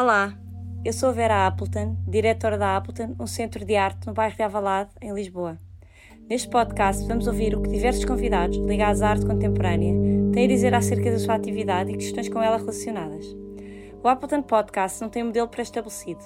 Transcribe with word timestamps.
Olá, 0.00 0.32
eu 0.84 0.92
sou 0.92 1.12
Vera 1.12 1.44
Appleton, 1.44 1.96
diretora 2.06 2.56
da 2.56 2.76
Appleton, 2.76 3.16
um 3.18 3.26
centro 3.26 3.64
de 3.64 3.74
arte 3.74 4.06
no 4.06 4.14
bairro 4.14 4.36
de 4.36 4.44
Avalade, 4.44 4.90
em 5.02 5.12
Lisboa. 5.12 5.58
Neste 6.30 6.48
podcast 6.48 7.04
vamos 7.08 7.26
ouvir 7.26 7.52
o 7.56 7.60
que 7.60 7.68
diversos 7.68 8.04
convidados 8.04 8.58
ligados 8.58 9.02
à 9.02 9.08
arte 9.08 9.26
contemporânea 9.26 9.92
têm 10.32 10.44
a 10.44 10.46
dizer 10.48 10.72
acerca 10.72 11.10
da 11.10 11.18
sua 11.18 11.34
atividade 11.34 11.90
e 11.90 11.96
questões 11.96 12.28
com 12.28 12.40
ela 12.40 12.58
relacionadas. 12.58 13.26
O 14.00 14.06
Appleton 14.06 14.42
Podcast 14.42 15.00
não 15.00 15.08
tem 15.08 15.24
um 15.24 15.26
modelo 15.26 15.48
pré-estabelecido. 15.48 16.22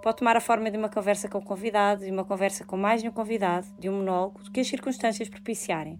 Pode 0.00 0.18
tomar 0.18 0.36
a 0.36 0.40
forma 0.40 0.70
de 0.70 0.78
uma 0.78 0.88
conversa 0.88 1.28
com 1.28 1.38
o 1.38 1.44
convidado, 1.44 2.04
de 2.04 2.12
uma 2.12 2.24
conversa 2.24 2.64
com 2.64 2.76
mais 2.76 3.02
de 3.02 3.08
um 3.08 3.12
convidado, 3.12 3.66
de 3.76 3.90
um 3.90 3.94
monólogo, 3.94 4.40
do 4.44 4.52
que 4.52 4.60
as 4.60 4.68
circunstâncias 4.68 5.28
propiciarem. 5.28 5.98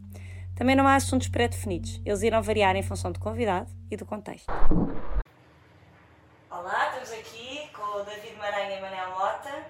Também 0.55 0.77
não 0.77 0.87
há 0.87 0.95
assuntos 0.95 1.27
pré-definidos, 1.27 2.01
eles 2.05 2.23
irão 2.23 2.41
variar 2.41 2.77
em 2.77 2.85
função 2.85 3.11
do 3.11 3.19
convidado 3.19 3.69
e 3.91 3.97
do 3.97 4.07
contexto. 4.07 4.47
Olá, 6.59 6.89
estamos 6.89 7.13
aqui 7.13 7.69
com 7.71 8.03
o 8.47 8.53
David 8.53 8.53
Maranha 8.53 8.77
e 8.77 8.81
Manel 8.81 9.11
Mota. 9.11 9.67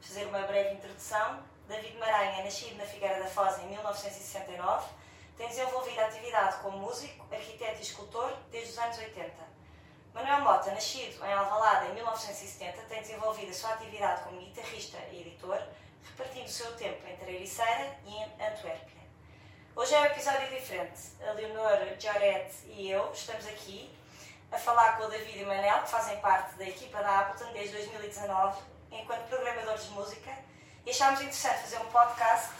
Fazer 0.00 0.26
uma 0.26 0.40
breve 0.40 0.74
introdução. 0.74 1.42
David 1.66 1.96
Maranha, 1.96 2.44
nascido 2.44 2.76
na 2.76 2.84
Figueira 2.84 3.20
da 3.20 3.26
Foz 3.26 3.58
em 3.60 3.66
1969, 3.68 4.88
tem 5.36 5.48
desenvolvido 5.48 6.00
a 6.00 6.06
atividade 6.06 6.56
como 6.60 6.78
músico, 6.78 7.24
arquiteto 7.32 7.78
e 7.78 7.82
escultor 7.82 8.32
desde 8.50 8.72
os 8.72 8.78
anos 8.78 8.98
80. 8.98 9.32
Manuel 10.12 10.40
Mota, 10.40 10.72
nascido 10.72 11.24
em 11.24 11.32
Alvalade 11.32 11.92
em 11.92 11.94
1970, 11.94 12.82
tem 12.82 13.00
desenvolvido 13.00 13.50
a 13.50 13.54
sua 13.54 13.70
atividade 13.70 14.22
como 14.22 14.40
guitarrista 14.40 14.98
e 15.12 15.20
editor, 15.20 15.62
repartindo 16.04 16.46
o 16.46 16.50
seu 16.50 16.76
tempo 16.76 17.06
entre 17.06 17.36
Ericeira 17.36 17.96
e 18.04 18.22
Antuérpia. 18.42 19.00
Hoje 19.76 19.94
é 19.94 20.00
um 20.00 20.04
episódio 20.06 20.48
diferente. 20.48 21.00
A 21.26 21.32
Leonor, 21.32 21.78
Joret 21.98 22.52
e 22.66 22.90
eu 22.90 23.12
estamos 23.12 23.46
aqui 23.46 23.88
a 24.52 24.58
falar 24.58 24.96
com 24.96 25.04
o 25.04 25.08
David 25.08 25.38
e 25.38 25.44
o 25.44 25.46
Manel, 25.46 25.82
que 25.82 25.90
fazem 25.90 26.18
parte 26.20 26.56
da 26.56 26.68
equipa 26.68 27.02
da 27.02 27.20
Appleton 27.20 27.52
desde 27.52 27.76
2019, 27.76 28.58
enquanto 28.90 29.28
programadores 29.28 29.84
de 29.84 29.90
música, 29.90 30.30
e 30.84 30.90
achámos 30.90 31.20
interessante 31.20 31.60
fazer 31.60 31.78
um 31.78 31.86
podcast 31.86 32.50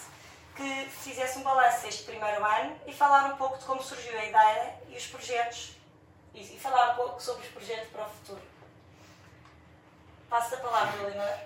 que 0.56 0.86
fizesse 0.90 1.38
um 1.38 1.42
balanço 1.42 1.82
deste 1.82 2.04
primeiro 2.04 2.44
ano 2.44 2.78
e 2.86 2.92
falar 2.92 3.32
um 3.32 3.36
pouco 3.36 3.58
de 3.58 3.64
como 3.64 3.82
surgiu 3.82 4.18
a 4.18 4.24
ideia 4.24 4.78
e 4.88 4.96
os 4.96 5.06
projetos, 5.06 5.76
e 6.34 6.44
falar 6.58 6.92
um 6.92 6.96
pouco 6.96 7.20
sobre 7.20 7.46
os 7.46 7.52
projetos 7.52 7.88
para 7.90 8.06
o 8.06 8.10
futuro. 8.10 8.42
Passo 10.28 10.54
a 10.54 10.58
palavra, 10.58 11.02
Leonor. 11.02 11.38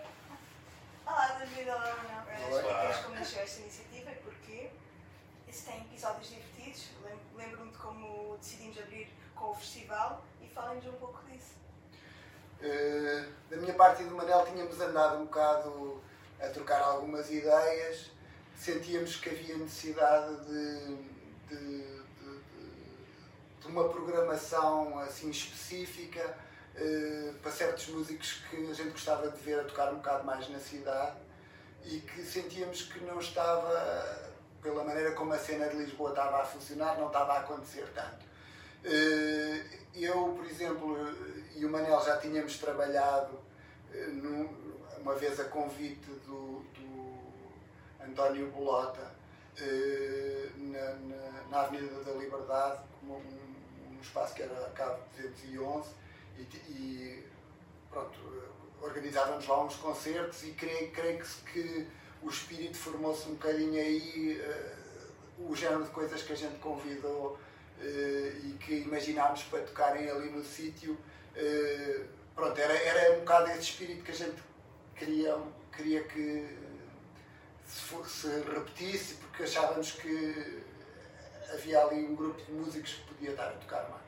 Olá, 1.07 1.27
David, 1.39 1.71
olá, 1.71 1.97
Manel. 1.97 2.51
Olá. 2.51 3.03
como 3.03 3.15
nasceu 3.15 3.43
esta 3.43 3.61
iniciativa 3.61 4.11
e 4.11 4.15
porquê? 4.17 4.71
Existem 5.49 5.81
episódios 5.81 6.29
divertidos. 6.29 6.89
Lembro-me 7.35 7.71
de 7.71 7.79
como 7.79 8.37
decidimos 8.37 8.79
abrir 8.79 9.11
com 9.35 9.51
o 9.51 9.55
festival 9.55 10.23
e 10.34 10.34
falem-nos 10.55 10.87
um 10.87 10.93
pouco 10.93 11.21
disso. 11.31 11.55
Uh, 12.61 13.33
da 13.51 13.57
minha 13.57 13.75
parte 13.75 14.03
e 14.03 14.07
do 14.07 14.15
Manel 14.15 14.47
tínhamos 14.47 14.81
andado 14.81 15.19
um 15.19 15.25
bocado 15.27 16.01
a 16.41 16.49
trocar 16.49 16.81
algumas 16.81 17.31
ideias, 17.31 18.11
sentíamos 18.57 19.17
que 19.17 19.31
havia 19.31 19.57
necessidade 19.57 20.37
de, 20.47 20.97
de, 21.49 21.57
de, 21.57 22.41
de 23.61 23.67
uma 23.67 23.89
programação 23.89 24.99
assim 25.01 25.31
específica 25.31 26.37
uh, 26.77 27.35
para 27.35 27.51
certos 27.51 27.89
músicos 27.89 28.43
que 28.49 28.71
a 28.71 28.75
gente 28.75 28.91
gostava 28.91 29.31
de 29.31 29.41
ver 29.43 29.61
a 29.61 29.65
tocar 29.65 29.93
um 29.93 29.97
bocado 29.97 30.25
mais 30.25 30.49
na 30.49 30.61
cidade 30.61 31.17
e 31.85 32.01
que 32.01 32.23
sentíamos 32.23 32.83
que 32.83 33.01
não 33.01 33.19
estava, 33.19 34.33
pela 34.63 34.85
maneira 34.85 35.13
como 35.13 35.35
a 35.35 35.39
cena 35.39 35.69
de 35.69 35.77
Lisboa 35.77 36.11
estava 36.11 36.41
a 36.41 36.45
funcionar, 36.45 36.97
não 36.97 37.09
estava 37.09 37.35
a 37.35 37.41
acontecer 37.41 37.87
tanto. 37.95 38.25
Eh, 38.85 39.84
eu, 39.97 40.35
por 40.37 40.45
exemplo, 40.47 40.97
e 41.55 41.65
o 41.65 41.71
Manel 41.71 42.01
já 42.05 42.17
tínhamos 42.17 42.59
trabalhado 42.59 43.39
eh, 43.93 44.09
uma 45.01 45.15
vez 45.15 45.39
a 45.39 45.45
convite 45.45 46.11
do, 46.27 46.65
do 46.75 47.19
António 48.05 48.51
Bolota 48.51 49.15
eh, 49.57 50.49
na, 50.57 50.95
na, 50.95 51.43
na, 51.49 51.61
Avenida 51.61 52.03
da 52.03 52.13
Liberdade, 52.13 52.83
um, 53.05 53.13
um 53.15 54.01
espaço 54.01 54.35
que 54.35 54.43
era 54.43 54.67
a 54.67 54.71
Cabo 54.71 55.01
211, 55.17 55.91
e, 56.39 56.43
e 56.43 57.27
pronto, 57.89 58.19
organizávamos 58.83 59.47
lá 59.47 59.63
uns 59.65 59.77
concertos 59.77 60.43
e 60.43 60.51
creio, 60.53 60.91
creio 60.91 61.21
que, 61.21 61.53
que 61.53 61.89
o 62.21 62.29
espírito 62.29 62.77
formou-se 62.77 63.29
um 63.29 63.35
bocadinho 63.35 63.81
aí, 63.81 64.41
uh, 64.41 65.51
o 65.51 65.55
género 65.55 65.85
de 65.85 65.91
coisas 65.91 66.23
que 66.23 66.33
a 66.33 66.37
gente 66.37 66.59
convidou 66.59 67.39
que 67.79 67.85
imaginámos 68.95 69.43
para 69.45 69.61
tocarem 69.61 70.09
ali 70.09 70.31
no 70.31 70.43
sítio. 70.45 70.97
Eh, 71.35 72.05
pronto, 72.35 72.59
era, 72.59 72.73
era 72.73 73.17
um 73.17 73.21
bocado 73.21 73.51
esse 73.51 73.61
espírito 73.61 74.05
que 74.05 74.13
a 74.13 74.15
gente 74.15 74.43
queria, 74.95 75.37
queria 75.77 76.05
que 76.05 76.57
se, 77.67 78.05
se 78.07 78.29
repetisse, 78.29 79.15
porque 79.15 79.43
achávamos 79.43 79.93
que 79.93 80.63
havia 81.53 81.85
ali 81.85 82.05
um 82.05 82.15
grupo 82.15 82.41
de 82.43 82.53
músicos 82.53 82.95
que 82.95 83.15
podia 83.15 83.31
estar 83.31 83.49
a 83.49 83.53
tocar 83.53 83.89
mais. 83.91 84.05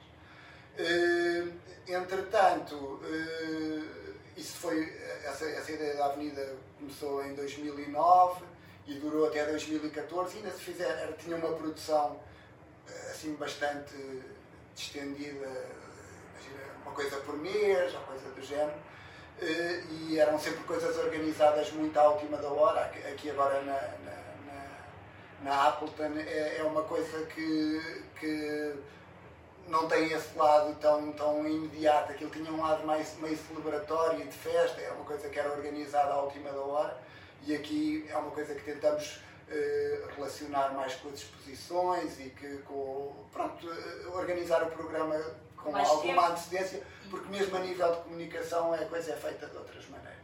Uh, 0.79 1.53
entretanto, 1.89 2.75
uh, 2.77 4.15
isso 4.37 4.57
foi, 4.59 4.93
essa, 5.25 5.47
essa 5.47 5.73
ideia 5.73 5.97
da 5.97 6.07
Avenida 6.07 6.55
começou 6.79 7.25
em 7.25 7.35
2009 7.35 8.45
e 8.87 8.95
durou 8.95 9.27
até 9.27 9.47
2014 9.47 10.35
e 10.35 10.39
ainda 10.39 10.51
se 10.51 10.63
fizer, 10.63 11.17
tinha 11.17 11.37
uma 11.37 11.53
produção 11.57 12.21
assim 13.11 13.35
bastante 13.35 13.97
distendida, 14.77 15.51
uma 16.85 16.93
coisa 16.93 17.17
por 17.19 17.37
mês, 17.39 17.95
ou 17.95 18.01
coisa 18.01 18.29
do 18.31 18.43
género, 18.43 18.79
eh, 19.41 19.83
e 19.91 20.19
eram 20.19 20.39
sempre 20.39 20.63
coisas 20.65 20.97
organizadas 20.99 21.73
muito 21.73 21.99
à 21.99 22.09
última 22.11 22.37
da 22.37 22.49
hora. 22.49 22.83
Aqui 23.11 23.31
agora 23.31 23.61
na, 23.63 23.73
na, 23.73 24.17
na, 24.47 24.65
na 25.43 25.69
Appleton 25.69 26.19
é, 26.19 26.59
é, 26.59 26.63
uma 26.63 26.83
coisa 26.83 27.25
que, 27.27 28.05
que 28.21 28.75
não 29.69 29.89
tem 29.89 30.13
esse 30.13 30.37
lado 30.37 30.75
tão, 30.79 31.11
tão 31.13 31.47
imediato. 31.49 32.13
Aquilo 32.13 32.31
tinha 32.31 32.53
um 32.53 32.61
lado 32.61 32.87
mais 32.87 33.17
meio 33.19 33.37
celebratório 33.37 34.25
de 34.25 34.37
festa, 34.37 34.81
era 34.81 34.95
uma 34.95 35.05
coisa 35.05 35.29
que 35.29 35.39
era 35.39 35.51
organizada 35.51 36.13
à 36.13 36.21
última 36.21 36.51
da 36.51 36.61
hora, 36.61 36.97
e 37.47 37.55
aqui 37.55 38.07
é 38.09 38.17
uma 38.17 38.31
coisa 38.31 38.55
que 38.55 38.63
tentamos 38.63 39.21
relacionar 40.17 40.75
mais 40.75 40.95
com 40.95 41.09
as 41.09 41.17
exposições 41.17 42.19
e 42.21 42.31
que 42.31 42.59
com 42.59 43.13
pronto, 43.33 43.69
eh, 43.71 44.07
organizar 44.09 44.63
o 44.63 44.67
programa 44.67 45.15
com 45.57 45.71
mais 45.71 45.89
alguma 45.89 46.23
tempo. 46.23 46.33
antecedência, 46.33 46.83
porque 47.11 47.29
mesmo 47.29 47.57
a 47.57 47.61
nível 47.61 47.93
de 47.93 48.03
comunicação 48.03 48.73
a 48.73 48.79
coisa 48.79 49.13
é 49.13 49.17
feita 49.17 49.47
de 49.47 49.57
outras 49.57 49.89
maneiras. 49.89 50.17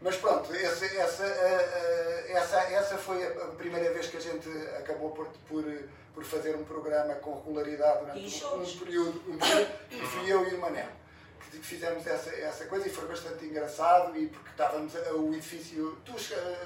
Mas 0.00 0.16
pronto, 0.16 0.52
essa, 0.54 0.84
essa, 0.84 1.26
eh, 1.26 2.32
essa, 2.32 2.60
essa 2.72 2.98
foi 2.98 3.26
a 3.26 3.46
primeira 3.56 3.92
vez 3.92 4.06
que 4.06 4.16
a 4.16 4.20
gente 4.20 4.48
acabou 4.78 5.10
por, 5.10 5.26
por, 5.48 5.64
por 6.14 6.24
fazer 6.24 6.54
um 6.54 6.64
programa 6.64 7.14
com 7.16 7.34
regularidade 7.36 8.00
durante 8.00 8.44
um, 8.44 8.62
um, 8.62 8.78
período, 8.78 9.22
um 9.28 9.38
período, 9.38 9.72
e 9.90 10.00
fui 10.06 10.32
eu 10.32 10.48
e 10.48 10.54
o 10.54 10.60
Manel 10.60 11.03
fizemos 11.62 12.06
essa, 12.06 12.30
essa 12.30 12.64
coisa 12.66 12.86
e 12.88 12.90
foi 12.90 13.06
bastante 13.06 13.44
engraçado 13.44 14.16
e 14.16 14.26
porque 14.28 14.50
estávamos 14.50 14.94
o 14.94 15.32
edifício. 15.34 15.96
Tu, 16.04 16.12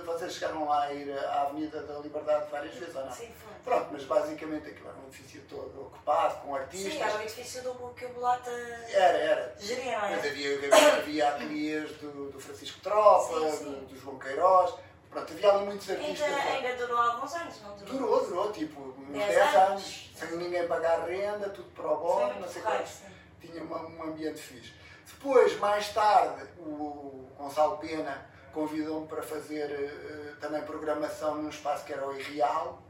vocês 0.04 0.32
chegaram 0.34 0.68
lá 0.68 0.84
a 0.84 0.92
ir 0.92 1.10
à 1.18 1.42
Avenida 1.42 1.82
da 1.82 1.98
Liberdade 1.98 2.50
várias 2.50 2.74
vezes 2.74 2.94
ou 2.94 3.04
não? 3.04 3.12
Sim, 3.12 3.32
foi. 3.36 3.52
Pronto, 3.64 3.88
mas 3.92 4.04
basicamente 4.04 4.68
aquilo 4.68 4.88
era 4.88 4.98
um 4.98 5.06
edifício 5.08 5.42
todo 5.48 5.86
ocupado, 5.86 6.40
com 6.42 6.54
artistas. 6.54 6.92
Sim, 6.92 7.02
era 7.02 7.18
o 7.18 7.22
edifício 7.22 7.62
do 7.62 7.74
que 7.94 8.06
o 8.06 8.08
Bolota 8.10 8.50
era, 8.50 9.18
era. 9.18 9.54
geria, 9.58 9.92
é? 9.92 10.16
Mas 10.16 10.26
havia, 10.26 10.56
havia, 10.56 10.96
havia 10.98 11.28
ateliês 11.28 11.90
do, 11.98 12.30
do 12.30 12.40
Francisco 12.40 12.80
Tropa, 12.80 13.40
sim, 13.40 13.56
sim. 13.56 13.64
Do, 13.64 13.86
do 13.86 13.96
João 13.96 14.18
Queiroz. 14.18 14.74
Pronto, 15.10 15.32
havia 15.32 15.50
ali 15.50 15.64
muitos 15.64 15.90
artistas. 15.90 16.20
Ainda, 16.20 16.68
ainda 16.68 16.86
durou 16.86 16.98
alguns 16.98 17.34
anos, 17.34 17.62
não 17.62 17.76
durou? 17.76 17.98
Durou, 17.98 18.26
durou, 18.26 18.52
tipo, 18.52 18.80
uns 18.80 19.12
10 19.12 19.38
anos, 19.38 19.54
anos, 19.54 20.10
sem 20.14 20.36
ninguém 20.36 20.66
pagar 20.68 21.06
renda, 21.06 21.48
tudo 21.48 21.70
para 21.70 21.90
o 21.90 21.96
bom, 21.96 22.34
não 22.40 22.48
sei 22.48 22.62
quantos. 22.62 23.00
Tinha 23.40 23.62
uma, 23.62 23.86
um 23.86 24.02
ambiente 24.02 24.40
fixe. 24.40 24.72
Depois, 25.06 25.58
mais 25.58 25.92
tarde, 25.92 26.44
o 26.58 27.28
Gonçalo 27.36 27.78
Pena 27.78 28.26
convidou-me 28.52 29.06
para 29.06 29.22
fazer 29.22 29.70
uh, 29.70 30.36
também 30.40 30.62
programação 30.62 31.36
num 31.36 31.48
espaço 31.48 31.84
que 31.84 31.92
era 31.92 32.06
o 32.06 32.18
Irreal. 32.18 32.82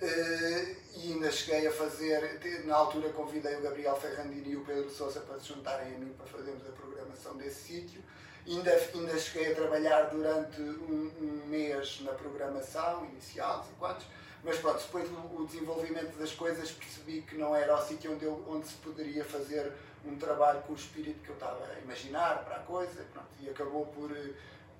Uh, 0.00 0.80
e 0.96 1.12
ainda 1.12 1.30
cheguei 1.30 1.66
a 1.66 1.72
fazer, 1.72 2.40
na 2.64 2.74
altura 2.74 3.10
convidei 3.10 3.56
o 3.56 3.62
Gabriel 3.62 3.94
Ferrandini 3.96 4.52
e 4.52 4.56
o 4.56 4.64
Pedro 4.64 4.90
Sousa 4.90 5.20
para 5.20 5.38
se 5.38 5.48
juntarem 5.48 5.94
a 5.94 5.98
mim 5.98 6.12
para 6.14 6.26
fazermos 6.26 6.66
a 6.66 6.72
programação 6.72 7.36
desse 7.36 7.62
sítio. 7.62 8.02
Ainda, 8.46 8.72
ainda 8.94 9.18
cheguei 9.18 9.52
a 9.52 9.54
trabalhar 9.54 10.04
durante 10.04 10.60
um, 10.60 11.12
um 11.20 11.46
mês 11.46 12.00
na 12.00 12.12
programação 12.12 13.04
inicial, 13.06 13.58
não 13.58 13.64
sei 13.64 13.74
quantos, 13.78 14.06
mas 14.42 14.58
pronto, 14.58 14.78
depois 14.78 15.08
do 15.08 15.46
desenvolvimento 15.46 16.16
das 16.18 16.32
coisas 16.32 16.70
percebi 16.70 17.22
que 17.22 17.36
não 17.36 17.54
era 17.54 17.76
o 17.76 17.86
sítio 17.86 18.12
onde, 18.12 18.24
eu, 18.24 18.42
onde 18.48 18.66
se 18.66 18.74
poderia 18.74 19.24
fazer 19.24 19.72
um 20.04 20.16
trabalho 20.16 20.60
com 20.62 20.72
o 20.72 20.76
espírito 20.76 21.20
que 21.22 21.28
eu 21.28 21.34
estava 21.34 21.64
a 21.64 21.78
imaginar 21.80 22.44
para 22.44 22.56
a 22.56 22.60
coisa 22.60 23.04
pronto, 23.12 23.28
e 23.40 23.50
acabou 23.50 23.86
por, 23.86 24.10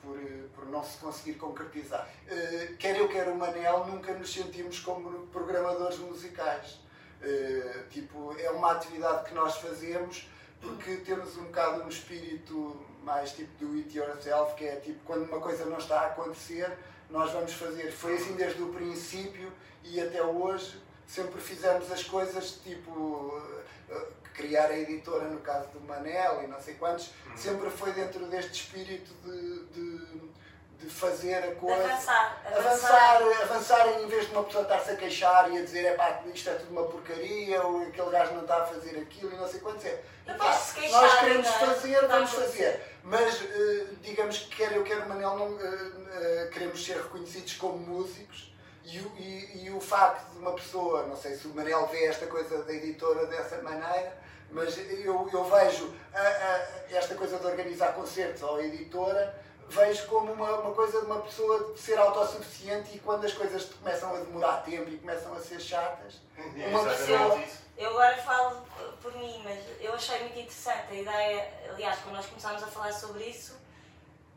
por, 0.00 0.18
por 0.54 0.66
não 0.66 0.82
se 0.82 0.96
conseguir 0.98 1.34
concretizar. 1.34 2.08
Uh, 2.26 2.76
quer 2.76 2.96
eu, 2.96 3.08
quer 3.08 3.28
o 3.28 3.36
Manel, 3.36 3.86
nunca 3.86 4.14
nos 4.14 4.32
sentimos 4.32 4.80
como 4.80 5.26
programadores 5.26 5.98
musicais. 5.98 6.78
Uh, 7.22 7.88
tipo, 7.90 8.34
é 8.38 8.50
uma 8.50 8.72
atividade 8.72 9.28
que 9.28 9.34
nós 9.34 9.56
fazemos 9.58 10.26
porque 10.60 10.96
temos 10.96 11.36
um 11.36 11.44
bocado 11.44 11.82
um 11.82 11.88
espírito 11.88 12.80
mais 13.02 13.32
tipo 13.32 13.64
do 13.64 13.76
it 13.76 13.96
yourself, 13.96 14.54
que 14.54 14.64
é 14.64 14.76
tipo 14.76 15.00
quando 15.04 15.24
uma 15.24 15.40
coisa 15.40 15.64
não 15.64 15.78
está 15.78 16.00
a 16.00 16.06
acontecer, 16.06 16.76
nós 17.10 17.32
vamos 17.32 17.52
fazer. 17.52 17.90
Foi 17.90 18.14
assim 18.14 18.34
desde 18.34 18.62
o 18.62 18.72
princípio 18.72 19.52
e 19.84 20.00
até 20.00 20.22
hoje 20.22 20.80
sempre 21.06 21.40
fizemos 21.40 21.90
as 21.90 22.04
coisas 22.04 22.60
tipo 22.62 23.42
eh, 23.88 24.06
criar 24.34 24.66
a 24.66 24.78
editora 24.78 25.28
no 25.28 25.40
caso 25.40 25.68
do 25.70 25.80
Manel 25.80 26.44
e 26.44 26.46
não 26.46 26.60
sei 26.60 26.74
quantos, 26.74 27.10
uhum. 27.26 27.36
sempre 27.36 27.70
foi 27.70 27.92
dentro 27.92 28.24
deste 28.26 28.52
espírito 28.52 29.12
de, 29.24 29.64
de 29.66 30.30
de 30.80 30.88
fazer 30.88 31.36
a 31.36 31.54
coisa. 31.54 31.84
Avançar, 31.84 32.42
avançar. 32.46 33.16
Avançar, 33.16 33.42
avançar 33.42 34.00
em 34.00 34.08
vez 34.08 34.26
de 34.26 34.32
uma 34.32 34.44
pessoa 34.44 34.62
estar-se 34.62 34.90
a 34.90 34.96
queixar 34.96 35.50
e 35.52 35.58
a 35.58 35.62
dizer 35.62 35.84
é 35.84 35.94
pá, 35.94 36.22
isto 36.34 36.48
é 36.48 36.54
tudo 36.54 36.70
uma 36.70 36.84
porcaria, 36.84 37.62
ou 37.62 37.82
aquele 37.82 38.10
gajo 38.10 38.32
não 38.32 38.42
está 38.42 38.62
a 38.62 38.66
fazer 38.66 38.98
aquilo 38.98 39.32
e 39.32 39.36
não 39.36 39.46
sei 39.46 39.60
quanto 39.60 39.86
é. 39.86 40.00
Epá, 40.26 40.58
nós 40.90 41.20
queremos 41.20 41.46
é? 41.46 41.50
fazer, 41.50 42.06
vamos 42.06 42.30
fazer. 42.30 42.82
Mas 43.04 43.40
uh, 43.42 43.96
digamos 44.00 44.38
que 44.38 44.56
quer 44.56 44.72
eu, 44.72 44.82
quer 44.82 44.98
o 44.98 45.08
Manel, 45.08 45.36
não, 45.36 45.50
uh, 45.50 45.56
uh, 45.56 46.50
queremos 46.50 46.84
ser 46.84 46.96
reconhecidos 46.96 47.54
como 47.54 47.76
músicos. 47.76 48.50
E, 48.82 48.96
e, 48.96 49.66
e, 49.66 49.70
o 49.70 49.80
facto 49.80 50.32
de 50.32 50.38
uma 50.38 50.52
pessoa, 50.52 51.06
não 51.06 51.16
sei 51.16 51.36
se 51.36 51.46
o 51.46 51.54
Manel 51.54 51.86
vê 51.88 52.06
esta 52.06 52.26
coisa 52.26 52.62
da 52.64 52.72
editora 52.72 53.26
dessa 53.26 53.60
maneira, 53.62 54.16
mas 54.50 54.76
eu, 54.78 55.28
eu 55.32 55.44
vejo 55.44 55.94
a, 56.12 56.20
a, 56.20 56.96
esta 56.96 57.14
coisa 57.14 57.38
de 57.38 57.46
organizar 57.46 57.94
concertos 57.94 58.42
ou 58.42 58.60
editora 58.60 59.38
vejo 59.70 60.06
como 60.06 60.32
uma, 60.32 60.58
uma 60.58 60.74
coisa 60.74 61.00
de 61.00 61.06
uma 61.06 61.20
pessoa 61.20 61.74
ser 61.76 61.98
autossuficiente 61.98 62.96
e 62.96 62.98
quando 62.98 63.24
as 63.24 63.32
coisas 63.32 63.64
começam 63.64 64.14
a 64.14 64.18
demorar 64.18 64.58
tempo 64.58 64.90
e 64.90 64.98
começam 64.98 65.32
a 65.32 65.40
ser 65.40 65.60
chatas, 65.60 66.14
é 66.36 66.66
uma 66.68 66.84
pessoa. 66.84 67.40
Eu 67.78 67.90
agora 67.90 68.16
falo 68.18 68.62
por 69.00 69.14
mim, 69.14 69.40
mas 69.44 69.58
eu 69.80 69.94
achei 69.94 70.18
muito 70.20 70.38
interessante 70.38 70.86
a 70.90 70.94
ideia, 70.94 71.50
aliás, 71.70 71.98
quando 72.00 72.16
nós 72.16 72.26
começámos 72.26 72.62
a 72.62 72.66
falar 72.66 72.92
sobre 72.92 73.24
isso, 73.24 73.56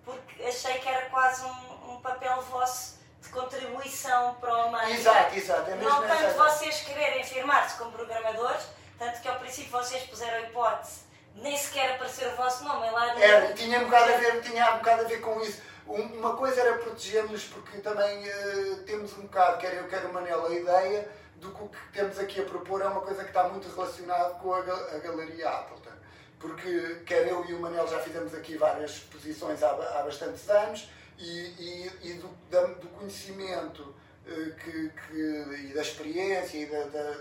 porque 0.05 0.43
achei 0.43 0.75
que 0.75 0.87
era 0.87 1.09
quase 1.09 1.43
um, 1.43 1.93
um 1.93 2.01
papel 2.01 2.41
vosso 2.43 2.99
de 3.21 3.29
contribuição 3.29 4.35
para 4.35 4.65
o 4.65 4.71
meio. 4.71 4.93
Exato, 4.93 5.35
exato. 5.35 5.71
É 5.71 5.75
Não 5.75 6.07
tanto 6.07 6.37
vocês 6.37 6.81
quererem 6.81 7.21
afirmar-se 7.21 7.77
como 7.77 7.91
programadores, 7.91 8.65
tanto 8.99 9.19
que 9.19 9.27
ao 9.27 9.39
princípio 9.39 9.71
vocês 9.71 10.03
puseram 10.03 10.37
a 10.37 10.41
hipótese 10.41 11.12
nem 11.35 11.57
sequer 11.57 11.95
aparecer 11.95 12.27
o 12.27 12.35
vosso 12.35 12.63
nome, 12.63 12.87
é 12.87 12.91
lá 12.91 13.21
Era, 13.21 13.53
tinha 13.53 13.79
um 13.79 13.85
bocado 13.85 14.13
a 14.13 14.17
ver, 14.17 14.41
tinha 14.41 14.75
um 14.75 14.77
bocado 14.77 15.01
a 15.01 15.05
ver 15.05 15.21
com 15.21 15.41
isso. 15.41 15.61
Uma 15.85 16.35
coisa 16.35 16.61
era 16.61 16.77
protegermos, 16.77 17.45
porque 17.45 17.79
também 17.79 18.27
uh, 18.27 18.77
temos 18.85 19.17
um 19.17 19.23
bocado, 19.23 19.57
quer 19.57 19.73
eu, 19.75 19.87
quer 19.87 20.05
o 20.05 20.13
Manel, 20.13 20.45
a 20.45 20.53
ideia 20.53 21.09
do 21.35 21.51
que 21.51 21.63
o 21.63 21.67
que 21.67 21.91
temos 21.91 22.17
aqui 22.19 22.39
a 22.39 22.45
propor 22.45 22.81
é 22.81 22.87
uma 22.87 23.01
coisa 23.01 23.21
que 23.23 23.29
está 23.29 23.49
muito 23.49 23.67
relacionada 23.69 24.35
com 24.35 24.53
a, 24.53 24.59
a 24.59 24.97
Galeria 24.99 25.49
Appleton. 25.49 25.91
Porque 26.39 27.01
quer 27.05 27.27
eu 27.27 27.45
e 27.45 27.53
o 27.53 27.59
Manel 27.59 27.87
já 27.87 27.99
fizemos 27.99 28.33
aqui 28.33 28.57
várias 28.57 28.91
exposições 28.91 29.61
há, 29.61 29.71
há 29.71 30.03
bastantes 30.03 30.47
anos 30.49 30.89
e, 31.17 31.23
e, 31.23 31.91
e 32.03 32.13
do, 32.13 32.29
da, 32.49 32.63
do, 32.63 32.87
conhecimento 32.89 33.81
uh, 33.81 34.55
que, 34.55 34.89
que, 34.89 35.67
e 35.67 35.73
da 35.73 35.81
experiência 35.81 36.57
e 36.57 36.65
da, 36.65 36.83
da, 36.85 37.15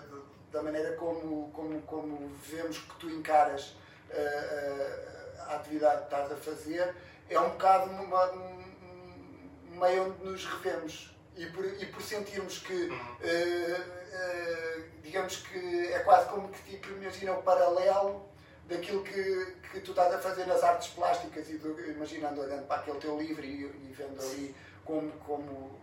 da 0.52 0.62
maneira 0.62 0.92
como, 0.96 1.50
como, 1.52 1.82
como 1.82 2.32
vemos 2.44 2.78
que 2.78 2.94
tu 2.96 3.10
encaras 3.10 3.74
a, 4.16 5.52
a 5.52 5.56
atividade 5.56 5.98
que 5.98 6.04
estás 6.04 6.32
a 6.32 6.36
fazer, 6.36 6.94
é 7.28 7.40
um 7.40 7.50
bocado 7.50 7.90
uma, 7.90 8.32
um, 8.32 8.64
meio 9.78 10.06
onde 10.06 10.24
nos 10.24 10.44
revemos 10.44 11.16
e 11.36 11.46
por, 11.46 11.64
e 11.64 11.86
por 11.86 12.02
sentirmos 12.02 12.58
que, 12.58 12.88
uh, 12.88 12.92
uh, 12.92 14.84
digamos 15.02 15.36
que 15.36 15.92
é 15.92 15.98
quase 16.00 16.28
como 16.28 16.48
que 16.48 16.62
tipo, 16.62 16.88
imagina 16.92 17.32
o 17.32 17.42
paralelo 17.42 18.28
daquilo 18.68 19.02
que, 19.02 19.56
que 19.70 19.80
tu 19.80 19.90
estás 19.90 20.14
a 20.14 20.18
fazer 20.18 20.46
nas 20.46 20.62
artes 20.62 20.88
plásticas 20.88 21.48
e 21.48 21.58
do, 21.58 21.78
imaginando, 21.90 22.40
olhando 22.40 22.66
para 22.66 22.82
aquele 22.82 22.98
teu 22.98 23.18
livro 23.18 23.44
e, 23.44 23.64
e 23.64 23.94
vendo 23.96 24.20
ali 24.20 24.54
como, 24.84 25.10
como 25.26 25.80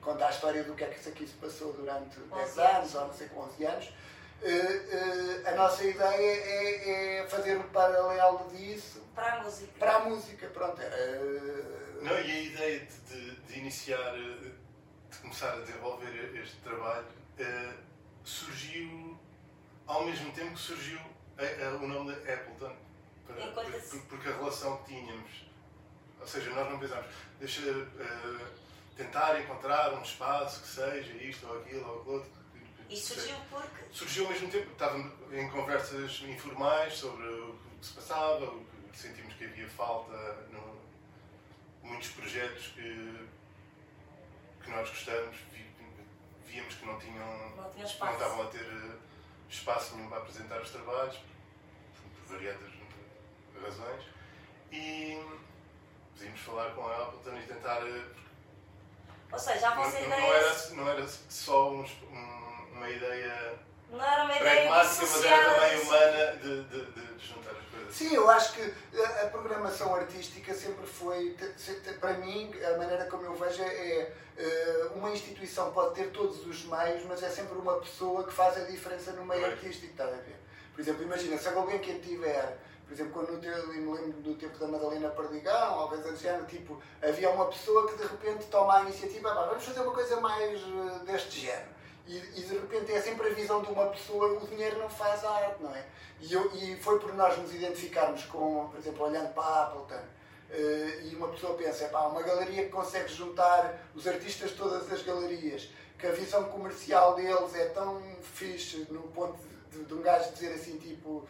conta 0.00 0.26
a 0.26 0.30
história 0.30 0.64
do 0.64 0.74
que 0.74 0.84
é 0.84 0.88
que 0.88 1.00
isso 1.00 1.08
aqui 1.08 1.26
se 1.26 1.34
passou 1.34 1.72
durante 1.72 2.18
10 2.18 2.58
anos. 2.58 2.94
ou 2.94 3.06
não 3.06 3.14
sei 3.14 3.28
com 3.28 3.40
11 3.40 3.64
anos 3.64 3.92
a 5.46 5.54
nossa 5.54 5.84
ideia 5.84 6.40
é, 6.42 7.18
é, 7.20 7.28
fazer 7.28 7.58
um 7.58 7.62
paralelo 7.64 8.48
disso 8.50 9.02
para 9.14 9.34
a 9.34 9.42
música. 9.42 9.72
Para 9.78 9.96
a 9.96 10.00
música, 10.00 10.46
pronto. 10.48 10.80
Uh... 10.80 12.02
Não, 12.02 12.12
e 12.12 12.30
a 12.30 12.40
ideia 12.40 12.80
de, 12.80 13.14
de, 13.14 13.36
de, 13.36 13.58
iniciar, 13.58 14.14
de 14.14 15.18
começar 15.20 15.52
a 15.52 15.60
desenvolver 15.60 16.34
este 16.42 16.56
trabalho, 16.58 17.06
surgiu 18.24 19.18
ao 19.86 20.04
mesmo 20.04 20.32
tempo 20.32 20.52
que 20.52 20.60
surgiu 20.60 21.00
a, 21.36 21.66
a, 21.66 21.76
o 21.76 21.86
nome 21.86 22.14
de 22.14 22.32
Appleton. 22.32 22.74
Para, 23.26 23.62
por, 23.62 24.00
porque 24.08 24.28
a 24.28 24.36
relação 24.36 24.78
que 24.78 24.94
tínhamos, 24.94 25.46
ou 26.18 26.26
seja, 26.26 26.50
nós 26.50 26.70
não 26.70 26.78
pensámos, 26.78 27.06
deixa 27.38 27.60
tentar 28.96 29.40
encontrar 29.40 29.92
um 29.94 30.02
espaço 30.02 30.62
que 30.62 30.68
seja 30.68 31.12
isto 31.22 31.46
ou 31.46 31.60
aquilo 31.60 31.86
ou 31.86 32.00
aquilo 32.00 32.14
outro 32.14 32.39
e 32.90 32.96
surgiu 32.96 33.36
porque? 33.48 33.84
Surgiu 33.92 34.24
ao 34.26 34.32
mesmo 34.32 34.50
tempo, 34.50 34.72
estávamos 34.72 35.12
em 35.32 35.48
conversas 35.48 36.22
informais 36.22 36.94
sobre 36.94 37.24
o 37.24 37.56
que 37.80 37.86
se 37.86 37.92
passava, 37.92 38.44
o 38.46 38.64
que 38.92 38.98
sentimos 38.98 39.32
que 39.34 39.44
havia 39.44 39.68
falta, 39.68 40.12
no, 40.50 40.80
muitos 41.84 42.08
projetos 42.10 42.66
que, 42.68 43.28
que 44.64 44.70
nós 44.70 44.88
gostamos, 44.88 45.36
víamos 46.46 46.74
que 46.74 46.84
não 46.84 46.98
tinham, 46.98 47.26
não, 47.56 47.70
tinha 47.70 47.84
não 47.84 48.12
estavam 48.12 48.42
a 48.42 48.46
ter 48.46 48.64
eh, 48.64 48.96
espaço 49.48 49.94
nenhum 49.94 50.08
para 50.08 50.18
apresentar 50.18 50.60
os 50.60 50.70
trabalhos, 50.70 51.16
por, 51.94 52.26
por 52.26 52.34
variadas 52.34 52.70
razões, 53.62 54.04
e 54.72 55.22
decidimos 56.14 56.40
falar 56.40 56.74
com 56.74 56.86
a 56.86 57.02
Appleton 57.02 57.38
e 57.38 57.42
tentar. 57.46 57.86
Eh, 57.86 58.04
Ou 59.30 59.38
seja, 59.38 59.68
a 59.68 59.74
vossa 59.74 60.00
não, 60.00 60.06
ideia. 60.06 60.20
Não 60.20 60.34
era, 60.34 60.70
não 60.70 60.88
era 60.88 61.08
só 61.08 61.72
um, 61.72 61.84
um 61.84 62.39
uma 62.80 62.90
ideia 62.90 63.58
não 63.92 64.04
era 64.04 64.24
uma 64.24 64.36
ideia 64.36 64.68
pragmática, 64.68 65.06
mas 65.06 65.24
era 65.24 65.54
também 65.54 65.80
humana 65.80 66.36
de, 66.36 66.62
de, 66.62 66.84
de, 66.92 67.26
juntar 67.26 67.50
as 67.50 67.66
coisas. 67.66 67.94
Sim, 67.94 68.14
eu 68.14 68.30
acho 68.30 68.52
que 68.54 68.74
a, 69.22 69.26
programação 69.26 69.94
artística 69.94 70.54
sempre 70.54 70.86
foi, 70.86 71.36
para 71.98 72.14
mim, 72.14 72.52
a 72.64 72.78
maneira 72.78 73.04
como 73.06 73.24
eu 73.24 73.34
vejo 73.34 73.62
é, 73.62 74.12
é 74.38 74.90
uma 74.94 75.10
instituição 75.10 75.72
pode 75.72 75.96
ter 75.96 76.10
todos 76.10 76.46
os 76.46 76.64
meios, 76.64 77.04
mas 77.04 77.22
é 77.22 77.28
sempre 77.28 77.58
uma 77.58 77.80
pessoa 77.80 78.24
que 78.24 78.32
faz 78.32 78.56
a 78.56 78.64
diferença 78.64 79.12
no 79.12 79.24
meio 79.24 79.44
artístico, 79.44 79.90
está 79.90 80.04
a 80.04 80.10
ver? 80.10 80.40
Por 80.72 80.80
exemplo, 80.80 81.02
imagina, 81.02 81.36
se 81.36 81.48
alguém 81.48 81.80
que 81.80 81.98
tiver 81.98 82.58
por 82.86 82.94
exemplo, 82.94 83.12
quando 83.12 83.44
eu 83.44 83.68
me 83.68 83.92
lembro 83.92 84.20
do 84.20 84.34
tempo 84.34 84.58
da 84.58 84.66
Madalena 84.66 85.10
Perdigão, 85.10 85.78
ou 85.78 85.88
coisa 85.88 86.10
do 86.10 86.18
género, 86.18 86.44
tipo, 86.46 86.82
havia 87.00 87.30
uma 87.30 87.46
pessoa 87.46 87.86
que 87.86 87.96
de 87.96 88.02
repente 88.02 88.46
toma 88.46 88.78
a 88.78 88.82
iniciativa, 88.82 89.32
vamos 89.32 89.62
fazer 89.62 89.80
uma 89.82 89.92
coisa 89.92 90.20
mais 90.20 90.60
uh, 90.60 90.98
deste 91.04 91.38
género. 91.38 91.79
E, 92.10 92.40
e, 92.40 92.42
de 92.42 92.54
repente 92.54 92.90
é 92.90 93.00
sempre 93.00 93.28
a 93.28 93.32
visão 93.32 93.62
de 93.62 93.70
uma 93.70 93.86
pessoa, 93.86 94.36
o 94.42 94.44
dinheiro 94.48 94.80
não 94.80 94.90
faz 94.90 95.24
arte, 95.24 95.62
não 95.62 95.72
é? 95.72 95.84
E, 96.20 96.32
eu, 96.32 96.50
e 96.56 96.74
foi 96.78 96.98
por 96.98 97.14
nós 97.14 97.38
nos 97.38 97.54
identificarmos 97.54 98.24
com, 98.24 98.68
por 98.68 98.80
exemplo, 98.80 99.06
olhando 99.06 99.32
para 99.32 99.44
a 99.44 99.62
Appleton, 99.66 99.94
uh, 99.94 101.06
e 101.06 101.14
uma 101.14 101.28
pessoa 101.28 101.56
pensa, 101.56 101.86
pá, 101.86 102.08
uma 102.08 102.20
galeria 102.22 102.64
que 102.64 102.70
consegue 102.70 103.14
juntar 103.14 103.80
os 103.94 104.08
artistas 104.08 104.50
de 104.50 104.56
todas 104.56 104.92
as 104.92 105.02
galerias, 105.04 105.70
que 105.96 106.04
a 106.08 106.10
visão 106.10 106.42
comercial 106.48 107.14
deles 107.14 107.54
é 107.54 107.66
tão 107.66 108.02
fixe, 108.20 108.88
no 108.90 109.02
ponto 109.02 109.38
de, 109.70 109.78
de, 109.78 109.84
de 109.84 109.94
um 109.94 110.02
gajo 110.02 110.32
dizer 110.32 110.52
assim, 110.52 110.78
tipo, 110.78 111.28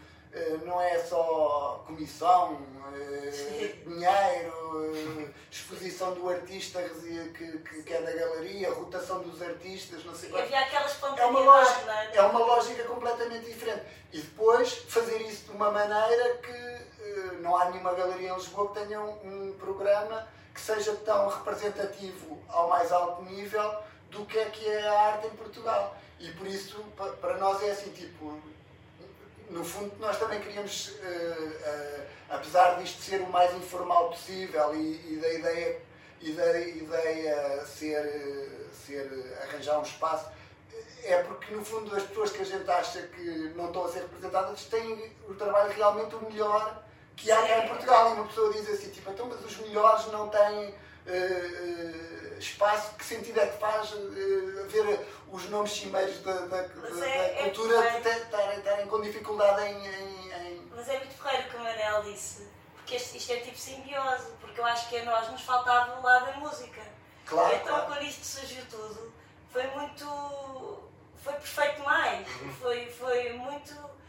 não 0.65 0.81
é 0.81 0.99
só 0.99 1.83
comissão, 1.87 2.61
eh, 2.95 3.75
dinheiro, 3.85 4.95
eh, 4.95 5.29
exposição 5.51 6.15
do 6.15 6.29
artista 6.29 6.81
que, 6.83 7.59
que, 7.59 7.83
que, 7.83 7.93
é 7.93 8.01
da 8.01 8.13
galeria, 8.13 8.73
rotação 8.73 9.23
dos 9.23 9.43
artistas, 9.43 10.05
não 10.05 10.15
sei 10.15 10.31
o 10.31 10.39
Havia 10.39 10.61
aquelas 10.61 10.97
é 11.19 11.25
uma 11.25 11.41
lógica 11.41 11.93
é? 11.93 12.17
é 12.17 12.23
uma 12.23 12.39
lógica 12.41 12.85
completamente 12.85 13.47
diferente. 13.47 13.83
E 14.13 14.21
depois 14.21 14.73
fazer 14.89 15.21
isso 15.23 15.47
de 15.47 15.51
uma 15.53 15.71
maneira 15.71 16.37
que 16.39 16.81
não 17.41 17.57
há 17.57 17.71
nenhuma 17.71 17.95
galeria 17.95 18.31
em 18.31 18.35
Lisboa 18.35 18.69
que 18.69 18.81
tenha 18.81 19.01
um 19.01 19.55
programa 19.59 20.29
que 20.55 20.61
seja 20.61 20.95
tão 20.97 21.29
representativo 21.29 22.39
ao 22.49 22.69
mais 22.69 22.93
alto 22.93 23.23
nível 23.23 23.83
do 24.11 24.25
que 24.27 24.39
é 24.39 24.45
que 24.47 24.69
é 24.69 24.87
a 24.87 25.01
arte 25.13 25.27
em 25.27 25.31
Portugal. 25.31 25.97
E 26.19 26.31
por 26.33 26.47
isso, 26.47 26.85
para 27.21 27.39
nós 27.39 27.63
é 27.63 27.71
assim, 27.71 27.91
tipo, 27.93 28.41
no 29.51 29.65
fundo, 29.65 29.93
nós 29.99 30.19
também 30.19 30.41
queríamos, 30.41 30.89
uh, 30.89 31.01
uh, 31.01 32.03
apesar 32.31 32.79
disto 32.81 33.03
ser 33.03 33.21
o 33.21 33.29
mais 33.29 33.55
informal 33.55 34.11
possível 34.11 34.75
e, 34.75 35.15
e 35.15 35.17
da 35.21 35.33
ideia, 35.33 35.83
da 36.37 36.61
ideia 36.61 37.67
ser, 37.67 38.71
ser 38.73 39.39
arranjar 39.43 39.79
um 39.79 39.83
espaço, 39.83 40.31
é 41.03 41.23
porque, 41.23 41.55
no 41.55 41.65
fundo, 41.65 41.95
as 41.97 42.03
pessoas 42.05 42.31
que 42.31 42.43
a 42.43 42.45
gente 42.45 42.71
acha 42.71 43.03
que 43.03 43.53
não 43.57 43.67
estão 43.67 43.85
a 43.85 43.89
ser 43.89 44.01
representadas 44.01 44.65
têm 44.65 45.13
o 45.29 45.35
trabalho 45.35 45.73
realmente 45.73 46.15
o 46.15 46.31
melhor 46.31 46.85
que 47.17 47.31
há 47.31 47.43
cá 47.43 47.65
em 47.65 47.69
Portugal. 47.69 48.11
E 48.11 48.13
uma 48.15 48.27
pessoa 48.27 48.53
diz 48.53 48.69
assim, 48.69 48.91
tipo, 48.91 49.11
então, 49.11 49.27
mas 49.27 49.45
os 49.45 49.57
melhores 49.59 50.07
não 50.09 50.29
têm 50.29 50.75
uh, 51.07 52.39
espaço, 52.39 52.95
que 52.97 53.05
sentido 53.05 53.41
é 53.41 53.47
que 53.47 53.59
faz 53.59 53.93
uh, 53.93 54.67
ver 54.69 55.07
os 55.33 55.49
nomes 55.49 55.73
cimeiros 55.73 56.19
da, 56.23 56.33
da, 56.33 56.63
da, 56.63 57.07
é, 57.07 57.35
da 57.35 57.41
é 57.41 57.43
cultura 57.45 57.85
é 57.85 58.57
estarem 58.57 58.87
com 58.87 59.01
dificuldade 59.01 59.63
em, 59.63 59.87
em, 59.87 60.33
em, 60.33 60.71
Mas 60.75 60.89
é 60.89 60.99
muito 60.99 61.17
porreiro 61.17 61.47
o 61.47 61.51
que 61.51 61.57
o 61.57 61.61
Manel 61.61 62.03
disse, 62.03 62.49
porque 62.75 62.97
isto, 62.97 63.17
isto 63.17 63.33
é 63.33 63.37
tipo 63.37 63.59
simbiose, 63.59 64.33
porque 64.41 64.61
eu 64.61 64.65
acho 64.65 64.89
que 64.89 64.99
a 64.99 65.05
nós 65.05 65.31
nos 65.31 65.43
faltava 65.43 66.01
o 66.01 66.03
lado 66.03 66.27
da 66.27 66.33
música. 66.39 66.81
Claro, 67.25 67.55
então 67.55 67.69
claro. 67.69 67.87
quando 67.87 68.03
isto 68.03 68.25
surgiu 68.25 68.65
tudo, 68.69 69.13
foi 69.51 69.67
muito. 69.69 70.83
foi 71.23 71.33
perfeito 71.35 71.83
mais. 71.83 72.27
Uhum. 72.27 72.53
Foi, 72.55 72.87
foi 72.87 73.33
muito. 73.35 74.00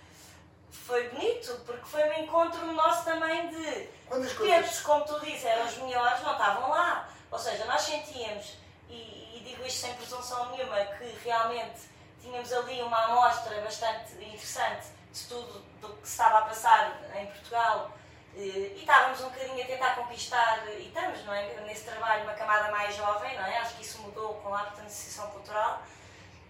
Foi 0.72 1.10
bonito, 1.10 1.62
porque 1.66 1.86
foi 1.86 2.04
um 2.10 2.24
encontro 2.24 2.66
nosso 2.74 3.04
também 3.04 3.50
de. 3.50 3.90
Quando 4.08 4.36
coisas... 4.36 4.80
como 4.82 5.06
tu 5.06 5.20
dizes, 5.20 5.46
eram 5.46 5.66
os 5.66 5.78
melhores, 5.78 6.22
não 6.24 6.32
estavam 6.32 6.70
lá. 6.70 7.10
Ou 7.30 7.40
seja, 7.40 7.66
nós 7.66 7.82
sentíamos, 7.82 8.58
e, 8.90 9.38
e 9.38 9.44
digo 9.46 9.66
isto 9.66 9.82
sem 9.82 9.94
presunção 9.96 10.52
nenhuma, 10.52 10.78
que 10.98 11.18
realmente 11.24 11.90
tínhamos 12.22 12.52
ali 12.52 12.82
uma 12.82 13.06
amostra 13.06 13.62
bastante 13.62 14.14
interessante 14.16 14.88
de 15.14 15.24
tudo 15.26 15.60
do 15.80 15.90
que 15.96 16.08
se 16.08 16.12
estava 16.12 16.40
a 16.40 16.42
passar 16.44 17.00
em 17.16 17.26
Portugal 17.28 17.92
e 18.36 18.78
estávamos 18.80 19.20
um 19.22 19.30
bocadinho 19.30 19.62
a 19.62 19.68
tentar 19.68 19.96
conquistar, 19.96 20.66
e 20.68 20.88
estamos 20.88 21.24
não 21.26 21.34
é? 21.34 21.54
nesse 21.62 21.84
trabalho, 21.84 22.24
uma 22.24 22.34
camada 22.34 22.72
mais 22.72 22.96
jovem, 22.96 23.36
não 23.36 23.46
é? 23.46 23.58
acho 23.58 23.76
que 23.76 23.84
isso 23.84 24.02
mudou 24.02 24.36
com 24.36 24.54
a 24.56 24.62
Associação 24.62 25.30
Cultural, 25.32 25.82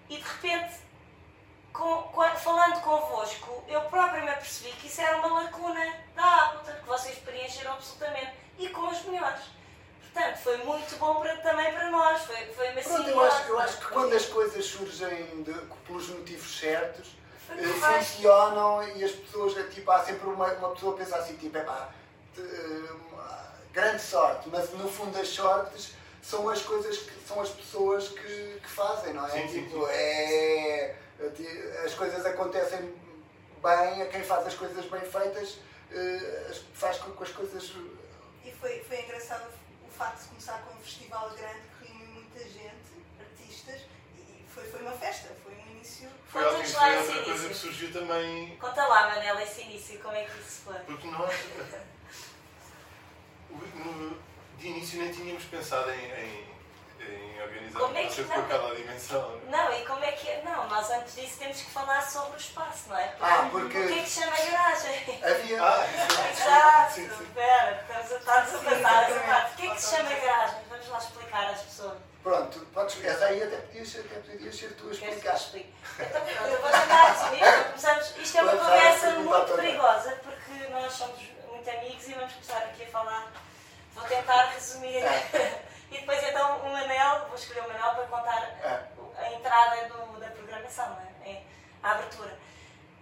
e 0.09 0.17
de 0.17 0.23
repente, 0.23 0.75
com, 1.73 2.03
com, 2.03 2.23
falando 2.37 2.81
convosco, 2.81 3.63
eu 3.67 3.81
própria 3.81 4.21
me 4.21 4.29
apercebi 4.29 4.71
que 4.73 4.87
isso 4.87 5.01
era 5.01 5.17
uma 5.17 5.43
lacuna 5.43 5.93
da 6.15 6.45
Appleton, 6.45 6.79
que 6.81 6.87
vocês 6.87 7.17
preencheram 7.19 7.73
absolutamente, 7.73 8.33
e 8.59 8.69
com 8.69 8.87
os 8.87 9.03
melhores. 9.05 9.41
Portanto, 10.01 10.37
foi 10.39 10.57
muito 10.57 10.97
bom 10.97 11.15
para, 11.21 11.37
também 11.37 11.71
para 11.71 11.89
nós, 11.89 12.21
foi, 12.23 12.45
foi 12.47 12.71
uma 12.71 12.81
Pronto, 12.81 13.09
eu 13.09 13.21
acho, 13.21 13.47
eu 13.47 13.59
acho 13.59 13.77
que 13.77 13.85
quando 13.87 14.13
as 14.13 14.25
coisas 14.25 14.65
surgem 14.65 15.43
de, 15.43 15.53
pelos 15.87 16.09
motivos 16.09 16.59
certos, 16.59 17.15
eh, 17.49 17.63
funcionam 17.63 18.83
e 18.97 19.03
as 19.03 19.11
pessoas, 19.11 19.57
é, 19.57 19.63
tipo, 19.63 19.89
há 19.89 20.03
sempre 20.03 20.27
uma, 20.27 20.47
uma 20.53 20.71
pessoa 20.71 20.93
que 20.93 21.03
pensa 21.03 21.17
assim, 21.17 21.37
tipo, 21.37 21.57
é 21.57 21.63
pá, 21.63 21.89
grande 23.71 24.01
sorte, 24.01 24.49
mas 24.49 24.69
no 24.73 24.89
fundo 24.89 25.17
as 25.17 25.29
sortes 25.29 25.93
são 26.21 26.49
as 26.49 26.61
coisas 26.61 26.97
que 26.97 27.27
são 27.27 27.39
as 27.39 27.49
pessoas 27.49 28.09
que, 28.09 28.59
que 28.61 28.69
fazem, 28.69 29.13
não 29.13 29.25
é? 29.25 29.29
Sim, 29.29 29.47
tipo, 29.47 29.79
sim, 29.79 29.85
sim. 29.85 29.93
É 29.93 30.95
as 31.85 31.93
coisas 31.93 32.25
acontecem 32.25 32.93
bem 33.61 34.01
a 34.01 34.05
quem 34.07 34.23
faz 34.23 34.47
as 34.47 34.55
coisas 34.55 34.85
bem 34.85 35.01
feitas, 35.01 35.59
eh, 35.91 36.51
faz 36.73 36.97
com 36.97 37.11
que 37.11 37.23
as 37.23 37.31
coisas. 37.31 37.71
E 38.43 38.51
foi, 38.51 38.79
foi 38.83 39.01
engraçado 39.01 39.47
o 39.87 39.91
facto 39.91 40.23
de 40.23 40.29
começar 40.29 40.61
com 40.63 40.73
um 40.73 40.81
festival 40.81 41.29
grande 41.31 41.61
que 41.77 41.85
reuniu 41.85 42.07
muita 42.07 42.39
gente, 42.39 43.05
artistas, 43.19 43.81
e 44.17 44.45
foi, 44.47 44.63
foi 44.63 44.81
uma 44.81 44.93
festa, 44.93 45.29
foi 45.43 45.53
um 45.53 45.71
início. 45.71 46.09
Foi 46.27 46.43
outra 46.43 47.23
coisa 47.23 47.49
que 47.49 47.53
surgiu 47.53 47.93
também. 47.93 48.57
Conta 48.57 48.87
lá, 48.87 49.09
Manela, 49.09 49.43
esse 49.43 49.61
início, 49.61 49.99
como 49.99 50.15
é 50.15 50.23
que 50.23 50.39
isso 50.39 50.61
foi? 50.63 50.79
Porque 50.79 51.07
nós, 51.07 51.33
de 54.57 54.67
início, 54.67 54.99
nem 54.99 55.11
tínhamos 55.11 55.43
pensado 55.45 55.91
em, 55.91 56.05
em, 56.05 56.50
em 57.01 57.41
organizar 57.41 57.79
como 57.79 57.98
é 57.98 58.05
que, 58.05 58.22
aquela 58.22 58.75
dimensão. 58.75 59.41
Não, 59.48 59.74
e 59.74 59.86
como 59.86 60.03
é 60.03 60.12
que. 60.12 60.29
é? 60.29 60.41
Não, 60.43 60.67
nós 60.67 60.89
antes 60.91 61.15
disso 61.15 61.39
temos 61.39 61.58
que 61.58 61.72
falar 61.72 62.01
sobre 62.01 62.34
o 62.34 62.38
espaço, 62.38 62.89
não 62.89 62.98
é? 62.98 63.08
Porque, 63.08 63.24
ah, 63.24 63.50
porque. 63.51 63.77
O 63.79 63.88
que 63.88 64.00
é 64.00 64.03
que 64.03 64.10
chama 64.10 64.34
a 64.34 64.46
garagem? 64.46 65.24
Havia. 65.24 65.63
Ah, 65.63 65.88
Exato, 66.31 67.24
espera, 67.24 67.81
estamos 67.81 68.12
a, 68.12 68.17
estamos 68.17 68.55
a 68.55 68.70
pensar. 68.70 69.51
O 69.51 69.55
que 69.55 69.67
é 69.67 69.70
que 69.75 69.81
se 69.81 69.96
chama 69.96 70.10
garagem? 70.10 70.60
Vamos 70.70 70.88
lá 70.88 70.98
explicar 70.98 71.50
às 71.50 71.62
pessoas. 71.62 71.98
Pronto, 72.24 72.60
podes, 72.72 73.03
essa 73.03 73.25
aí 73.25 73.41
até 73.41 73.58
podias, 73.58 73.96
até 73.96 74.15
podias 74.20 74.55
ser 74.55 74.75
tu 74.75 74.89
a 74.89 74.91
explicar. 74.91 75.39
Então, 76.00 76.48
eu 76.48 76.62
vou 76.62 76.70
tentar 76.70 77.13
resumir. 77.13 77.63
Começamos, 77.65 78.17
isto 78.17 78.38
é 78.38 78.41
uma 78.43 78.58
conversa 78.58 79.10
muito 79.12 79.55
perigosa 79.55 80.20
porque 80.22 80.67
nós 80.70 80.93
somos 80.93 81.20
muito 81.50 81.67
amigos 81.67 82.08
e 82.08 82.13
vamos 82.13 82.34
começar 82.34 82.58
aqui 82.60 82.84
a 82.84 82.88
falar. 82.88 83.31
Vou 83.96 84.03
tentar 84.03 84.51
resumir. 84.53 85.01
É. 85.91 85.95
e 85.95 86.00
depois 86.00 86.24
então 86.24 86.60
o 86.60 86.71
Manel, 86.71 87.25
vou 87.27 87.36
escolher 87.36 87.62
o 87.62 87.67
Manel 87.67 87.95
para 87.95 88.05
contar 88.05 88.43
é. 88.63 88.88
a 89.17 89.33
entrada 89.33 89.88
do, 89.89 90.19
da 90.19 90.27
programação, 90.27 90.89
não 90.89 91.31
é? 91.31 91.41
a 91.83 91.91
abertura. 91.91 92.38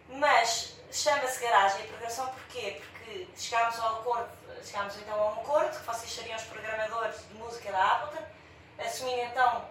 Mas 0.09 0.75
chama-se 0.91 1.39
garagem 1.39 1.83
a 1.83 1.87
programação 1.87 2.27
porquê? 2.27 2.81
Porque 2.81 3.27
chegámos 3.37 3.79
ao 3.79 3.99
acordo, 3.99 4.29
chegámos 4.63 4.97
então 4.97 5.21
a 5.21 5.25
um 5.27 5.41
acordo 5.41 5.77
que 5.77 5.85
vocês 5.85 6.11
seriam 6.11 6.35
os 6.35 6.43
programadores 6.43 7.27
de 7.27 7.33
música 7.35 7.71
da 7.71 7.91
Ableton 7.91 8.23
assumindo 8.85 9.21
então 9.21 9.65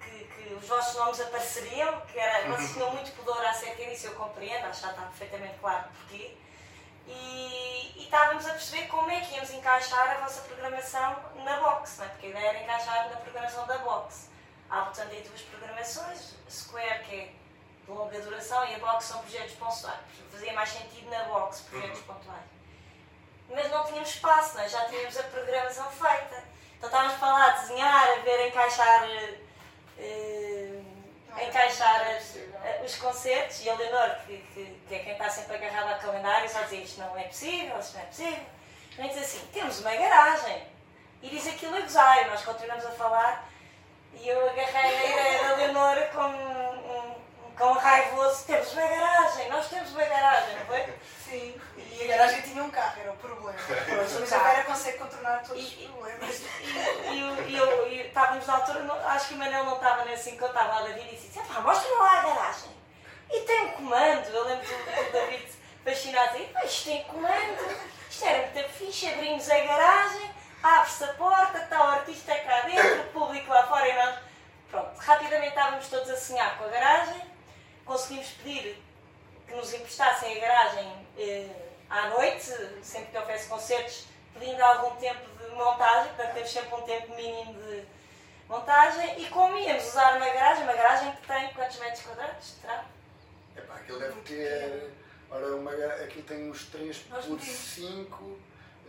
que, 0.00 0.24
que, 0.24 0.54
os 0.54 0.66
vossos 0.66 0.96
nomes 0.96 1.20
apareceriam, 1.20 2.00
que 2.02 2.18
era, 2.18 2.48
uhum. 2.48 2.56
vocês 2.56 2.72
tinham 2.72 2.90
muito 2.90 3.12
pudor 3.12 3.44
acerca 3.46 3.84
disso, 3.84 4.08
eu 4.08 4.14
compreendo, 4.14 4.66
acho 4.66 4.80
que 4.80 4.86
já 4.86 4.90
está 4.90 5.02
perfeitamente 5.02 5.58
claro 5.60 5.84
porquê. 6.00 6.36
E, 7.10 7.92
e, 7.96 8.04
estávamos 8.04 8.46
a 8.46 8.50
perceber 8.50 8.86
como 8.86 9.10
é 9.10 9.20
que 9.20 9.34
íamos 9.34 9.50
encaixar 9.50 10.10
a 10.10 10.20
vossa 10.20 10.42
programação 10.42 11.16
na 11.44 11.58
box, 11.58 11.98
não 11.98 12.04
é? 12.04 12.08
porque 12.08 12.26
a 12.26 12.30
ideia 12.30 12.48
era 12.50 12.62
encaixar 12.62 13.10
na 13.10 13.16
programação 13.16 13.66
da 13.66 13.78
box. 13.78 14.30
Há, 14.70 14.82
portanto, 14.82 15.10
aí 15.10 15.22
duas 15.22 15.40
programações, 15.42 16.34
Square, 16.48 17.04
que 17.04 17.14
é 17.16 17.32
de 17.84 17.90
longa 17.90 18.20
duração, 18.20 18.64
e 18.68 18.74
a 18.74 18.78
box 18.78 19.06
são 19.06 19.20
projetos 19.20 19.54
pontuais. 19.54 20.00
Fazia 20.30 20.52
mais 20.52 20.68
sentido 20.68 21.10
na 21.10 21.24
box, 21.24 21.62
projetos 21.62 21.98
uhum. 22.00 22.06
pontuais. 22.06 22.44
Mas 23.48 23.70
não 23.70 23.84
tínhamos 23.84 24.08
espaço, 24.10 24.54
não 24.54 24.62
é? 24.62 24.68
já 24.68 24.84
tínhamos 24.84 25.16
a 25.18 25.24
programação 25.24 25.90
feita. 25.90 26.44
Então 26.76 26.88
estávamos 26.88 27.14
a 27.14 27.18
falar, 27.18 27.46
a 27.46 27.60
desenhar, 27.60 28.08
a 28.10 28.20
ver, 28.20 28.48
encaixar, 28.48 29.04
uh, 29.04 29.50
encaixar 31.38 32.00
as, 32.16 32.34
uh, 32.34 32.84
os 32.84 32.96
concertos. 32.96 33.64
E 33.64 33.70
a 33.70 33.74
Leonor, 33.74 34.16
que, 34.26 34.38
que, 34.54 34.80
que, 34.88 34.94
é 34.94 34.98
quem 35.00 35.12
está 35.12 35.28
sempre 35.28 35.56
agarrado 35.56 35.94
ao 35.94 35.98
calendário, 35.98 36.48
só 36.48 36.62
dizia 36.62 36.80
isto 36.80 37.00
não 37.00 37.18
é 37.18 37.24
possível, 37.24 37.78
isto 37.78 37.94
não 37.94 38.02
é 38.02 38.06
possível. 38.06 38.46
A 38.98 39.02
gente 39.02 39.14
diz 39.14 39.22
assim, 39.22 39.46
temos 39.52 39.80
uma 39.80 39.94
garagem. 39.94 40.62
E 41.22 41.28
diz 41.28 41.46
aquilo 41.46 41.76
a 41.76 41.80
gozar, 41.80 42.22
e 42.22 42.30
nós 42.30 42.42
continuamos 42.42 42.84
a 42.86 42.90
falar. 42.90 43.48
E 44.14 44.28
eu 44.28 44.50
agarrei 44.50 44.96
a 44.96 45.04
ideia 45.04 45.48
da 45.48 45.54
Leonor 45.56 45.96
com 46.12 46.69
com 47.60 47.72
raivoso, 47.72 48.44
temos 48.46 48.72
uma 48.72 48.86
garagem, 48.86 49.50
nós 49.50 49.68
temos 49.68 49.90
uma 49.90 50.04
garagem, 50.04 50.56
não 50.56 50.64
foi? 50.64 50.94
Sim, 51.22 51.60
e 51.76 52.04
a 52.04 52.06
garagem 52.06 52.40
tinha 52.40 52.62
um 52.62 52.70
carro, 52.70 52.98
era 52.98 53.12
o 53.12 53.16
problema. 53.16 53.58
Mas 54.18 54.32
a 54.32 54.38
Vera 54.38 54.64
consegue 54.64 54.96
contornar 54.96 55.42
todos 55.42 55.62
os 55.62 55.72
problemas. 55.74 56.42
E, 57.10 57.92
e, 57.92 58.00
estávamos 58.06 58.46
na 58.46 58.54
altura, 58.54 58.92
acho 59.08 59.28
que 59.28 59.34
o 59.34 59.36
Manel 59.36 59.64
não 59.64 59.74
estava 59.74 60.06
nesse 60.06 60.30
encontro, 60.30 60.56
estava 60.56 60.78
a 60.78 60.82
David 60.84 61.06
e 61.06 61.16
disse: 61.16 61.38
mostra-me 61.60 61.96
lá 61.96 62.12
a 62.12 62.22
garagem. 62.22 62.70
E 63.30 63.40
tem 63.40 63.66
um 63.66 63.72
comando. 63.72 64.26
Eu 64.26 64.44
lembro 64.44 64.66
do 64.66 65.12
David 65.12 65.52
fascinado, 65.84 66.38
e 66.38 66.66
isto 66.66 66.84
tem 66.84 67.04
comando, 67.04 67.78
isto 68.08 68.24
era 68.24 68.48
muito 68.48 68.68
fixe. 68.70 69.06
Abrimos 69.06 69.50
a 69.50 69.58
garagem, 69.58 70.30
abre-se 70.62 71.04
a 71.04 71.08
porta, 71.08 71.58
está 71.58 71.78
o 71.78 71.90
artista 71.90 72.34
cá 72.36 72.62
dentro, 72.62 73.02
o 73.02 73.06
público 73.08 73.50
lá 73.50 73.66
fora 73.66 73.86
e 73.86 73.92
nós. 73.92 74.18
Pronto, 74.70 74.98
rapidamente 74.98 75.48
estávamos 75.48 75.88
todos 75.88 76.08
a 76.08 76.16
sonhar 76.16 76.56
com 76.56 76.64
a 76.64 76.68
garagem, 76.68 77.29
conseguimos 77.90 78.28
pedir 78.44 78.80
que 79.48 79.54
nos 79.56 79.74
emprestassem 79.74 80.36
a 80.36 80.40
garagem 80.40 81.06
eh, 81.18 81.48
à 81.90 82.08
noite, 82.10 82.52
sempre 82.82 83.10
que 83.10 83.18
houvesse 83.18 83.48
concertos, 83.48 84.06
pedindo 84.32 84.62
algum 84.62 84.94
tempo 84.94 85.26
de 85.36 85.50
montagem, 85.56 86.14
portanto 86.14 86.34
temos 86.34 86.52
sempre 86.52 86.74
um 86.76 86.82
tempo 86.82 87.16
mínimo 87.16 87.52
de 87.54 87.82
montagem, 88.48 89.20
e 89.20 89.26
como 89.26 89.58
íamos 89.58 89.88
usar 89.88 90.18
uma 90.18 90.26
garagem, 90.26 90.62
uma 90.62 90.72
garagem 90.72 91.12
que 91.16 91.26
tem 91.26 91.52
quantos 91.52 91.80
metros 91.80 92.02
quadrados? 92.02 92.54
Terá? 92.62 92.84
Epá, 93.56 93.74
aquilo 93.74 93.98
deve 93.98 94.20
ter. 94.20 94.92
Ora, 95.28 95.56
uma, 95.56 95.72
aquilo 95.72 96.22
tem 96.22 96.48
uns 96.48 96.66
3 96.66 96.96
por 96.96 97.40
5. 97.40 98.38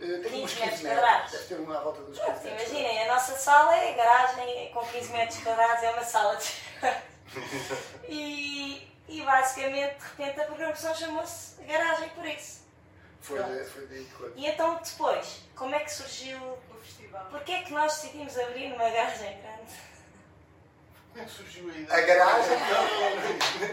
Eh, 0.00 0.06
tem 0.22 0.44
uns 0.44 0.54
15 0.54 0.64
metros 0.64 0.80
quadrados. 0.80 1.32
Deve 1.32 1.44
ter 1.46 1.54
uma 1.56 1.76
à 1.76 1.80
volta 1.80 2.02
dos 2.02 2.18
15 2.20 2.30
metros. 2.30 2.68
Imaginem, 2.68 3.02
a 3.02 3.14
nossa 3.14 3.34
sala 3.34 3.76
é 3.76 3.94
a 3.94 3.96
garagem 3.96 4.72
com 4.72 4.86
15 4.86 5.10
metros 5.10 5.40
quadrados, 5.40 5.82
é 5.82 5.90
uma 5.90 6.04
sala 6.04 6.36
de. 6.36 6.46
e, 8.08 8.91
e 9.08 9.22
basicamente, 9.22 9.96
de 9.98 10.04
repente, 10.04 10.40
a 10.40 10.44
programação 10.44 10.94
chamou-se 10.94 11.62
Garagem 11.62 12.08
por 12.10 12.26
isso. 12.26 12.62
Foi, 13.20 13.42
de, 13.42 13.64
foi 13.64 13.86
daí 13.86 14.04
que 14.04 14.40
E 14.40 14.46
então, 14.46 14.80
depois, 14.82 15.42
como 15.54 15.74
é 15.74 15.80
que 15.80 15.92
surgiu 15.92 16.38
o 16.38 16.74
festival? 16.82 17.26
Porquê 17.30 17.52
é 17.52 17.62
que 17.62 17.72
nós 17.72 17.94
decidimos 17.94 18.36
abrir 18.36 18.68
numa 18.68 18.90
garagem 18.90 19.40
grande? 19.40 19.91
Como 21.12 21.22
é 21.22 21.26
que 21.26 21.30
surgiu 21.30 21.68
a 21.68 21.74
ideia? 21.76 21.88
A 21.90 22.06
garagem. 22.06 22.56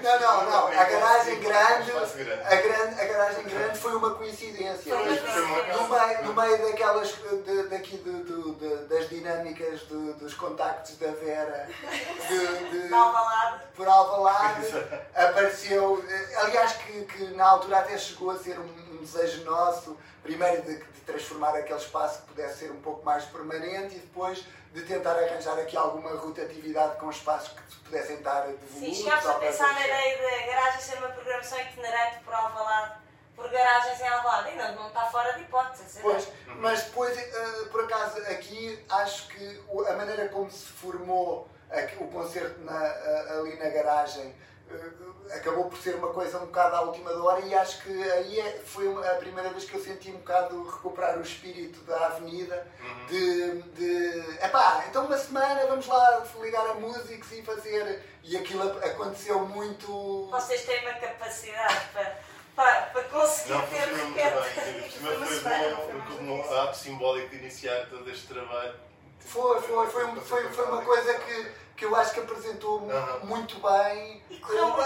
Não, 0.04 0.20
não, 0.20 0.52
não. 0.52 0.68
A 0.68 0.84
garagem 0.84 1.40
grande. 1.40 1.92
A, 1.92 2.56
grande, 2.56 3.02
a 3.02 3.06
garagem 3.06 3.44
grande 3.46 3.80
foi 3.80 3.96
uma 3.96 4.14
coincidência. 4.16 4.94
No 4.94 5.88
meio, 5.88 6.24
no 6.26 6.34
meio 6.34 6.58
daquelas. 6.58 7.16
De, 7.46 7.64
daqui 7.70 7.98
de, 7.98 8.24
de, 8.24 8.54
de, 8.56 8.76
das 8.88 9.08
dinâmicas 9.08 9.84
dos 9.84 10.34
contactos 10.34 10.98
da 10.98 11.12
Vera. 11.12 11.70
De, 12.28 12.88
de, 12.88 12.88
Alvalade. 12.94 13.64
Por 13.74 13.88
Alvalade. 13.88 14.68
apareceu. 15.16 16.04
Aliás, 16.44 16.74
que, 16.74 17.06
que 17.06 17.24
na 17.36 17.46
altura 17.46 17.80
até 17.80 17.98
chegou 17.98 18.32
a 18.32 18.38
ser 18.38 18.60
um, 18.60 18.70
um 18.92 18.98
desejo 18.98 19.46
nosso. 19.46 19.98
Primeiro 20.22 20.62
de, 20.64 20.76
de 20.76 21.02
transformar 21.06 21.56
aquele 21.56 21.80
espaço 21.80 22.22
que 22.22 22.28
pudesse 22.28 22.60
ser 22.60 22.72
um 22.72 22.82
pouco 22.82 23.06
mais 23.06 23.24
permanente 23.24 23.96
e 23.96 24.00
depois 24.00 24.44
de 24.74 24.82
tentar 24.84 25.12
arranjar 25.12 25.58
aqui 25.58 25.76
alguma 25.76 26.12
rotatividade 26.12 26.98
com 27.00 27.10
espaços 27.10 27.50
que 27.50 27.76
pudessem 27.86 28.18
estar 28.18 28.42
devolutos. 28.42 28.70
Sim, 28.80 28.94
chegámos 28.94 29.26
a 29.26 29.34
pensar 29.36 29.74
na 29.74 29.86
ideia 29.86 30.18
da 30.18 30.46
garagem 30.54 30.82
ser 30.82 30.98
uma 30.98 31.10
programação 31.10 31.60
itinerante 31.60 32.20
por 32.24 32.34
Alvalade, 32.34 32.94
por 33.36 33.50
garagens 33.50 34.00
em 34.00 34.08
Alvalade. 34.08 34.50
Ainda 34.50 34.72
não 34.74 34.88
está 34.88 35.06
fora 35.08 35.34
de 35.34 35.42
hipótese. 35.42 36.00
Pois, 36.02 36.28
mas 36.58 36.84
depois, 36.84 37.18
uh, 37.18 37.66
por 37.70 37.84
acaso, 37.86 38.20
aqui 38.24 38.86
acho 38.90 39.28
que 39.30 39.64
a 39.88 39.94
maneira 39.94 40.30
como 40.30 40.52
se 40.52 40.66
formou 40.66 41.50
aqui, 41.72 42.04
o 42.04 42.08
concerto 42.08 42.60
na, 42.62 42.74
uh, 42.74 43.40
ali 43.40 43.58
na 43.58 43.70
garagem 43.70 44.28
uh, 44.28 44.36
acabou 45.32 45.66
por 45.66 45.78
ser 45.80 45.96
uma 45.96 46.10
coisa 46.10 46.38
um 46.38 46.46
bocado 46.46 46.76
à 46.76 46.82
última 46.82 47.12
hora 47.24 47.40
e 47.42 47.54
acho 47.54 47.82
que 47.84 48.12
aí 48.12 48.40
é, 48.40 48.60
foi 48.66 48.88
a 49.08 49.16
primeira 49.16 49.50
vez 49.50 49.66
que 49.66 49.76
eu 49.76 49.84
senti 49.84 50.10
um 50.10 50.18
bocado 50.18 50.64
recuperar 50.64 51.18
o 51.18 51.22
espírito 51.22 51.80
da 51.82 52.08
avenida 52.08 52.68
uhum. 52.80 53.06
de, 53.06 53.62
de 53.74 54.44
epá, 54.44 54.86
então 54.90 55.06
uma 55.06 55.18
semana 55.18 55.66
vamos 55.68 55.88
lá 55.88 56.24
ligar 56.42 56.66
a 56.68 56.74
músicos 56.76 57.32
e 57.32 57.42
fazer 57.42 58.04
e 58.24 58.36
aquilo 58.38 58.64
aconteceu 58.84 59.40
muito. 59.46 60.28
Vocês 60.32 60.66
têm 60.66 60.82
uma 60.82 60.94
capacidade 60.94 61.86
para 61.94 62.30
para, 62.56 62.82
para 62.88 63.04
conseguir 63.04 63.54
não, 63.54 63.68
ter 63.68 63.88
muito 63.88 64.14
bem, 64.14 64.26
foi, 65.00 65.16
foi 65.16 66.02
bom 66.02 66.18
como 66.18 66.54
ato 66.60 66.76
simbólico 66.76 67.30
de 67.30 67.38
iniciar 67.38 67.88
todo 67.90 68.10
este 68.10 68.28
trabalho. 68.28 68.76
Foi, 69.20 69.62
foi, 69.62 69.88
foi, 69.88 70.16
foi, 70.20 70.50
foi 70.50 70.66
uma 70.66 70.82
coisa 70.82 71.14
que 71.20 71.52
que 71.80 71.86
eu 71.86 71.96
acho 71.96 72.14
que 72.14 72.20
apresentou 72.20 72.82
uhum. 72.82 73.26
muito 73.26 73.58
bem 73.62 74.22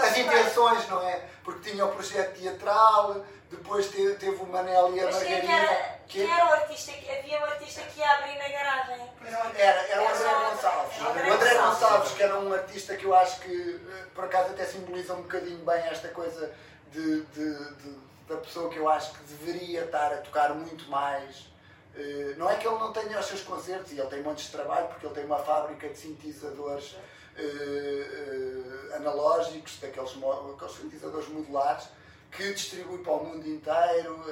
as 0.00 0.16
intenções, 0.16 0.88
não 0.88 1.02
é? 1.02 1.24
Porque 1.42 1.70
tinha 1.70 1.84
o 1.84 1.92
projeto 1.92 2.38
teatral, 2.38 3.24
depois 3.50 3.88
teve, 3.88 4.14
teve 4.14 4.36
o 4.36 4.46
Manel 4.46 4.94
e 4.94 5.00
a 5.00 5.04
Mas 5.06 5.16
Margarida. 5.16 5.40
Quem 5.40 5.58
era, 5.58 5.98
que... 6.06 6.18
quem 6.20 6.32
era 6.32 6.46
o 6.46 6.52
artista? 6.52 6.92
Havia 6.92 7.40
um 7.40 7.44
artista 7.44 7.80
que 7.82 7.98
ia 7.98 8.10
abrir 8.12 8.38
na 8.38 8.48
garagem. 8.48 9.10
Era, 9.56 9.80
era 9.88 10.02
o 10.02 10.08
André 10.08 10.50
Gonçalves. 10.50 11.00
O 11.00 11.32
André 11.32 11.54
Gonçalves, 11.54 12.12
que 12.12 12.22
era 12.22 12.38
um 12.38 12.52
artista 12.54 12.96
que 12.96 13.04
eu 13.04 13.14
acho 13.16 13.40
que, 13.40 13.80
eh, 13.90 14.04
por 14.14 14.24
acaso, 14.24 14.50
até 14.50 14.64
simboliza 14.64 15.14
um 15.14 15.22
bocadinho 15.22 15.64
bem 15.64 15.82
esta 15.86 16.08
coisa 16.08 16.54
de, 16.92 17.22
de, 17.22 17.74
de 17.74 18.04
da 18.28 18.36
pessoa 18.36 18.70
que 18.70 18.78
eu 18.78 18.88
acho 18.88 19.12
que 19.12 19.24
deveria 19.24 19.84
estar 19.84 20.12
a 20.12 20.18
tocar 20.18 20.54
muito 20.54 20.88
mais 20.88 21.52
eh, 21.96 22.34
não 22.36 22.50
é 22.50 22.56
que 22.56 22.66
ele 22.66 22.78
não 22.78 22.92
tenha 22.92 23.18
os 23.18 23.26
seus 23.26 23.42
concertos, 23.42 23.92
e 23.92 23.98
ele 23.98 24.08
tem 24.08 24.22
montes 24.22 24.46
de 24.46 24.52
trabalho, 24.52 24.88
porque 24.88 25.06
ele 25.06 25.14
tem 25.14 25.24
uma 25.24 25.38
fábrica 25.38 25.88
de 25.88 25.96
sintetizadores 25.96 26.92
uh, 26.92 28.90
uh, 28.90 28.94
analógicos, 28.96 29.78
daqueles 29.80 30.10
aqueles 30.10 30.76
sintetizadores 30.76 31.28
modulares, 31.28 31.88
que 32.32 32.52
distribui 32.52 32.98
para 32.98 33.12
o 33.12 33.24
mundo 33.24 33.46
inteiro. 33.46 34.24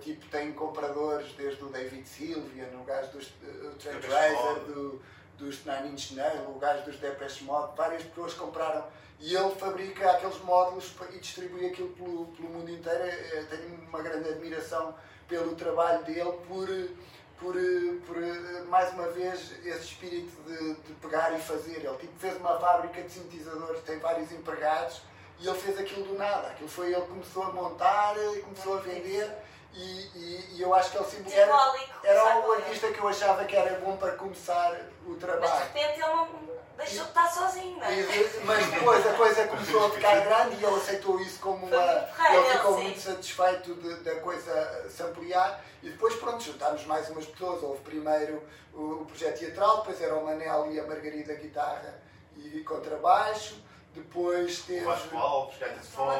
Tipo, 0.00 0.26
tem 0.26 0.52
compradores 0.52 1.32
desde 1.34 1.62
o 1.62 1.68
David 1.68 2.08
Sylvia, 2.08 2.66
no 2.72 2.82
gajo 2.82 3.12
dos 3.12 3.32
Trent 3.78 4.02
Reznor, 4.02 4.58
do, 4.66 5.02
dos 5.38 5.64
Nine 5.64 5.90
Inch 5.90 6.14
Nails, 6.14 6.48
o 6.48 6.58
gajo 6.58 6.84
dos 6.84 6.96
Depeche 6.96 7.44
Mode, 7.44 7.76
várias 7.76 8.02
pessoas 8.02 8.34
compraram 8.34 8.84
e 9.20 9.36
ele 9.36 9.50
fabrica 9.54 10.10
aqueles 10.10 10.38
módulos 10.40 10.92
e 11.12 11.18
distribui 11.18 11.66
aquilo 11.66 11.90
pelo, 11.90 12.26
pelo 12.26 12.48
mundo 12.48 12.70
inteiro. 12.70 13.04
Tenho 13.48 13.88
uma 13.88 14.02
grande 14.02 14.30
admiração 14.30 14.96
pelo 15.28 15.54
trabalho 15.54 16.02
dele, 16.04 16.32
por, 16.48 16.68
por, 17.38 17.54
por 18.06 18.66
mais 18.66 18.92
uma 18.94 19.08
vez, 19.08 19.52
esse 19.64 19.84
espírito 19.84 20.32
de, 20.42 20.74
de 20.74 20.92
pegar 20.94 21.32
e 21.36 21.40
fazer. 21.40 21.76
Ele 21.76 21.96
tipo, 21.98 22.18
fez 22.18 22.36
uma 22.38 22.58
fábrica 22.58 23.02
de 23.02 23.12
sintetizadores, 23.12 23.82
tem 23.82 23.98
vários 23.98 24.32
empregados, 24.32 25.02
e 25.38 25.46
ele 25.46 25.58
fez 25.58 25.78
aquilo 25.78 26.04
do 26.04 26.14
nada. 26.18 26.48
Aquilo 26.48 26.68
foi 26.68 26.92
ele 26.92 27.02
que 27.02 27.08
começou 27.08 27.42
a 27.44 27.52
montar 27.52 28.16
e 28.16 28.40
começou 28.40 28.78
a 28.78 28.80
vender. 28.80 29.30
E, 29.74 29.80
e, 29.80 30.54
e, 30.54 30.62
eu 30.62 30.74
acho 30.74 30.90
que 30.90 30.96
ele 30.96 31.04
simplesmente 31.04 31.38
era, 31.38 31.74
era 32.02 32.38
o 32.40 32.52
artista 32.52 32.90
que 32.90 32.98
eu 32.98 33.06
achava 33.06 33.44
que 33.44 33.54
era 33.54 33.78
bom 33.78 33.96
para 33.98 34.12
começar 34.12 34.74
o 35.06 35.14
trabalho. 35.14 35.42
Mas 35.42 35.72
de 35.72 35.78
repente 35.78 36.00
ele 36.00 36.08
não 36.08 36.57
deixou 36.78 37.04
de 37.04 37.10
estar 37.10 37.28
sozinho, 37.28 37.76
não 37.76 37.86
é? 37.86 38.06
Mas 38.44 38.66
depois 38.70 39.06
a 39.06 39.12
coisa 39.14 39.48
começou 39.48 39.86
a 39.86 39.90
ficar 39.90 40.20
grande 40.20 40.56
e 40.56 40.64
ele 40.64 40.76
aceitou 40.76 41.20
isso 41.20 41.40
como 41.40 41.66
uma. 41.66 41.76
Ele 41.76 42.52
ficou 42.52 42.76
sim. 42.76 42.82
muito 42.84 43.00
satisfeito 43.00 43.74
da 43.74 44.14
coisa 44.20 44.88
se 44.88 45.02
ampliar 45.02 45.62
e 45.82 45.90
depois, 45.90 46.14
pronto, 46.14 46.42
juntámos 46.42 46.86
mais 46.86 47.10
umas 47.10 47.26
pessoas. 47.26 47.62
Houve 47.62 47.80
primeiro 47.82 48.42
o, 48.72 49.02
o 49.02 49.04
projeto 49.06 49.40
teatral, 49.40 49.78
depois 49.78 50.00
era 50.00 50.14
o 50.14 50.24
Manel 50.24 50.72
e 50.72 50.80
a 50.80 50.86
Margarida 50.86 51.34
guitarra 51.34 52.00
e 52.36 52.60
contrabaixo 52.60 53.67
depois 53.98 54.62
teve. 54.62 54.84
O 54.84 54.86
Vasco 54.86 55.16
Alves, 55.16 55.58
Gaita 55.58 55.80
de 55.80 55.86
Fogo. 55.86 56.10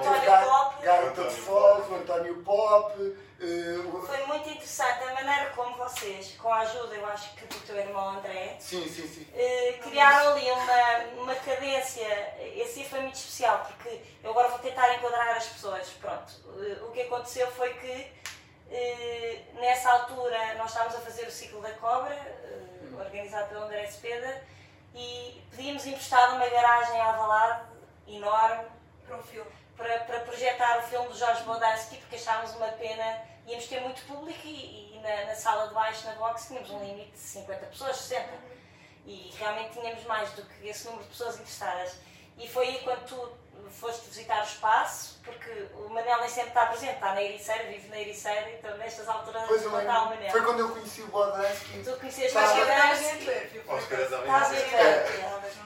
Gaita 0.82 1.24
de 1.24 1.34
Fogo, 1.36 1.94
António 1.94 2.42
Pop. 2.42 3.00
Uh, 3.00 4.02
Foi 4.04 4.26
muito 4.26 4.48
interessante 4.50 5.04
a 5.04 5.14
maneira 5.14 5.50
como 5.54 5.76
vocês, 5.76 6.34
com 6.36 6.52
a 6.52 6.58
ajuda, 6.58 6.94
eu 6.96 7.06
acho 7.06 7.34
que 7.36 7.46
do 7.46 7.66
teu 7.66 7.76
irmão 7.76 8.18
André, 8.18 8.56
sim, 8.58 8.82
sim, 8.88 9.06
sim. 9.06 9.26
Uh, 9.32 9.82
criaram 9.88 10.32
ali 10.32 10.50
uma, 10.50 11.22
uma 11.22 11.34
cadência. 11.36 12.04
Esse 12.56 12.84
foi 12.84 13.00
muito 13.00 13.14
especial, 13.14 13.64
porque 13.64 14.00
eu 14.24 14.30
agora 14.30 14.48
vou 14.48 14.58
tentar 14.58 14.92
enquadrar 14.94 15.36
as 15.36 15.46
pessoas. 15.46 15.88
Pronto, 16.00 16.32
uh, 16.46 16.86
o 16.88 16.90
que 16.90 17.02
aconteceu 17.02 17.48
foi 17.52 17.72
que 17.74 18.18
nessa 19.54 19.90
altura 19.90 20.54
nós 20.58 20.70
estávamos 20.70 20.96
a 20.96 21.00
fazer 21.00 21.26
o 21.26 21.30
ciclo 21.30 21.62
da 21.62 21.70
cobra, 21.72 22.14
organizado 22.98 23.48
pelo 23.48 23.64
André 23.64 23.86
Cepeda 23.86 24.42
e 24.94 25.42
pedimos 25.54 25.86
emprestado 25.86 26.36
uma 26.36 26.48
garagem 26.48 27.00
à 27.00 27.12
Valade 27.12 27.68
enorme 28.06 28.64
para 29.06 29.16
um 29.16 29.22
filme. 29.22 29.50
Para, 29.76 30.00
para 30.00 30.20
projetar 30.20 30.78
o 30.78 30.82
filme 30.82 31.08
do 31.08 31.16
Jorge 31.16 31.42
Bodansky, 31.44 31.98
porque 31.98 32.16
achávamos 32.16 32.54
uma 32.56 32.66
pena, 32.68 33.22
íamos 33.46 33.66
ter 33.68 33.80
muito 33.80 34.04
público 34.06 34.40
e, 34.44 34.96
e 34.96 35.00
na, 35.00 35.26
na, 35.26 35.34
sala 35.36 35.68
de 35.68 35.74
baixo, 35.74 36.04
na 36.04 36.14
box, 36.14 36.48
tínhamos 36.48 36.70
um 36.70 36.84
limite 36.84 37.12
de 37.12 37.18
50 37.18 37.66
pessoas, 37.66 37.96
60. 37.96 38.28
E 39.06 39.32
realmente 39.38 39.78
tínhamos 39.78 40.02
mais 40.04 40.32
do 40.32 40.42
que 40.42 40.66
esse 40.66 40.84
número 40.86 41.04
de 41.04 41.10
pessoas 41.10 41.36
interessadas. 41.36 42.00
E 42.36 42.48
foi 42.48 42.66
aí 42.66 42.80
quando 42.82 43.06
tu 43.06 43.38
foste 43.70 44.08
visitar 44.08 44.40
o 44.40 44.44
espaço, 44.44 45.18
porque 45.24 45.68
o 45.74 45.88
Manel 45.88 46.20
nem 46.20 46.28
sempre 46.28 46.48
está 46.48 46.66
presente, 46.66 46.94
está 46.94 47.14
na 47.14 47.22
Ericeira, 47.22 47.64
vive 47.64 47.88
na 47.88 48.00
Ericeira, 48.00 48.50
então 48.50 48.76
nestas 48.76 49.08
alturas 49.08 49.44
pois 49.46 49.64
não 49.64 49.78
está 49.78 50.02
o 50.02 50.08
Manel. 50.10 50.30
Foi 50.30 50.42
quando 50.42 50.60
eu 50.60 50.70
conheci 50.70 51.02
o 51.02 51.06
Bodansky. 51.08 51.82
Tu 51.84 51.96
conhecias 51.96 52.32
o 52.32 52.34
Bodansky. 52.34 53.30
Estás 53.60 54.52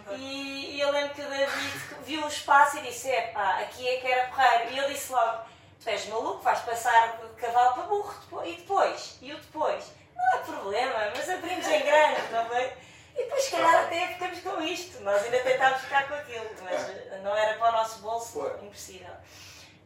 a 0.09 0.15
E 0.15 0.81
eu 0.81 0.91
lembro 0.91 1.15
que 1.15 1.23
o 1.23 1.29
David 1.29 1.81
viu 2.05 2.25
o 2.25 2.29
espaço 2.29 2.79
e 2.79 2.83
disse, 2.83 3.11
é 3.11 3.29
pá, 3.29 3.61
aqui 3.61 3.89
é 3.89 4.01
que 4.01 4.07
era 4.07 4.29
porreiro. 4.29 4.73
E 4.73 4.79
eu 4.79 4.89
disse 4.89 5.13
logo, 5.13 5.45
tu 5.83 5.89
és 5.89 6.07
maluco, 6.07 6.43
vais 6.43 6.61
passar 6.61 7.19
de 7.19 7.41
cavalo 7.41 7.75
para 7.75 7.83
burro. 7.85 8.45
E 8.45 8.55
depois? 8.55 9.19
E 9.21 9.33
o 9.33 9.37
depois? 9.37 9.85
Não 10.17 10.39
há 10.39 10.43
problema, 10.43 11.13
mas 11.17 11.29
abrimos 11.29 11.67
em 11.67 11.83
grande, 11.83 12.21
não 12.31 12.57
é? 12.57 12.77
E 13.15 13.25
depois, 13.25 13.45
se 13.45 13.51
calhar, 13.51 13.85
até 13.85 14.09
ficamos 14.09 14.41
com 14.41 14.63
isto. 14.63 15.01
Nós 15.01 15.23
ainda 15.23 15.41
tentámos 15.41 15.83
ficar 15.83 16.09
com 16.09 16.15
aquilo, 16.15 16.49
mas 16.63 17.23
não 17.23 17.37
era 17.37 17.59
para 17.59 17.69
o 17.69 17.73
nosso 17.73 17.99
bolso, 18.01 18.41
Foi. 18.41 18.65
impossível. 18.65 19.15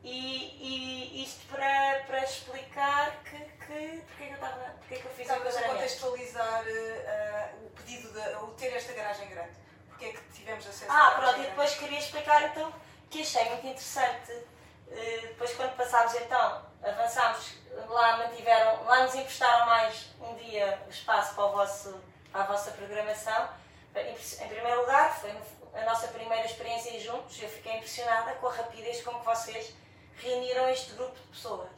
E, 0.03 0.55
e, 0.61 1.25
isto 1.25 1.45
para, 1.49 2.05
para 2.07 2.23
explicar 2.23 3.11
que, 3.25 3.39
que 3.39 4.05
porque 4.07 4.23
é 4.23 4.27
que 4.27 4.33
eu 4.33 4.35
estava. 4.35 4.75
Porque 4.79 4.95
é 4.95 4.99
que 4.99 5.05
eu 5.05 5.11
fiz 5.11 5.27
Estavas 5.29 5.57
a 5.57 5.63
contextualizar 5.63 6.63
uh, 6.63 7.67
o 7.67 7.71
pedido 7.71 8.13
de 8.13 8.37
o 8.37 8.47
ter 8.57 8.73
esta 8.73 8.93
garagem 8.93 9.29
grande. 9.29 9.57
Porque 9.89 10.05
é 10.05 10.13
que 10.13 10.21
tivemos 10.33 10.65
acesso 10.65 10.87
Ah, 10.89 11.17
pronto, 11.19 11.41
e 11.41 11.47
depois 11.47 11.75
queria 11.75 11.99
explicar 11.99 12.41
então 12.45 12.73
que 13.11 13.23
achei 13.23 13.47
muito 13.47 13.67
interessante. 13.67 14.33
Uh, 14.33 15.23
depois 15.23 15.53
quando 15.55 15.77
passámos 15.77 16.15
então, 16.15 16.63
avançámos, 16.85 17.55
lá 17.89 18.19
mantiveram, 18.19 18.85
lá 18.85 19.03
nos 19.03 19.15
emprestaram 19.17 19.67
mais 19.67 20.07
um 20.21 20.37
dia 20.37 20.81
o 20.87 20.91
espaço 20.91 21.35
para 21.35 21.47
o 21.47 21.53
vosso 21.53 22.01
à 22.37 22.45
vossa 22.45 22.71
programação. 22.73 23.49
Em 23.95 24.49
primeiro 24.49 24.81
lugar, 24.81 25.19
foi 25.19 25.33
a 25.75 25.85
nossa 25.85 26.09
primeira 26.09 26.45
experiência 26.45 27.01
juntos. 27.01 27.41
Eu 27.43 27.49
fiquei 27.49 27.77
impressionada 27.77 28.35
com 28.35 28.47
a 28.47 28.53
rapidez 28.53 29.03
com 29.03 29.15
que 29.19 29.25
vocês 29.25 29.75
reuniram 30.17 30.69
este 30.69 30.93
grupo 30.93 31.15
de 31.15 31.29
pessoas. 31.29 31.69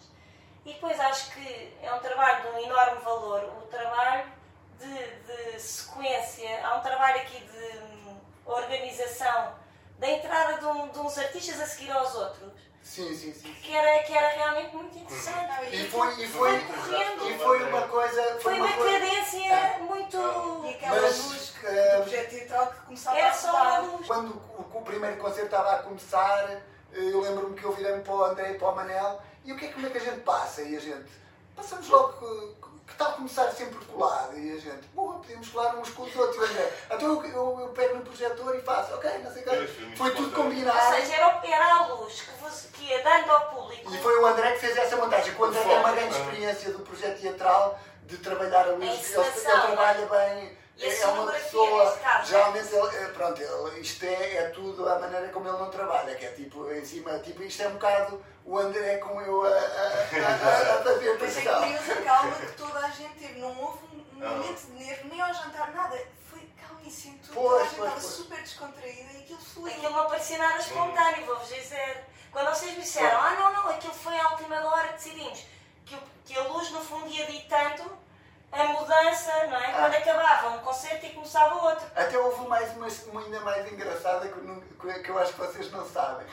E 0.64 0.73
depois 0.73 0.99
acho 0.99 1.31
que 1.33 1.77
é 1.81 1.92
um 1.94 2.01
trabalho 2.01 2.42
de 2.42 2.49
um 2.49 2.59
enorme 2.64 3.01
valor 3.01 3.44
o 3.44 3.66
trabalho 3.68 4.31
de, 4.79 5.53
de 5.53 5.61
sequência. 5.61 6.66
Há 6.66 6.77
um 6.77 6.81
trabalho 6.81 7.21
aqui 7.21 7.40
de 7.40 7.79
hum, 7.79 8.21
organização 8.44 9.55
da 9.99 10.09
entrada 10.09 10.59
de, 10.59 10.66
um, 10.66 10.88
de 10.88 10.99
uns 10.99 11.16
artistas 11.18 11.61
a 11.61 11.66
seguir 11.66 11.90
aos 11.90 12.14
outros 12.14 12.53
Sim, 12.88 13.14
sim, 13.14 13.35
sim. 13.35 13.55
Que 13.62 13.77
era, 13.77 14.03
que 14.03 14.12
era 14.16 14.29
realmente 14.29 14.74
muito 14.74 14.98
interessante. 14.98 15.77
E 15.77 15.88
foi, 15.88 16.09
e 16.22 16.27
foi, 16.27 16.57
e 16.57 17.38
foi 17.38 17.62
uma 17.64 17.83
coisa. 17.83 18.22
Foi, 18.40 18.40
foi 18.40 18.55
uma, 18.55 18.66
uma 18.66 18.77
cadência 18.77 19.79
muito. 19.81 20.16
E 20.64 20.70
aquela 20.70 21.03
mas, 21.03 21.24
luz 21.24 21.51
uh, 21.51 21.96
do 21.98 22.03
projeto 22.03 22.31
teatral 22.31 22.66
que 22.68 22.81
começava 22.87 23.18
Era 23.18 23.31
a 23.31 23.35
só 23.35 23.51
rodar. 23.53 23.74
a 23.74 23.79
luz. 23.81 24.07
Quando 24.07 24.31
o, 24.31 24.79
o 24.79 24.83
primeiro 24.83 25.16
concerto 25.18 25.44
estava 25.44 25.72
a 25.72 25.83
começar, 25.83 26.51
eh, 26.51 26.61
eu 26.94 27.20
lembro-me 27.20 27.55
que 27.55 27.64
eu 27.64 27.72
virei-me 27.72 28.03
para 28.03 28.14
o 28.14 28.24
André 28.24 28.53
e 28.53 28.59
para 28.59 28.68
o 28.68 28.74
Manel 28.74 29.20
e 29.44 29.53
o 29.53 29.57
que 29.57 29.66
é 29.66 29.72
como 29.72 29.87
é 29.87 29.90
que 29.90 29.98
a 29.98 30.01
gente 30.01 30.20
passa? 30.20 30.62
E 30.62 30.74
a 30.74 30.81
gente, 30.81 31.11
passamos 31.55 31.88
logo 31.88 32.14
que, 32.14 32.68
que 32.87 32.92
está 32.92 33.09
a 33.09 33.12
começar 33.12 33.51
sempre 33.53 33.85
colado 33.85 34.37
e 34.38 34.53
a 34.53 34.59
gente, 34.59 34.87
boa, 34.94 35.14
podemos 35.14 35.48
colar 35.51 35.77
uns 35.77 35.90
com 35.90 36.03
os 36.03 36.16
outros. 36.16 36.37
E 36.37 36.40
o 36.40 36.44
André, 36.44 36.72
então 36.90 37.09
eu, 37.09 37.24
eu, 37.24 37.61
eu 37.61 37.68
pego 37.68 37.96
no 37.96 38.03
projetor 38.03 38.57
e 38.57 38.61
faço, 38.62 38.94
ok, 38.94 39.18
não 39.18 39.33
sei 39.33 39.42
o 39.42 39.44
quê. 39.44 39.94
foi 39.96 40.11
tudo 40.14 40.29
espontâneo. 40.29 40.29
Ou 40.29 40.44
combinado. 40.44 40.94
seja, 40.96 41.14
era, 41.14 41.40
era 41.46 41.74
a 41.74 41.87
luz 41.87 42.20
que, 42.20 42.31
que 42.31 42.38
ia 42.88 43.03
dando 43.03 43.31
ao 43.31 43.51
público. 43.51 43.94
E 43.94 43.98
foi 43.98 44.18
o 44.18 44.27
André 44.27 44.53
que 44.53 44.61
fez 44.61 44.77
essa 44.77 44.96
montagem. 44.96 45.35
O 45.35 45.44
André 45.44 45.61
tem 45.61 45.79
uma 45.79 45.92
grande 45.92 46.14
experiência 46.14 46.72
do 46.72 46.81
projeto 46.81 47.20
teatral 47.20 47.79
de 48.07 48.16
trabalhar 48.18 48.66
a 48.66 48.72
luz. 48.72 49.14
Ele, 49.14 49.27
ele 49.27 49.40
trabalha 49.40 50.07
bem. 50.07 50.59
E 50.77 50.85
a 50.85 50.94
É 50.94 51.07
uma 51.07 51.33
pessoa. 51.33 51.98
Geralmente, 52.24 52.72
ele, 52.72 52.96
é, 52.96 53.09
pronto, 53.09 53.42
ele, 53.42 53.81
isto 53.81 54.05
é, 54.05 54.37
é 54.37 54.42
tudo 54.51 54.88
a 54.88 54.98
maneira 54.98 55.29
como 55.29 55.48
ele 55.48 55.59
não 55.59 55.70
trabalha, 55.70 56.14
que 56.14 56.24
é 56.24 56.31
tipo 56.31 56.70
em 56.70 56.85
cima. 56.85 57.18
Tipo, 57.18 57.42
isto 57.42 57.62
é 57.62 57.68
um 57.68 57.72
bocado 57.72 58.24
o 58.44 58.59
André 58.59 58.96
com 58.98 59.20
eu 59.20 59.44
a, 59.44 59.48
a, 59.48 59.53
a, 59.53 59.57
a, 59.57 60.79
a 60.79 60.83
fazer 60.83 61.11
a 61.11 61.18
Mas 61.18 61.37
é 61.37 61.42
curioso 61.42 61.92
a 61.92 62.03
calma 62.03 62.35
que 62.37 62.46
toda 62.53 62.79
a 62.79 62.88
gente 62.90 63.14
teve. 63.18 63.40
Não 63.40 63.61
houve 63.61 63.79
um 63.92 64.20
momento 64.20 64.66
de 64.66 64.72
nervo, 64.72 65.09
nem 65.09 65.20
ao 65.20 65.35
jantar, 65.35 65.72
nada. 65.74 66.01
Foi 66.61 66.68
calmíssimo 66.68 67.18
tudo. 67.18 67.35
Pois, 67.35 67.51
toda 67.51 67.62
a 67.62 67.64
gente 67.64 67.77
pois, 67.79 67.88
estava 67.88 68.01
super 68.01 68.42
descontraída 68.42 69.12
e 69.12 69.23
aquilo 69.23 69.40
fluiu. 69.40 69.75
Aquilo 69.77 69.92
não 69.92 70.07
parecia 70.07 70.38
nada 70.38 70.59
espontâneo, 70.59 71.27
vou-vos 71.27 71.49
dizer. 71.49 72.05
Quando 72.33 72.49
vocês 72.51 72.75
me 72.75 72.83
disseram, 72.83 73.21
ah 73.21 73.35
não, 73.35 73.53
não, 73.53 73.68
aquilo 73.71 73.94
foi 73.94 74.18
à 74.18 74.29
última 74.31 74.62
hora, 74.64 74.92
decidimos 74.92 75.44
que, 75.87 75.99
que 76.27 76.38
a 76.38 76.42
luz 76.42 76.71
no 76.71 76.81
fundo 76.81 77.07
ia 77.09 77.27
ditando 77.27 77.99
a 78.53 78.64
mudança, 78.64 79.47
não 79.47 79.57
é? 79.57 79.73
Quando 79.73 79.94
Ah. 79.94 79.99
acabava 79.99 80.49
um 80.51 80.59
concerto 80.61 81.07
e 81.07 81.11
começava 81.11 81.55
outro. 81.55 81.87
Até 81.97 82.18
houve 82.18 82.47
mais 82.47 82.71
uma, 82.77 82.87
uma 83.11 83.21
ainda 83.23 83.40
mais 83.40 83.71
engraçada 83.73 84.29
que 84.29 84.38
eu, 84.38 85.03
que 85.03 85.09
eu 85.11 85.18
acho 85.18 85.33
que 85.33 85.38
vocês 85.40 85.71
não 85.71 85.87
sabem. 85.88 86.27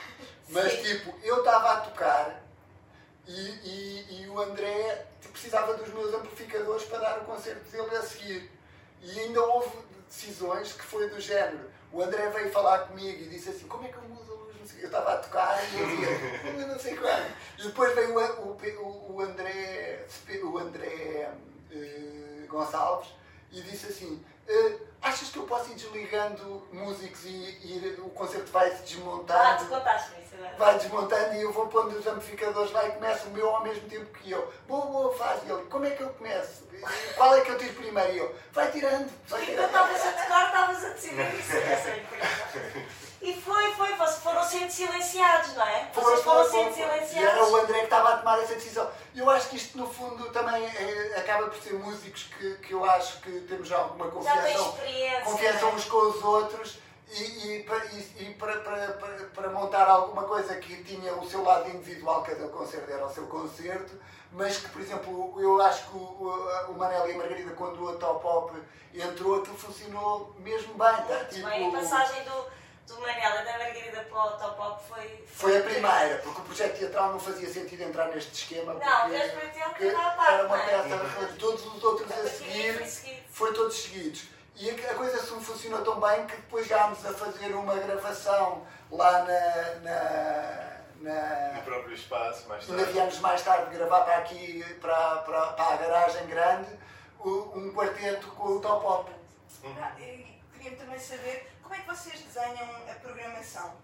Mas 0.48 0.72
Sim. 0.72 0.82
tipo, 0.82 1.14
eu 1.22 1.38
estava 1.38 1.72
a 1.72 1.80
tocar 1.80 2.42
e, 3.26 3.40
e, 3.40 4.22
e 4.22 4.28
o 4.28 4.38
André 4.40 5.06
tipo, 5.20 5.32
precisava 5.32 5.74
dos 5.74 5.88
meus 5.92 6.14
amplificadores 6.14 6.84
para 6.84 6.98
dar 6.98 7.18
o 7.18 7.24
concerto 7.24 7.64
dele 7.70 7.96
a 7.96 8.02
seguir. 8.02 8.50
E 9.02 9.20
ainda 9.20 9.42
houve 9.42 9.70
decisões 10.08 10.72
que 10.72 10.82
foi 10.82 11.08
do 11.08 11.20
género. 11.20 11.70
O 11.92 12.02
André 12.02 12.28
veio 12.30 12.50
falar 12.50 12.80
comigo 12.80 13.22
e 13.22 13.28
disse 13.28 13.50
assim, 13.50 13.66
como 13.66 13.86
é 13.86 13.88
que 13.88 13.96
eu 13.96 14.02
mudo 14.02 14.32
a 14.32 14.36
luz? 14.36 14.74
Eu 14.78 14.86
estava 14.86 15.14
a 15.14 15.16
tocar 15.18 15.62
e 15.64 15.66
dizia, 15.66 16.66
não 16.66 16.78
sei 16.78 16.96
quando. 16.96 17.34
E 17.58 17.62
depois 17.62 17.94
veio 17.94 18.18
o, 18.18 18.50
o, 18.50 19.14
o 19.14 19.20
André, 19.20 20.04
o 20.42 20.58
André 20.58 21.30
eh, 21.70 22.46
Gonçalves 22.48 23.08
e 23.52 23.60
disse 23.62 23.86
assim, 23.86 24.24
eh, 24.48 24.76
achas 25.02 25.28
que 25.30 25.38
eu 25.38 25.44
posso 25.44 25.70
ir 25.70 25.74
desligando 25.74 26.66
músicos 26.72 27.24
e, 27.24 27.28
e 27.28 27.96
o 28.00 28.10
concerto 28.10 28.50
vai 28.52 28.70
se 28.70 28.76
Ah, 28.76 28.82
desmontando? 28.84 29.66
contaste-me 29.66 30.22
isso 30.24 30.34
agora. 30.34 30.56
vai 30.56 30.78
desmontando 30.78 31.34
e 31.34 31.42
eu 31.42 31.52
vou 31.52 31.66
pondo 31.68 31.96
os 31.98 32.06
amplificadores 32.06 32.72
lá 32.72 32.86
e 32.86 32.92
começo 32.92 33.26
o 33.28 33.30
meu 33.30 33.48
ao 33.54 33.62
mesmo 33.62 33.88
tempo 33.88 34.06
que 34.18 34.30
eu. 34.30 34.52
Boa, 34.68 34.86
boa, 34.86 35.14
faz. 35.16 35.42
E 35.46 35.50
ele, 35.50 35.62
como 35.64 35.84
é 35.86 35.90
que 35.90 36.02
eu 36.02 36.08
começo? 36.10 36.66
Qual 37.16 37.34
é 37.34 37.40
que 37.40 37.50
eu 37.50 37.58
tiro 37.58 37.72
primeiro? 37.74 38.12
E 38.12 38.18
eu, 38.18 38.36
vai 38.52 38.70
tirando. 38.70 39.10
Vai 39.28 39.44
tirando. 39.46 39.66
estavas 39.66 40.04
a 40.06 40.12
tocar, 40.12 40.46
estavas 40.46 40.84
a 40.84 40.88
decidir 40.90 41.34
isso. 41.38 41.56
Essa 41.56 41.88
é 41.90 41.96
incrível. 42.04 43.05
E 43.22 43.32
foi, 43.40 43.72
foi, 43.72 43.94
vocês 43.94 44.22
foram 44.22 44.44
sendo 44.44 44.70
silenciados, 44.70 45.54
não 45.54 45.62
é? 45.66 45.88
Foi, 45.92 46.04
Vocês 46.04 46.22
foram 46.22 46.50
sendo 46.50 46.72
foi. 46.74 46.82
E 46.82 46.84
era 46.84 47.00
o 47.00 47.06
silenciados. 47.06 47.54
André 47.54 47.78
que 47.78 47.84
estava 47.84 48.08
a 48.10 48.16
tomar 48.18 48.42
essa 48.42 48.54
decisão. 48.54 48.90
Eu 49.14 49.30
acho 49.30 49.48
que 49.48 49.56
isto, 49.56 49.78
no 49.78 49.86
fundo, 49.88 50.30
também 50.30 50.64
é- 50.64 51.14
acaba 51.18 51.46
por 51.48 51.60
ser 51.62 51.74
músicos 51.74 52.24
que, 52.38 52.54
que 52.56 52.72
eu 52.72 52.84
acho 52.84 53.20
que 53.22 53.40
temos 53.42 53.66
já 53.68 53.78
alguma 53.78 54.04
Já 54.22 54.36
tens 54.42 54.56
confiança, 54.58 54.68
experiência. 54.68 55.20
confiança 55.22 55.64
é? 55.64 55.68
uns 55.68 55.84
com 55.86 55.96
os 55.96 56.22
outros. 56.22 56.78
E, 57.08 57.22
e, 57.56 57.62
para, 57.62 57.84
e- 57.86 58.34
para, 58.38 58.56
para, 58.60 58.86
para, 58.94 59.12
para 59.34 59.48
montar 59.50 59.88
alguma 59.88 60.24
coisa 60.24 60.54
que 60.56 60.82
tinha 60.84 61.14
o 61.14 61.28
seu 61.28 61.42
lado 61.42 61.68
individual, 61.70 62.22
cada 62.22 62.48
concerto 62.48 62.90
era 62.90 63.06
o 63.06 63.14
seu 63.14 63.26
concerto, 63.28 63.92
mas 64.32 64.58
que, 64.58 64.68
por 64.70 64.82
exemplo, 64.82 65.34
eu 65.40 65.62
acho 65.62 65.84
que 65.88 65.96
o, 65.96 66.00
o, 66.00 66.70
o 66.72 66.74
Manel 66.76 67.08
e 67.08 67.12
a 67.12 67.16
Margarida, 67.16 67.52
quando 67.54 67.80
o 67.82 67.96
Top 67.96 68.20
Pop 68.20 68.52
entrou, 68.92 69.36
aquilo 69.40 69.56
funcionou 69.56 70.34
mesmo 70.40 70.74
bem. 70.74 70.88
Tá? 71.06 71.14
Muito 71.14 71.28
Tipo, 71.34 71.48
bem. 71.48 71.68
A 71.68 71.80
passagem 71.80 72.24
do, 72.24 72.44
do 72.86 73.00
Manela 73.00 73.42
e 73.42 73.44
da 73.44 73.58
Margarida 73.58 74.00
para 74.02 74.24
o 74.24 74.30
Top 74.38 74.56
Pop 74.56 74.82
foi. 74.88 75.24
Foi 75.26 75.58
a 75.58 75.62
primeira, 75.62 76.18
porque 76.22 76.40
o 76.40 76.44
projeto 76.44 76.78
teatral 76.78 77.12
não 77.12 77.20
fazia 77.20 77.48
sentido 77.48 77.82
entrar 77.82 78.08
neste 78.08 78.32
esquema. 78.32 78.74
Não, 78.74 78.80
para 78.80 79.48
ti, 79.50 79.60
porque 79.68 79.84
era 79.86 80.46
uma 80.46 80.62
é? 80.62 80.66
peça, 80.66 81.34
todos 81.38 81.66
os 81.66 81.84
outros 81.84 82.10
a 82.10 82.28
seguir, 82.28 83.24
foi 83.30 83.52
todos 83.52 83.76
seguidos. 83.76 84.28
E 84.58 84.70
a 84.70 84.94
coisa 84.94 85.16
assim 85.18 85.38
funcionou 85.40 85.84
tão 85.84 86.00
bem 86.00 86.26
que 86.26 86.36
depois 86.36 86.66
chegámos 86.66 87.04
a 87.04 87.12
fazer 87.12 87.54
uma 87.54 87.74
gravação 87.74 88.66
lá 88.90 89.22
na. 89.24 89.74
na, 89.82 90.76
No 90.96 91.52
na 91.54 91.60
próprio 91.62 91.94
espaço, 91.94 92.48
mais 92.48 92.62
ainda 92.62 92.82
tarde. 92.84 92.92
viemos 92.92 93.18
mais 93.18 93.42
tarde 93.42 93.76
gravar 93.76 94.00
para 94.04 94.16
aqui, 94.16 94.64
para, 94.80 95.16
para, 95.16 95.46
para 95.48 95.74
a 95.74 95.76
garagem 95.76 96.26
grande, 96.26 96.70
um 97.22 97.70
quarteto 97.74 98.28
com 98.28 98.56
o 98.56 98.60
Top 98.60 98.82
Pop. 98.82 99.10
Ah, 99.78 99.92
e 100.00 100.40
Queria 100.56 100.76
também 100.76 100.98
saber 100.98 101.50
como 101.62 101.74
é 101.74 101.78
que 101.78 101.86
vocês 101.86 102.20
desenham 102.20 102.68
a 102.90 102.94
programação. 102.94 103.74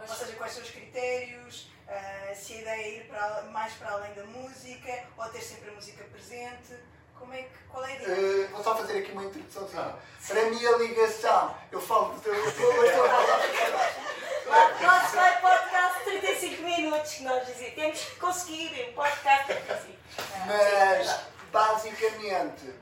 Ou 0.00 0.08
seja, 0.08 0.32
quais 0.32 0.52
são 0.52 0.62
os 0.62 0.70
critérios, 0.70 1.68
ah, 1.86 2.34
se 2.34 2.54
a 2.54 2.60
ideia 2.60 2.82
é 2.82 2.96
ir 2.96 3.08
para, 3.08 3.42
mais 3.50 3.72
para 3.74 3.90
além 3.90 4.14
da 4.14 4.24
música 4.24 5.04
ou 5.18 5.28
ter 5.28 5.40
sempre 5.42 5.70
a 5.70 5.72
música 5.72 6.04
presente. 6.04 6.74
Como 7.18 7.34
é 7.34 7.42
que, 7.42 7.58
qual 7.68 7.84
é 7.84 7.92
a 7.92 7.96
ideia? 7.96 8.44
Eh, 8.44 8.46
vou 8.46 8.64
só 8.64 8.74
fazer 8.76 8.98
aqui 8.98 9.12
uma 9.12 9.24
introdução. 9.24 9.68
Ah. 9.76 9.98
Para 10.26 10.44
mim, 10.44 10.66
a 10.66 10.78
ligação, 10.78 11.54
eu 11.70 11.80
falo, 11.80 12.16
estou 12.16 12.32
eu 12.32 12.48
estou 12.48 12.72
a 12.72 13.08
falar. 13.08 14.80
Nosso 14.80 15.16
vai 15.16 15.40
podcast 15.40 15.98
de 15.98 16.18
35 16.18 16.62
minutos 16.62 17.12
que 17.12 17.22
nós 17.24 17.46
dizíamos. 17.46 17.74
Temos 17.74 18.00
que 18.00 18.16
conseguir 18.16 18.88
um 18.88 18.92
podcast 18.94 19.52
de 19.52 19.60
35. 19.60 19.98
Mas, 20.46 21.20
basicamente, 21.52 22.74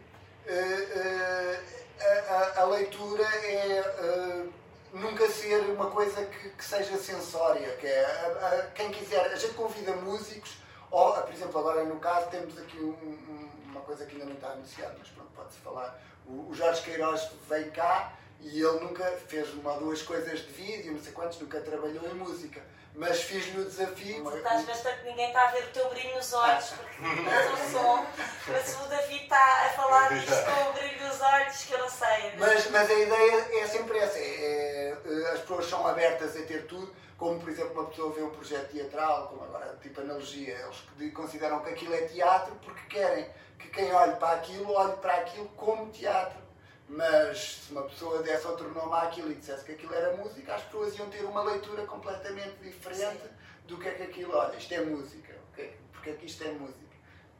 eh, 0.46 1.60
a, 2.00 2.60
a- 2.62 2.64
leitura 2.66 3.24
é 3.24 3.78
eh, 3.78 4.46
nunca 4.92 5.28
ser 5.28 5.60
uma 5.70 5.90
coisa 5.90 6.24
que, 6.26 6.50
que 6.50 6.64
seja 6.64 6.96
sensória. 6.98 7.68
Que 7.76 7.86
é, 7.86 8.70
quem 8.74 8.90
quiser, 8.90 9.26
a 9.32 9.36
gente 9.36 9.54
convida 9.54 9.92
músicos, 9.92 10.58
ou, 10.90 11.12
por 11.12 11.32
exemplo, 11.32 11.58
agora 11.60 11.84
no 11.84 11.98
caso 12.00 12.28
temos 12.30 12.56
aqui 12.58 12.78
um- 12.78 12.90
um- 12.92 13.50
uma 13.70 13.80
coisa 13.82 14.04
que 14.06 14.14
ainda 14.14 14.26
não 14.26 14.34
está 14.34 14.48
anunciada, 14.48 14.94
mas 14.98 15.08
pronto, 15.08 15.30
pode-se 15.34 15.58
falar. 15.60 16.00
O, 16.26 16.50
o 16.50 16.54
Jorge 16.54 16.82
Queiroz 16.82 17.30
veio 17.48 17.70
cá 17.72 18.12
e 18.40 18.60
ele 18.62 18.80
nunca 18.80 19.04
fez 19.26 19.52
uma 19.54 19.74
ou 19.74 19.80
duas 19.80 20.02
coisas 20.02 20.40
de 20.40 20.52
vídeo, 20.52 20.92
não 20.92 21.00
sei 21.02 21.12
quantos, 21.12 21.38
nunca 21.40 21.60
trabalhou 21.60 22.04
em 22.06 22.14
música. 22.14 22.62
Mas 22.94 23.22
fiz-lhe 23.22 23.60
o 23.60 23.64
desafio. 23.64 24.24
Tu 24.24 24.36
estás 24.36 24.64
bastante, 24.64 25.04
ninguém 25.04 25.28
está 25.28 25.48
a 25.48 25.50
ver 25.52 25.64
o 25.64 25.68
teu 25.68 25.88
brilho 25.90 26.16
nos 26.16 26.32
olhos, 26.32 26.70
porque 26.70 26.96
tens 27.22 27.52
um 27.52 27.72
som. 27.72 28.06
Mas 28.48 28.80
o 28.80 28.88
David 28.88 29.22
está 29.22 29.66
a 29.66 29.68
falar 29.70 30.08
disto 30.08 30.34
com 30.44 30.70
o 30.70 30.72
brilho 30.72 31.06
nos 31.06 31.20
olhos, 31.20 31.64
que 31.64 31.72
eu 31.72 31.78
não 31.78 31.88
sei. 31.88 32.32
Mas, 32.38 32.70
mas 32.70 32.90
a 32.90 32.94
ideia 32.94 33.62
é 33.62 33.66
sempre 33.66 33.98
essa: 33.98 34.18
é, 34.18 34.96
é, 35.04 35.30
as 35.32 35.40
pessoas 35.40 35.66
são 35.66 35.86
abertas 35.86 36.36
a 36.36 36.42
ter 36.42 36.66
tudo, 36.66 36.92
como 37.16 37.38
por 37.38 37.48
exemplo 37.48 37.72
uma 37.72 37.88
pessoa 37.88 38.12
vê 38.12 38.22
um 38.22 38.30
projeto 38.30 38.72
teatral, 38.72 39.28
como 39.28 39.44
agora 39.44 39.78
tipo 39.80 40.00
analogia, 40.00 40.54
eles 40.98 41.12
consideram 41.12 41.60
que 41.60 41.70
aquilo 41.70 41.94
é 41.94 42.02
teatro 42.02 42.54
porque 42.64 42.98
querem 42.98 43.28
que 43.58 43.68
quem 43.68 43.92
olhe 43.92 44.16
para 44.16 44.36
aquilo 44.36 44.72
olhe 44.72 44.96
para 44.96 45.14
aquilo 45.14 45.48
como 45.50 45.90
teatro. 45.90 46.47
Mas 46.88 47.60
se 47.66 47.72
uma 47.72 47.82
pessoa 47.82 48.22
desse 48.22 48.46
outro 48.46 48.72
nome 48.72 48.94
àquilo 48.94 49.30
e 49.30 49.34
dissesse 49.34 49.64
que 49.64 49.72
aquilo 49.72 49.94
era 49.94 50.16
música, 50.16 50.54
as 50.54 50.62
pessoas 50.62 50.98
iam 50.98 51.10
ter 51.10 51.22
uma 51.24 51.42
leitura 51.42 51.86
completamente 51.86 52.56
diferente 52.62 53.28
do 53.66 53.76
que 53.76 53.88
é 53.88 53.90
que 53.92 54.02
aquilo, 54.04 54.34
olha, 54.34 54.56
isto 54.56 54.72
é 54.72 54.80
música, 54.80 55.34
ok? 55.52 55.78
porque 55.92 56.10
é 56.10 56.12
que 56.14 56.26
isto 56.26 56.44
é 56.44 56.52
música. 56.52 56.88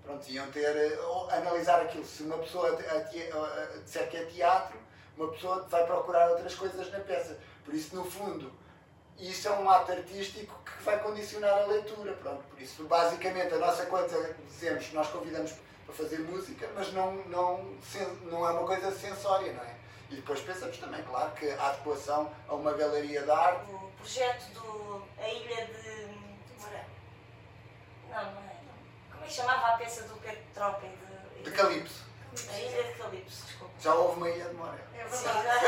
Pronto, 0.03 0.29
iam 0.31 0.51
ter, 0.51 0.77
eh, 0.77 1.01
ou 1.01 1.31
analisar 1.31 1.81
aquilo. 1.83 2.05
Se 2.05 2.23
uma 2.23 2.39
pessoa 2.39 2.77
disser 3.85 4.09
que 4.11 4.17
é 4.17 4.25
teatro, 4.25 4.79
uma 5.17 5.29
pessoa 5.29 5.67
vai 5.69 5.87
procurar 5.87 6.31
outras 6.31 6.55
coisas 6.55 6.91
na 6.91 7.01
peça. 7.01 7.39
Por 7.65 7.75
isso, 7.75 7.95
no 7.95 8.05
fundo, 8.05 8.53
isso 9.19 9.49
é 9.49 9.51
um 9.53 9.69
ato 9.69 9.93
artístico 9.93 10.55
que 10.65 10.83
vai 10.83 11.03
condicionar 11.03 11.63
a 11.63 11.67
leitura. 11.67 12.13
Pronto, 12.15 12.43
por 12.45 12.61
isso, 12.61 12.85
basicamente, 12.85 13.55
a 13.55 13.59
nossa 13.59 13.87
coisa, 13.87 14.37
dizemos, 14.47 14.93
nós 14.93 15.09
convidamos 15.09 15.53
para 15.88 15.94
fazer 15.94 16.18
música, 16.18 16.68
mas 16.74 16.92
não, 16.92 17.14
não, 17.29 17.74
não 18.24 18.46
é 18.46 18.51
uma 18.51 18.66
coisa 18.66 18.92
sensória, 18.92 19.55
não 19.55 19.62
é? 19.62 19.74
E 20.11 20.16
depois 20.16 20.40
pensamos 20.40 20.77
também, 20.77 21.03
claro, 21.03 21.31
que 21.33 21.51
a 21.51 21.68
adequação 21.68 22.31
a 22.46 22.55
uma 22.55 22.74
galeria 22.74 23.22
de 23.22 23.31
arte 23.31 23.70
O 23.72 23.90
projeto 23.96 24.53
do. 24.53 25.03
A 25.18 25.29
Ilha 25.29 25.66
de. 25.66 26.09
Não, 28.11 28.33
não 28.33 28.42
é. 28.42 28.57
Como 29.11 29.24
é 29.24 29.27
que 29.27 29.33
chamava 29.33 29.68
a 29.68 29.79
peça 29.79 30.03
do 30.03 30.14
Pedro 30.16 30.42
Tropa 30.53 30.87
de. 30.87 31.42
de 31.42 31.51
Calipso. 31.53 32.05
A 32.51 32.59
Ilha 32.59 32.85
de 32.85 32.92
Calipso, 32.98 33.46
desculpa. 33.46 33.74
Já 33.81 33.94
houve 33.94 34.16
uma 34.16 34.29
ilha 34.29 34.44
de 34.44 34.55
Moura. 34.55 34.87
É 34.94 35.05
verdade. 35.05 35.66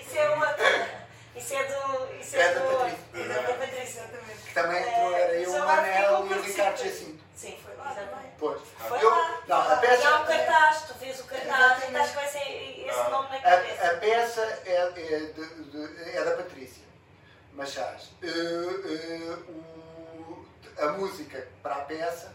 Isso 0.00 0.16
é 0.16 0.30
outra. 0.30 1.05
Isso 1.36 1.54
é 1.54 1.64
do. 1.64 2.20
Isso 2.20 2.36
é, 2.36 2.40
é 2.40 2.54
do, 2.54 2.60
Patrícia. 2.60 2.98
É 3.14 3.28
da 3.28 3.52
Patrícia, 3.52 4.00
exatamente. 4.00 4.42
Que 4.46 4.54
também 4.54 4.76
é, 4.76 4.88
entrou, 4.88 5.14
era 5.14 5.34
eu, 5.34 5.50
o 5.50 5.58
Manel 5.58 6.26
e 6.26 6.34
o 6.34 6.42
Ricardo 6.42 6.78
Jacinto. 6.78 7.24
Sim, 7.34 7.58
foi 7.62 7.74
ah, 7.78 7.84
lá 7.84 7.94
também. 7.94 8.30
Pois. 8.38 8.60
Foi 8.78 8.98
ah, 8.98 9.02
eu, 9.02 9.10
lá. 9.10 9.42
Não, 9.46 9.72
a 9.72 9.76
peça, 9.76 10.02
e 10.02 10.06
há 10.06 10.20
um 10.20 10.24
é- 10.24 10.46
cartaz, 10.46 10.82
tu 10.86 10.94
vês 10.94 11.20
o 11.20 11.24
cartaz, 11.24 11.84
estás 11.84 12.10
com 12.12 12.20
esse, 12.20 12.38
esse 12.38 13.10
nome 13.10 13.28
na 13.28 13.40
cabeça. 13.40 13.82
A, 13.82 13.90
a 13.90 13.96
peça 13.98 14.62
é, 14.64 14.72
é, 14.74 14.90
de, 14.90 15.64
de, 15.64 16.16
é 16.16 16.24
da 16.24 16.30
Patrícia 16.32 16.86
Machás. 17.56 18.12
Uh, 18.22 18.26
eh, 18.26 18.28
uh, 18.28 19.32
eh, 19.32 19.36
o, 19.48 20.84
a 20.84 20.92
música 20.92 21.48
para 21.62 21.76
a 21.76 21.80
peça 21.80 22.34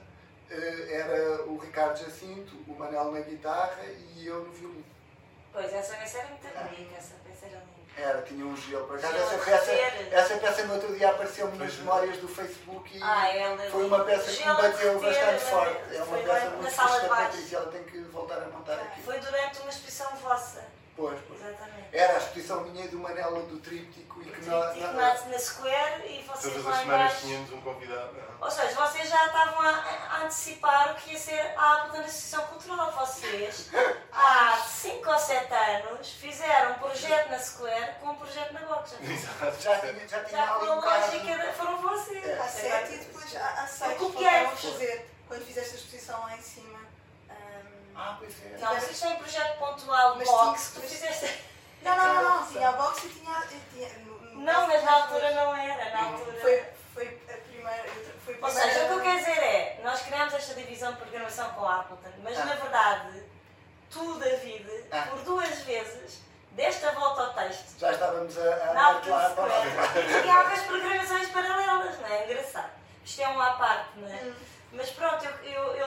uh, 0.49 0.89
era 0.89 1.43
o 1.43 1.57
Ricardo 1.57 1.99
Jacinto, 1.99 2.55
o 2.67 2.73
Manel 2.73 3.11
na 3.11 3.19
guitarra 3.19 3.83
e 4.15 4.25
eu 4.25 4.43
no 4.43 4.51
violino. 4.51 4.85
Pois, 5.53 5.73
essa 5.73 5.95
peça 5.95 6.19
era 6.19 6.27
muito 6.29 6.47
bonita, 6.47 6.97
essa 6.97 7.15
peça 7.25 7.45
era 7.45 7.57
linda. 7.57 7.81
Era, 7.97 8.21
tinha 8.21 8.45
um 8.45 8.55
gelo. 8.55 8.87
Por 8.87 8.97
acaso, 8.97 9.15
essa 9.15 9.37
peça, 9.37 9.71
essa 9.71 10.37
peça 10.37 10.63
no 10.63 10.75
outro 10.75 10.95
dia 10.95 11.09
apareceu-me 11.09 11.57
nas 11.57 11.75
memórias 11.75 12.17
do 12.17 12.27
Facebook 12.27 12.97
e 12.97 13.03
ah, 13.03 13.35
ela, 13.35 13.69
foi 13.69 13.85
uma 13.85 14.03
peça 14.05 14.31
que 14.31 14.47
me 14.47 14.55
bateu 14.55 14.99
bastante 14.99 15.43
forte. 15.43 15.95
É 15.95 16.03
uma 16.03 16.17
peça 16.17 16.49
muito 16.51 16.71
fixe 16.71 17.07
Patrícia, 17.07 17.57
ela 17.57 17.71
tem 17.71 17.83
que 17.83 17.99
voltar 18.03 18.37
a 18.37 18.45
montar 18.45 18.75
aqui. 18.75 19.01
Foi 19.01 19.19
durante 19.19 19.59
uma 19.59 19.69
exposição 19.69 20.15
vossa. 20.17 20.63
Pois, 21.01 21.19
pois. 21.27 21.41
Exatamente. 21.41 21.87
Era 21.91 22.13
a 22.13 22.17
exposição 22.17 22.61
minha 22.61 22.87
do 22.87 22.99
Manela 22.99 23.41
do 23.41 23.59
Tríptico 23.59 24.21
e 24.21 24.25
que 24.25 24.45
nós. 24.45 24.71
Tríptico 24.71 24.93
na, 24.93 25.13
na 25.13 25.39
Square 25.39 26.05
e 26.05 26.21
vocês 26.23 26.53
Todas 26.53 26.67
as 26.67 26.79
semanas 26.79 27.19
tínhamos 27.21 27.51
um 27.51 27.61
convidado. 27.61 28.15
Ou 28.39 28.51
seja, 28.51 28.75
vocês 28.75 29.09
já 29.09 29.25
estavam 29.25 29.61
a, 29.61 29.69
a 29.69 30.23
antecipar 30.23 30.91
o 30.91 30.95
que 30.95 31.13
ia 31.13 31.17
ser 31.17 31.53
a 31.57 31.73
Apple 31.73 31.97
da 31.97 32.05
Associação 32.05 32.45
Cultural. 32.47 32.91
Vocês, 32.91 33.69
há 34.13 34.57
5 34.57 35.09
ou 35.09 35.19
7 35.19 35.53
anos, 35.53 36.09
fizeram 36.11 36.71
um 36.71 36.75
projeto 36.75 37.29
na 37.29 37.39
Square 37.39 37.95
com 37.99 38.09
um 38.09 38.15
projeto 38.15 38.53
na 38.53 38.59
Box. 38.61 38.95
Exato. 39.01 39.61
Já 39.61 39.79
tinha, 39.79 40.07
já 40.07 40.23
tinha 40.23 40.45
já 40.45 40.53
com 40.53 40.65
a 40.65 40.75
lógica 40.75 41.53
foram 41.53 41.77
vocês. 41.81 42.25
É. 42.25 42.39
Há 42.39 42.47
7 42.47 42.93
e 42.93 42.97
depois 42.99 43.35
há 43.35 43.67
6 43.67 43.97
que 43.97 44.71
fazer 44.71 45.09
quando 45.27 45.45
fizeste 45.45 45.71
a 45.71 45.77
exposição 45.77 46.21
lá 46.21 46.37
em 46.37 46.41
cima. 46.41 46.80
Ah, 47.95 48.15
pois 48.19 48.33
é. 48.45 48.57
Não, 48.57 48.73
mas 48.73 48.89
isto 48.89 49.05
é 49.05 49.09
um 49.09 49.15
projeto 49.15 49.59
pontual, 49.59 50.15
mas 50.15 50.27
box, 50.27 50.71
tu 50.75 50.81
fizeste. 50.81 51.43
Não, 51.81 51.95
não, 51.95 52.13
não, 52.13 52.39
não, 52.41 52.47
tinha 52.47 52.69
a 52.69 52.71
box 52.73 53.05
e 53.05 53.09
tinha. 53.09 53.47
tinha 53.71 53.89
não, 54.33 54.67
mas 54.67 54.83
na 54.83 54.91
altura 54.93 55.31
não 55.31 55.55
era, 55.55 55.91
na 55.91 56.03
altura. 56.05 56.41
Foi, 56.41 56.63
foi 56.93 57.21
a 57.29 57.37
primeira. 57.37 57.83
Foi 58.25 58.33
a 58.33 58.37
primeira 58.37 58.45
Ou 58.45 58.49
seja, 58.49 58.85
o 58.85 58.87
que 58.87 58.93
eu 58.93 59.01
quero 59.01 59.19
dizer 59.19 59.37
é, 59.37 59.81
nós 59.83 60.01
criamos 60.01 60.33
esta 60.33 60.53
divisão 60.55 60.91
de 60.93 60.97
programação 60.97 61.49
com 61.51 61.65
a 61.65 61.81
Appleton, 61.81 62.09
mas 62.23 62.39
ah. 62.39 62.45
na 62.45 62.55
verdade, 62.55 63.23
tu, 63.89 64.15
David, 64.15 64.85
ah. 64.91 65.07
por 65.09 65.19
duas 65.19 65.59
vezes, 65.59 66.21
deste 66.51 66.85
a 66.85 66.91
volta 66.91 67.21
ao 67.21 67.33
texto. 67.33 67.79
Já 67.79 67.91
estávamos 67.91 68.37
a, 68.37 68.71
a 68.71 68.73
martelar 68.73 69.35
E 70.25 70.29
há 70.29 70.37
algumas 70.37 70.61
programações 70.61 71.29
paralelas, 71.29 71.99
não 71.99 72.07
é? 72.07 72.25
Engraçado. 72.25 72.71
Isto 73.03 73.21
é 73.21 73.27
um 73.29 73.41
à 73.41 73.51
parte, 73.51 73.89
não 73.97 74.07
é? 74.07 74.21
Hum. 74.23 74.33
Mas 74.73 74.89
pronto, 74.91 75.25
eu, 75.43 75.75
eu, 75.75 75.80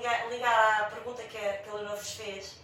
indo 0.00 0.08
ligar, 0.08 0.30
ligar 0.30 0.80
à 0.82 0.84
pergunta 0.86 1.22
que 1.24 1.36
a, 1.36 1.58
que 1.58 1.68
a 1.68 1.74
Leonor 1.74 1.96
vos 1.96 2.12
fez, 2.12 2.56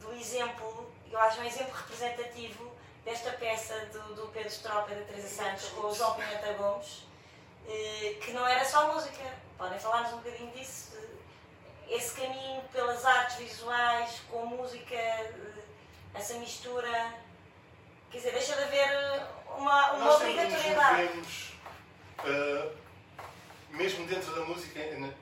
do 0.00 0.12
exemplo, 0.12 0.90
eu 1.10 1.18
acho 1.20 1.40
um 1.40 1.44
exemplo 1.44 1.74
representativo 1.74 2.72
desta 3.04 3.30
peça 3.32 3.74
do, 3.92 4.14
do 4.14 4.28
Pedro 4.28 4.50
Stropa 4.50 4.92
e 4.92 4.94
da 4.96 5.04
Teresa 5.04 5.28
Santos 5.28 5.68
com 5.70 5.86
o 5.86 5.94
João 5.94 6.14
Pimenta 6.14 6.52
Gomes, 6.54 7.04
eh, 7.68 8.16
que 8.22 8.32
não 8.32 8.46
era 8.46 8.64
só 8.64 8.92
música. 8.92 9.24
Podem 9.56 9.78
falar-nos 9.78 10.12
um 10.14 10.16
bocadinho 10.18 10.50
disso? 10.52 10.96
Esse 11.88 12.20
caminho 12.20 12.62
pelas 12.72 13.04
artes 13.04 13.36
visuais, 13.36 14.20
com 14.30 14.46
música, 14.46 14.94
eh, 14.94 15.54
essa 16.14 16.34
mistura. 16.34 17.14
Quer 18.10 18.18
dizer, 18.18 18.32
deixa 18.32 18.56
de 18.56 18.62
haver 18.62 19.26
uma, 19.56 19.92
uma 19.92 20.04
Nós 20.04 20.16
obrigatoriedade. 20.16 21.20
uh, 22.20 22.76
mesmo 23.70 24.06
dentro 24.06 24.34
da 24.34 24.42
música, 24.46 24.78
eh, 24.78 25.12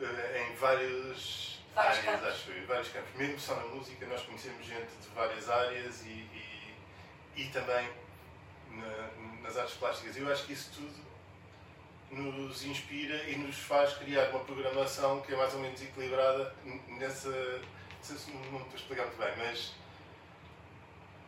em 0.00 0.54
várias, 0.54 1.60
várias 1.74 1.98
áreas, 1.98 2.04
campos. 2.04 2.28
acho 2.28 2.50
eu, 2.50 2.66
vários 2.66 2.88
campos. 2.88 3.14
Mesmo 3.14 3.40
só 3.40 3.56
na 3.56 3.64
música, 3.66 4.06
nós 4.06 4.22
conhecemos 4.22 4.64
gente 4.66 4.90
de 5.00 5.08
várias 5.14 5.48
áreas 5.48 6.02
e, 6.04 6.08
e, 6.08 6.74
e 7.36 7.48
também 7.48 7.88
na, 8.70 9.42
nas 9.42 9.56
artes 9.56 9.74
plásticas. 9.74 10.16
Eu 10.16 10.30
acho 10.30 10.44
que 10.46 10.52
isso 10.52 10.70
tudo 10.74 11.08
nos 12.10 12.64
inspira 12.64 13.28
e 13.28 13.36
nos 13.36 13.58
faz 13.58 13.94
criar 13.94 14.30
uma 14.30 14.40
programação 14.40 15.20
que 15.20 15.32
é 15.32 15.36
mais 15.36 15.52
ou 15.54 15.60
menos 15.60 15.80
equilibrada 15.82 16.54
nessa. 16.88 17.30
Não 17.30 18.04
sei 18.04 18.16
se 18.16 18.30
não 18.30 18.42
estou 18.42 18.72
a 18.72 18.76
explicar 18.76 19.02
muito 19.06 19.18
bem, 19.18 19.36
mas 19.36 19.74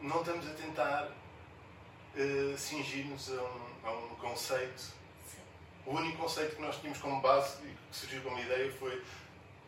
não 0.00 0.20
estamos 0.20 0.48
a 0.48 0.54
tentar 0.54 1.11
uh, 2.14 2.56
cingir-nos 2.56 3.30
a 3.33 3.42
um, 3.42 3.70
a 3.85 3.90
um 3.90 4.09
conceito 4.14 4.99
o 5.90 5.96
único 5.96 6.18
conceito 6.18 6.55
que 6.55 6.62
nós 6.62 6.76
tínhamos 6.76 7.00
como 7.00 7.20
base 7.20 7.57
e 7.64 7.74
que 7.90 7.96
surgiu 7.96 8.22
como 8.22 8.38
ideia 8.38 8.70
foi 8.74 9.03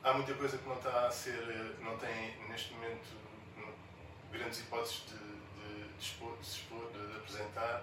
há 0.04 0.12
muita 0.12 0.32
coisa 0.34 0.56
que 0.56 0.68
não 0.68 0.76
está 0.76 1.08
a 1.08 1.10
ser, 1.10 1.34
eh, 1.34 1.74
não 1.80 1.98
tem 1.98 2.38
neste 2.48 2.72
momento 2.74 3.08
grandes 4.30 4.60
hipóteses 4.60 5.02
de, 5.06 5.16
de, 5.16 5.88
de, 5.88 6.04
expor, 6.04 6.36
de, 6.38 6.46
expor, 6.46 6.92
de 6.92 7.16
apresentar 7.16 7.82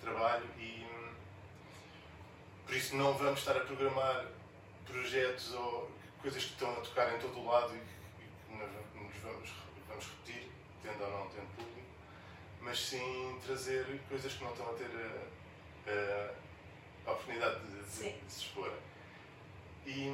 trabalho 0.00 0.48
e 0.58 0.86
por 2.64 2.76
isso 2.76 2.94
não 2.94 3.14
vamos 3.14 3.40
estar 3.40 3.56
a 3.56 3.60
programar 3.60 4.26
projetos 4.86 5.52
ou 5.52 5.90
coisas 6.20 6.44
que 6.44 6.52
estão 6.52 6.70
a 6.70 6.80
tocar 6.82 7.12
em 7.12 7.18
todo 7.18 7.36
o 7.36 7.46
lado 7.46 7.74
e 7.74 7.80
que, 7.80 8.62
que 8.92 9.04
nos 9.04 9.16
vamos, 9.16 9.50
vamos 9.88 10.04
repetir, 10.04 10.48
tendo 10.84 11.02
ou 11.02 11.10
não 11.10 11.26
tendo 11.30 11.56
público, 11.56 11.88
mas 12.60 12.78
sim 12.78 13.40
trazer 13.44 14.00
coisas 14.08 14.32
que 14.32 14.44
não 14.44 14.52
estão 14.52 14.70
a 14.70 14.74
ter 14.74 14.86
a, 14.86 15.90
a, 15.90 16.41
a 17.06 17.12
oportunidade 17.12 17.60
de, 17.60 17.82
de, 17.82 18.12
de, 18.12 18.32
se 18.32 18.46
expor. 18.46 18.72
E 19.86 20.08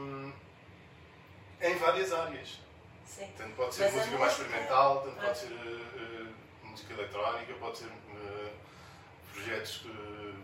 em 1.61 1.75
várias 1.79 2.13
áreas. 2.13 2.61
Sim. 3.05 3.33
Tanto 3.37 3.57
pode 3.57 3.75
ser 3.75 3.85
Mas 3.85 3.95
música 3.95 4.19
mais 4.19 4.33
experimental, 4.33 5.03
tanto 5.03 5.17
pode 5.21 5.39
ser 5.39 5.53
uh, 5.53 6.67
música 6.67 6.93
eletrónica, 6.93 7.55
pode 7.55 7.79
ser 7.79 7.87
uh, 7.87 8.51
projetos 9.33 9.85
uh, 9.87 9.89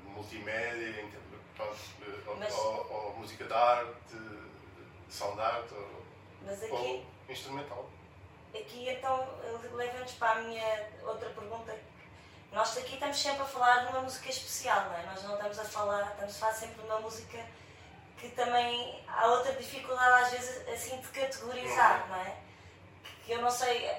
multimédia, 0.07 1.05
Mas... 2.39 2.55
ou, 2.55 2.93
ou, 2.93 3.17
música 3.17 3.45
de 3.45 3.53
arte, 3.53 4.17
sound 5.09 5.41
art, 5.41 5.71
ou, 5.73 6.53
aqui... 6.53 6.73
ou 6.73 7.07
instrumental. 7.29 7.91
Aqui 8.55 8.89
então 8.89 9.29
leva-nos 9.73 10.13
para 10.13 10.41
a 10.41 10.43
minha 10.43 10.89
outra 11.05 11.29
pergunta 11.31 11.77
nós 12.55 12.79
aqui 12.79 12.95
estamos 12.95 13.21
sempre 13.21 13.43
a 13.43 13.47
falar 13.47 13.85
de 13.85 13.89
uma 13.89 14.03
música 14.03 14.31
especial, 14.31 14.85
não 14.85 14.97
é? 14.97 15.03
Nós 15.07 15.23
não 15.25 15.35
estamos 15.35 15.59
a 15.59 15.65
falar, 15.65 16.11
estamos 16.13 16.37
a 16.37 16.39
falar 16.39 16.53
sempre 16.53 16.75
de 16.77 16.87
uma 16.87 17.01
música 17.01 17.45
que 18.17 18.29
também 18.29 19.05
há 19.09 19.27
outra 19.27 19.53
dificuldade 19.55 20.25
às 20.25 20.31
vezes 20.31 20.69
assim 20.69 21.01
de 21.01 21.09
categorizar, 21.09 22.07
não 22.09 22.17
é? 22.17 22.37
Que 23.25 23.33
eu 23.33 23.43
não 23.43 23.51
sei, 23.51 23.91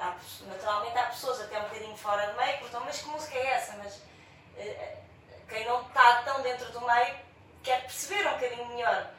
há, 0.00 0.16
naturalmente 0.46 0.98
há 0.98 1.04
pessoas 1.04 1.42
até 1.42 1.58
um 1.58 1.64
bocadinho 1.64 1.96
fora 1.96 2.28
do 2.28 2.36
meio 2.38 2.52
que 2.52 2.58
perguntam, 2.60 2.84
mas 2.86 2.98
que 3.02 3.08
música 3.08 3.36
é 3.36 3.46
essa? 3.48 3.76
Mas 3.76 3.96
uh, 3.96 4.96
quem 5.48 5.66
não 5.66 5.82
está 5.82 6.22
tão 6.22 6.40
dentro 6.40 6.72
do 6.72 6.80
meio 6.80 7.16
quer 7.62 7.82
perceber 7.82 8.26
um 8.26 8.32
bocadinho 8.32 8.66
melhor. 8.68 9.10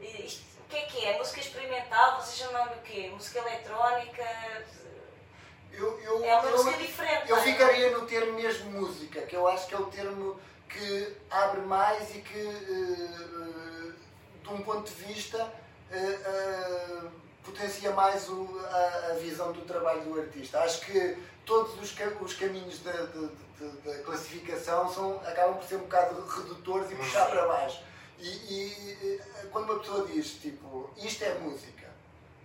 Isto, 0.00 0.42
o 0.58 0.64
que 0.70 0.76
é 0.76 0.82
que 0.86 1.04
é? 1.04 1.18
Música 1.18 1.40
experimental? 1.40 2.22
Vocês 2.22 2.38
chamam 2.38 2.64
o 2.64 2.80
quê? 2.80 3.10
Música 3.12 3.40
eletrónica? 3.40 4.24
Eu, 5.72 6.00
eu, 6.00 6.24
é 6.24 6.38
uma 6.38 6.48
eu, 6.48 6.56
música 6.56 6.76
diferente. 6.76 7.30
Eu 7.30 7.36
é? 7.36 7.42
ficaria 7.42 7.90
no 7.90 8.06
termo 8.06 8.34
mesmo 8.34 8.70
música, 8.70 9.22
que 9.22 9.34
eu 9.34 9.46
acho 9.48 9.66
que 9.66 9.74
é 9.74 9.78
o 9.78 9.86
termo 9.86 10.38
que 10.68 11.16
abre 11.30 11.60
mais 11.62 12.14
e 12.14 12.20
que, 12.20 12.42
uh, 12.42 13.92
de 14.42 14.48
um 14.48 14.62
ponto 14.62 14.90
de 14.90 15.04
vista, 15.04 15.52
uh, 15.90 17.06
uh, 17.06 17.10
potencia 17.42 17.90
mais 17.92 18.28
o, 18.28 18.60
a, 18.64 19.10
a, 19.10 19.14
visão 19.14 19.52
do 19.52 19.62
trabalho 19.62 20.02
do 20.02 20.20
artista. 20.20 20.60
Acho 20.60 20.80
que 20.86 21.18
todos 21.44 21.74
os, 21.80 21.94
os 22.20 22.34
caminhos 22.34 22.80
da, 22.80 22.92
da 22.92 23.98
classificação 24.04 24.92
são, 24.92 25.20
acabam 25.26 25.56
por 25.56 25.64
ser 25.64 25.76
um 25.76 25.80
bocado 25.80 26.24
redutores 26.26 26.90
e 26.90 26.94
puxar 26.94 27.26
para 27.26 27.46
baixo. 27.46 27.82
E, 28.18 28.28
e, 28.28 29.20
quando 29.50 29.70
uma 29.70 29.80
pessoa 29.80 30.06
diz, 30.06 30.34
tipo, 30.34 30.90
isto 30.96 31.24
é 31.24 31.34
música, 31.38 31.81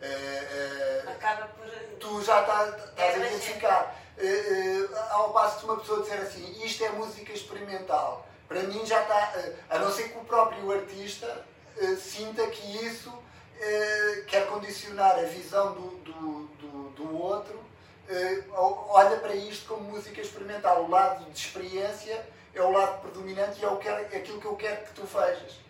é, 0.01 0.07
é, 0.07 1.12
Acaba 1.12 1.47
por. 1.47 1.67
Tu 1.99 2.21
já 2.23 2.41
estás, 2.41 2.75
estás 2.89 3.15
a 3.15 3.17
identificar. 3.17 3.95
É, 4.17 4.88
ao 5.12 5.31
passo 5.31 5.60
de 5.60 5.65
uma 5.65 5.77
pessoa 5.77 6.01
dizer 6.01 6.19
assim, 6.19 6.63
isto 6.63 6.83
é 6.83 6.89
música 6.89 7.31
experimental, 7.31 8.27
para 8.47 8.63
mim 8.63 8.83
já 8.86 9.01
está. 9.01 9.33
A 9.69 9.79
não 9.79 9.91
ser 9.91 10.10
que 10.10 10.17
o 10.17 10.25
próprio 10.25 10.71
artista 10.71 11.45
sinta 11.99 12.47
que 12.47 12.86
isso 12.86 13.13
quer 14.27 14.47
condicionar 14.47 15.19
a 15.19 15.23
visão 15.23 15.73
do, 15.73 15.89
do, 15.97 16.47
do, 16.60 16.89
do 16.91 17.17
outro, 17.17 17.60
olha 18.51 19.17
para 19.17 19.36
isto 19.36 19.67
como 19.67 19.91
música 19.91 20.21
experimental. 20.21 20.86
O 20.86 20.89
lado 20.89 21.25
de 21.25 21.38
experiência 21.38 22.25
é 22.53 22.62
o 22.62 22.71
lado 22.71 23.01
predominante 23.01 23.60
e 23.62 23.65
é, 23.65 23.67
o 23.67 23.77
que, 23.77 23.88
é 23.88 24.17
aquilo 24.17 24.41
que 24.41 24.47
eu 24.47 24.55
quero 24.55 24.83
que 24.86 24.93
tu 24.93 25.03
vejas. 25.05 25.66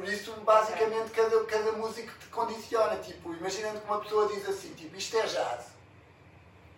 Por 0.00 0.08
isso, 0.08 0.32
basicamente, 0.46 1.10
cada, 1.10 1.44
cada 1.44 1.72
músico 1.72 2.10
te 2.18 2.26
condiciona. 2.28 2.96
Tipo, 2.96 3.34
imaginando 3.34 3.80
que 3.80 3.84
uma 3.86 4.00
pessoa 4.00 4.28
diz 4.28 4.48
assim, 4.48 4.72
tipo, 4.72 4.96
isto 4.96 5.14
é 5.14 5.26
jazz. 5.26 5.66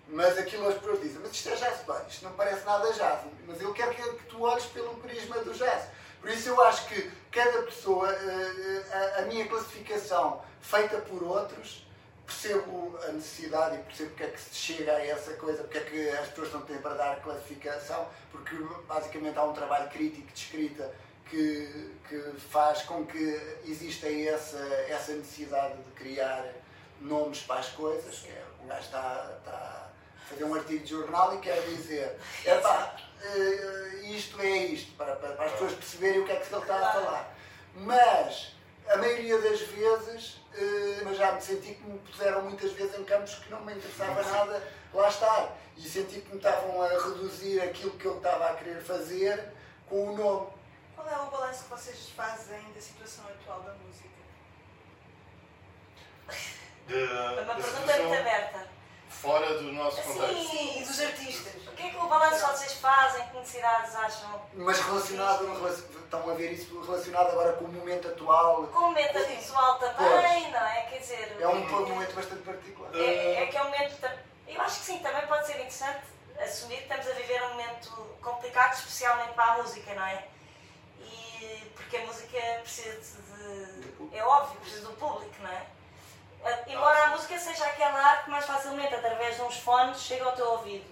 Mas 0.09 0.37
aquilo 0.37 0.67
as 0.67 0.75
pessoas 0.75 1.01
dizem, 1.01 1.21
mas 1.23 1.31
isto 1.31 1.49
é 1.51 1.55
jazz, 1.55 1.85
isto 2.09 2.25
não 2.25 2.33
parece 2.33 2.65
nada 2.67 2.93
jazz. 2.93 3.21
Mas 3.47 3.61
eu 3.61 3.73
quero 3.73 3.95
que, 3.95 4.03
que 4.03 4.27
tu 4.27 4.43
olhes 4.43 4.65
pelo 4.67 4.97
prisma 4.97 5.37
do 5.37 5.55
jazz. 5.55 5.87
Por 6.21 6.31
isso 6.31 6.49
eu 6.49 6.61
acho 6.63 6.89
que 6.89 7.13
cada 7.31 7.63
pessoa, 7.63 8.11
eh, 8.13 8.83
eh, 8.93 9.19
a, 9.19 9.19
a 9.21 9.23
minha 9.27 9.47
classificação 9.47 10.43
feita 10.61 10.99
por 11.03 11.23
outros, 11.23 11.87
percebo 12.27 12.99
a 13.05 13.13
necessidade 13.13 13.77
e 13.77 13.83
percebo 13.85 14.11
porque 14.11 14.25
é 14.25 14.29
que 14.31 14.41
se 14.41 14.55
chega 14.55 14.97
a 14.97 15.07
essa 15.07 15.35
coisa, 15.35 15.63
porque 15.63 15.79
é 15.79 15.83
que 15.83 16.09
as 16.11 16.27
pessoas 16.31 16.53
não 16.55 16.63
têm 16.63 16.79
para 16.79 16.95
dar 16.95 17.23
classificação, 17.23 18.09
porque 18.33 18.57
basicamente 18.89 19.39
há 19.39 19.45
um 19.45 19.53
trabalho 19.53 19.89
crítico 19.91 20.27
de 20.33 20.41
escrita 20.41 20.93
que, 21.33 21.91
que 22.07 22.35
faz 22.51 22.83
com 22.83 23.07
que 23.07 23.59
exista 23.65 24.07
essa, 24.07 24.59
essa 24.89 25.15
necessidade 25.15 25.79
de 25.79 25.91
criar 25.93 26.45
nomes 27.01 27.41
para 27.41 27.61
as 27.61 27.71
coisas, 27.71 28.19
que 28.19 28.29
é, 28.29 28.45
um 28.63 28.67
gajo 28.67 28.83
está, 28.83 29.33
está 29.39 29.51
a 29.51 30.29
fazer 30.29 30.45
um 30.45 30.55
artigo 30.55 30.85
de 30.85 30.91
jornal 30.91 31.35
e 31.35 31.39
quer 31.39 31.59
dizer, 31.63 32.19
epá, 32.45 32.95
uh, 33.19 34.05
isto 34.05 34.39
é 34.43 34.59
isto, 34.67 34.95
para, 34.95 35.17
para, 35.17 35.33
para, 35.33 35.47
as 35.47 35.53
pessoas 35.53 35.73
perceberem 35.73 36.21
o 36.21 36.27
que 36.27 36.33
é 36.33 36.37
que 36.37 36.55
ele 36.55 36.61
está 36.61 36.77
a 36.77 36.93
falar. 36.93 37.35
Mas, 37.77 38.55
a 38.89 38.99
maioria 38.99 39.41
das 39.41 39.61
vezes, 39.63 40.35
uh, 40.35 41.05
mas 41.05 41.17
já 41.17 41.33
me 41.33 41.41
senti 41.41 41.75
que 41.75 41.83
me 41.83 41.99
puseram 42.01 42.43
muitas 42.43 42.73
vezes 42.73 42.99
em 42.99 43.05
campos 43.05 43.37
que 43.37 43.51
não 43.51 43.65
me 43.65 43.73
interessava 43.73 44.23
nada 44.23 44.63
lá 44.93 45.09
estar. 45.09 45.57
E 45.79 45.81
senti 45.81 46.21
que 46.21 46.29
me 46.29 46.37
estavam 46.37 46.83
a 46.83 46.89
reduzir 46.89 47.63
aquilo 47.63 47.93
que 47.93 48.05
eu 48.05 48.19
estava 48.19 48.51
a 48.51 48.55
querer 48.55 48.83
fazer 48.83 49.43
com 49.89 50.11
o 50.11 50.17
nome. 50.17 50.62
Qual 51.03 51.13
é 51.13 51.27
o 51.27 51.31
balanço 51.31 51.65
que 51.65 51.71
vocês 51.71 52.11
fazem 52.11 52.63
da 52.73 52.81
situação 52.81 53.25
atual 53.25 53.61
da 53.63 53.73
música? 53.75 54.09
De, 56.87 56.95
é 56.95 57.43
uma 57.43 57.55
pergunta 57.55 57.97
muito 57.97 58.21
aberta. 58.21 58.69
Fora 59.09 59.59
do 59.59 59.73
nosso 59.73 60.01
contexto. 60.01 60.51
Sim, 60.51 60.81
e 60.81 60.85
dos 60.85 61.01
artistas. 61.01 61.67
O 61.67 61.73
que 61.73 61.83
é 61.83 61.91
que 61.91 61.97
o 61.97 62.07
balanço 62.07 62.47
vocês 62.47 62.75
fazem? 62.75 63.27
Que 63.29 63.37
necessidades 63.37 63.95
acham? 63.97 64.43
Mas 64.55 64.79
relacionado, 64.79 65.69
estão 66.05 66.31
a 66.31 66.35
ver 66.35 66.53
isso 66.53 66.81
relacionado 66.83 67.31
agora 67.31 67.53
com 67.55 67.65
o 67.65 67.73
momento 67.73 68.07
atual? 68.07 68.69
Com 68.69 68.79
o 68.79 68.83
momento 68.83 69.19
atual 69.19 69.79
também, 69.79 70.51
não 70.53 70.67
é? 70.67 70.83
Quer 70.83 70.99
dizer. 70.99 71.37
É 71.41 71.49
um, 71.49 71.65
um 71.65 71.89
momento 71.89 72.15
bastante 72.15 72.43
particular. 72.43 72.95
É, 72.95 73.43
é 73.43 73.47
que 73.47 73.57
é 73.57 73.61
um 73.61 73.65
momento. 73.65 74.09
Eu 74.47 74.61
acho 74.63 74.79
que 74.79 74.87
sim, 74.87 74.99
também 75.01 75.27
pode 75.27 75.47
ser 75.47 75.55
interessante 75.55 76.03
assumir 76.41 76.77
que 76.77 76.83
estamos 76.83 77.09
a 77.09 77.13
viver 77.13 77.43
um 77.43 77.51
momento 77.51 77.91
complicado, 78.21 78.75
especialmente 78.75 79.33
para 79.33 79.55
a 79.55 79.57
música, 79.59 79.95
não 79.95 80.05
é? 80.05 80.29
E 81.43 81.71
porque 81.75 81.97
a 81.97 82.07
música 82.07 82.39
precisa 82.63 83.21
de. 83.21 84.17
É 84.17 84.25
óbvio, 84.25 84.61
precisa 84.61 84.87
do 84.87 84.97
público, 84.97 85.35
não 85.41 85.51
é? 85.51 85.67
Embora 86.69 87.05
a 87.05 87.07
música 87.09 87.39
seja 87.39 87.65
aquela 87.67 87.99
arte 87.99 88.25
que 88.25 88.31
mais 88.31 88.45
facilmente, 88.45 88.95
através 88.95 89.37
de 89.37 89.43
uns 89.43 89.59
fones, 89.59 90.01
chega 90.01 90.25
ao 90.25 90.33
teu 90.33 90.47
ouvido. 90.51 90.85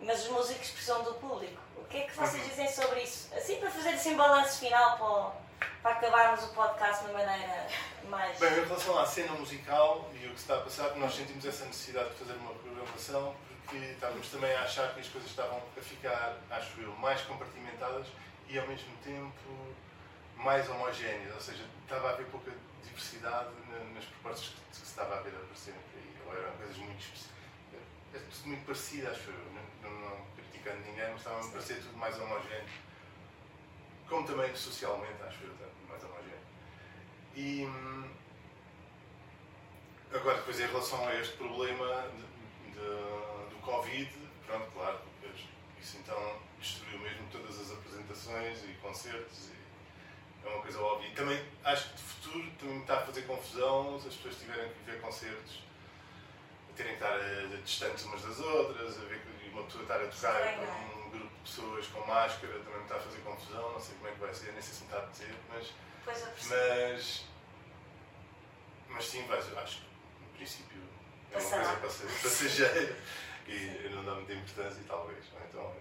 Mas 0.00 0.24
os 0.24 0.28
músicos 0.28 0.70
precisam 0.70 1.02
do 1.02 1.14
público. 1.14 1.60
O 1.76 1.84
que 1.84 1.98
é 1.98 2.00
que 2.02 2.16
vocês 2.16 2.42
uhum. 2.42 2.48
dizem 2.48 2.70
sobre 2.70 3.02
isso? 3.02 3.34
Assim, 3.34 3.56
para 3.56 3.70
fazer 3.70 3.90
assim 3.90 4.16
balanço 4.16 4.58
final 4.58 4.98
para, 4.98 5.68
para 5.82 5.92
acabarmos 5.92 6.44
o 6.44 6.48
podcast 6.48 7.04
de 7.04 7.10
uma 7.10 7.18
maneira 7.24 7.66
mais. 8.04 8.38
Bem, 8.38 8.52
em 8.52 8.64
relação 8.64 8.98
à 8.98 9.06
cena 9.06 9.32
musical 9.32 10.10
e 10.14 10.26
o 10.26 10.30
que 10.30 10.36
se 10.36 10.42
está 10.42 10.56
a 10.56 10.60
passar, 10.60 10.96
nós 10.96 11.14
sentimos 11.14 11.44
essa 11.44 11.64
necessidade 11.64 12.10
de 12.10 12.16
fazer 12.16 12.32
uma 12.34 12.52
programação 12.54 13.34
porque 13.64 13.76
estávamos 13.76 14.28
também 14.28 14.54
a 14.54 14.62
achar 14.62 14.92
que 14.94 15.00
as 15.00 15.08
coisas 15.08 15.30
estavam 15.30 15.60
a 15.76 15.80
ficar, 15.80 16.36
acho 16.50 16.80
eu, 16.80 16.92
mais 16.96 17.22
compartimentadas 17.22 18.06
e 18.48 18.58
ao 18.58 18.66
mesmo 18.66 18.96
tempo 19.02 19.74
mais 20.36 20.68
homogéneas, 20.68 21.34
ou 21.34 21.40
seja, 21.40 21.64
estava 21.82 22.08
a 22.08 22.12
haver 22.12 22.26
pouca 22.26 22.52
diversidade 22.82 23.50
nas 23.94 24.04
propostas 24.04 24.48
que, 24.48 24.76
se 24.76 24.84
estava 24.84 25.18
a 25.18 25.20
ver 25.22 25.34
aparecerem 25.34 25.80
por 25.90 25.98
aí. 25.98 26.14
Ou 26.26 26.44
eram 26.44 26.56
coisas 26.58 26.76
muito 26.76 27.04
é, 27.72 28.16
é 28.16 28.20
tudo 28.20 28.48
muito 28.48 28.64
parecido, 28.66 29.08
acho 29.08 29.30
eu. 29.30 29.52
Não, 29.52 29.90
não, 29.90 30.00
não 30.00 30.26
criticando 30.36 30.80
ninguém, 30.80 31.08
mas 31.10 31.18
estava 31.18 31.40
a 31.40 31.48
parecer 31.50 31.80
tudo 31.80 31.96
mais 31.96 32.20
homogéneo. 32.20 32.68
Como 34.08 34.26
também 34.26 34.54
socialmente, 34.54 35.22
acho 35.22 35.44
eu, 35.44 35.54
mais 35.88 36.04
homogéneo. 36.04 36.38
E 37.34 37.64
hum, 37.64 38.10
agora, 40.12 40.36
depois, 40.38 40.60
em 40.60 40.66
relação 40.66 41.08
a 41.08 41.14
este 41.14 41.36
problema 41.36 42.08
de, 42.10 42.72
de, 42.72 43.50
do 43.50 43.60
Covid, 43.62 44.10
pronto, 44.46 44.70
claro, 44.72 44.98
isso 45.80 45.98
então 45.98 46.40
destruiu 46.64 46.98
mesmo 46.98 47.28
todas 47.30 47.60
as 47.60 47.70
apresentações 47.72 48.64
e 48.64 48.74
concertos 48.80 49.50
é 50.44 50.48
uma 50.48 50.62
coisa 50.62 50.80
óbvia. 50.80 51.08
E 51.08 51.12
também 51.12 51.42
acho 51.64 51.90
que 51.90 51.96
de 51.96 52.02
futuro 52.02 52.50
também 52.58 52.80
está 52.80 52.98
a 52.98 53.06
fazer 53.06 53.22
confusão 53.22 54.00
se 54.00 54.08
as 54.08 54.14
pessoas 54.14 54.36
tiverem 54.36 54.70
que 54.72 54.90
ver 54.90 55.00
concertos, 55.00 55.62
a 56.70 56.76
terem 56.76 56.96
que 56.96 57.04
estar 57.04 57.18
a, 57.18 57.54
a 57.54 57.60
distantes 57.62 58.04
umas 58.04 58.22
das 58.22 58.40
outras, 58.40 58.98
a 58.98 59.04
ver 59.04 59.20
que 59.20 59.48
uma 59.50 59.62
pessoa 59.64 59.82
estar 59.82 60.02
a 60.02 60.08
tocar 60.08 60.56
com 60.56 61.06
um 61.06 61.10
grupo 61.10 61.28
de 61.28 61.40
pessoas 61.50 61.86
com 61.86 62.06
máscara 62.06 62.58
também 62.58 62.76
me 62.76 62.82
está 62.82 62.96
a 62.96 63.00
fazer 63.00 63.20
confusão, 63.20 63.72
não 63.72 63.80
sei 63.80 63.94
como 63.96 64.08
é 64.08 64.12
que 64.12 64.20
vai 64.20 64.34
ser, 64.34 64.52
nem 64.52 64.62
sei 64.62 64.74
se 64.74 64.80
me 64.80 64.86
está 64.86 64.98
a 65.02 65.06
dizer, 65.06 65.34
mas. 65.48 65.72
Mas. 66.50 67.24
Mas 68.88 69.04
sim, 69.06 69.26
vais, 69.26 69.56
acho 69.56 69.78
que 69.78 69.86
no 70.20 70.28
princípio 70.36 70.82
é 71.32 71.38
uma 71.38 71.76
coisa 71.76 72.06
passageira 72.06 72.96
e 73.48 73.88
não 73.90 74.04
dá 74.04 74.14
muita 74.14 74.34
importância, 74.34 74.82
talvez. 74.86 75.24
Então, 75.48 75.74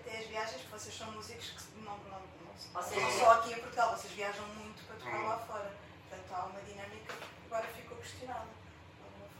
Até 0.00 0.18
as 0.18 0.26
viagens, 0.26 0.62
porque 0.62 0.78
vocês 0.78 0.96
são 0.96 1.12
músicos 1.12 1.50
que 1.50 1.80
não, 1.80 1.96
não 1.98 2.30
vocês 2.72 3.02
não 3.02 3.10
só 3.10 3.32
aqui 3.32 3.52
em 3.52 3.58
Portugal, 3.58 3.96
vocês 3.96 4.12
viajam 4.12 4.46
muito 4.46 4.84
para 4.84 4.96
tocar 4.96 5.22
lá 5.22 5.38
fora. 5.38 5.74
Portanto, 6.08 6.32
há 6.32 6.44
uma 6.46 6.60
dinâmica 6.60 7.14
que 7.14 7.46
agora 7.46 7.66
ficou 7.68 7.96
questionada. 7.96 8.46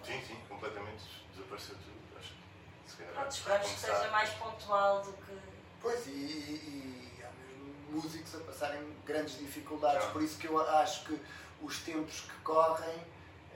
Sim, 0.04 0.20
sim, 0.26 0.36
completamente 0.48 1.04
desapareceu 1.32 1.76
tudo. 1.76 2.18
Acho 2.18 2.32
que 2.32 2.90
se 2.90 2.96
calhar. 2.96 3.14
Pronto, 3.14 3.30
esperamos 3.30 3.68
que 3.68 3.80
seja 3.80 4.10
mais 4.10 4.30
pontual 4.30 5.02
do 5.02 5.12
que. 5.12 5.38
Pois, 5.80 6.06
e, 6.06 6.10
e, 6.10 7.18
e 7.18 7.22
há 7.22 7.30
mesmo 7.30 7.74
músicos 7.90 8.34
a 8.34 8.38
passarem 8.40 8.96
grandes 9.06 9.38
dificuldades, 9.38 10.06
por 10.08 10.22
isso 10.22 10.38
que 10.38 10.46
eu 10.46 10.60
acho 10.78 11.04
que 11.04 11.20
os 11.62 11.78
tempos 11.80 12.20
que 12.22 12.34
correm 12.42 13.06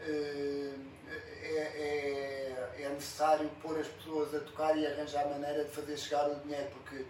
é, 0.06 0.74
é, 1.42 2.82
é 2.82 2.88
necessário 2.88 3.48
pôr 3.62 3.78
as 3.78 3.86
pessoas 3.88 4.34
a 4.34 4.40
tocar 4.40 4.76
e 4.76 4.86
arranjar 4.86 5.28
maneira 5.28 5.64
de 5.64 5.70
fazer 5.70 5.96
chegar 5.96 6.30
o 6.30 6.34
dinheiro, 6.40 6.70
porque 6.70 7.04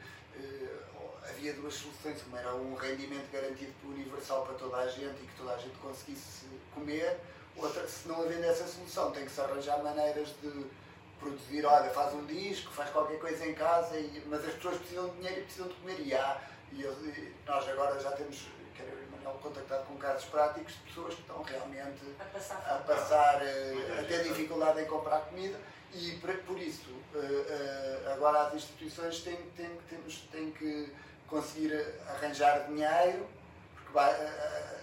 havia 1.28 1.52
duas 1.54 1.74
soluções. 1.74 2.22
Uma 2.26 2.38
era 2.38 2.54
um 2.54 2.74
rendimento 2.74 3.30
garantido 3.30 3.72
universal 3.84 4.44
para 4.44 4.54
toda 4.54 4.76
a 4.78 4.86
gente 4.86 5.22
e 5.22 5.26
que 5.26 5.36
toda 5.36 5.54
a 5.54 5.58
gente 5.58 5.76
conseguisse 5.78 6.46
comer. 6.74 7.18
Outra, 7.56 7.86
se 7.86 8.08
não 8.08 8.22
havendo 8.22 8.44
essa 8.44 8.66
solução, 8.66 9.12
tem 9.12 9.24
que 9.24 9.30
se 9.30 9.40
arranjar 9.40 9.82
maneiras 9.82 10.28
de 10.42 10.66
produzir, 11.20 11.64
olha, 11.64 11.88
faz 11.90 12.12
um 12.14 12.26
disco, 12.26 12.72
faz 12.72 12.90
qualquer 12.90 13.18
coisa 13.18 13.46
em 13.46 13.54
casa, 13.54 13.96
e, 13.96 14.22
mas 14.26 14.44
as 14.44 14.54
pessoas 14.54 14.78
precisam 14.78 15.08
de 15.10 15.16
dinheiro 15.16 15.40
e 15.40 15.44
precisam 15.44 15.68
de 15.68 15.74
comer. 15.74 16.00
E 16.00 16.14
há, 16.14 16.42
e, 16.72 16.82
e 16.82 17.34
nós 17.46 17.68
agora 17.68 18.00
já 18.00 18.10
temos, 18.12 18.46
e 19.24 19.26
Manuel, 19.26 19.40
contactado 19.40 19.84
com 19.86 19.96
casos 19.96 20.24
práticos 20.26 20.74
de 20.74 20.80
pessoas 20.80 21.14
que 21.14 21.20
estão 21.22 21.42
realmente 21.42 22.00
a 22.20 22.24
passar, 22.24 22.56
a, 22.56 22.78
passar, 22.78 23.36
a 23.36 24.04
ter 24.04 24.22
dificuldade 24.24 24.82
em 24.82 24.86
comprar 24.86 25.20
comida. 25.20 25.58
E 25.92 26.12
por 26.46 26.58
isso, 26.58 26.90
uh, 26.90 27.18
uh, 27.18 28.12
agora 28.12 28.48
as 28.48 28.54
instituições 28.54 29.20
têm, 29.20 29.36
têm, 29.56 29.70
temos, 29.88 30.18
têm 30.32 30.50
que 30.50 30.92
conseguir 31.28 31.72
arranjar 32.08 32.66
dinheiro, 32.66 33.28
porque 33.74 33.92
vai. 33.92 34.12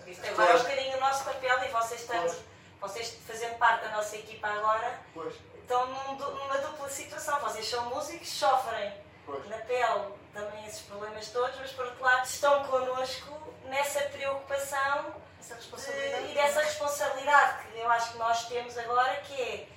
Isto 0.08 0.26
agora 0.28 0.52
é 0.52 0.56
um 0.56 0.60
bocadinho 0.60 0.98
o 0.98 1.00
nosso 1.02 1.26
papel 1.26 1.64
e 1.64 1.68
vocês 1.68 2.02
estão, 2.02 2.36
vocês 2.80 3.18
fazendo 3.28 3.58
parte 3.58 3.84
da 3.84 3.92
nossa 3.92 4.16
equipa 4.16 4.48
agora, 4.48 5.00
pois. 5.14 5.36
estão 5.60 5.86
num, 5.88 6.14
numa 6.14 6.58
dupla 6.58 6.90
situação. 6.90 7.40
Vocês 7.42 7.70
são 7.70 7.90
músicos, 7.90 8.30
sofrem 8.30 8.94
pois. 9.32 9.50
na 9.50 9.58
pele 9.58 10.14
também 10.34 10.66
esses 10.66 10.82
problemas 10.82 11.28
todos, 11.30 11.58
mas 11.60 11.72
por 11.72 11.86
outro 11.86 12.04
lado 12.04 12.26
estão 12.26 12.64
connosco 12.66 13.54
nessa 13.66 14.02
preocupação 14.02 15.16
de, 15.42 16.32
e 16.32 16.34
dessa 16.34 16.62
responsabilidade 16.62 17.68
que 17.68 17.80
eu 17.80 17.90
acho 17.90 18.14
que 18.14 18.18
nós 18.18 18.48
temos 18.48 18.78
agora, 18.78 19.16
que 19.22 19.42
é 19.42 19.68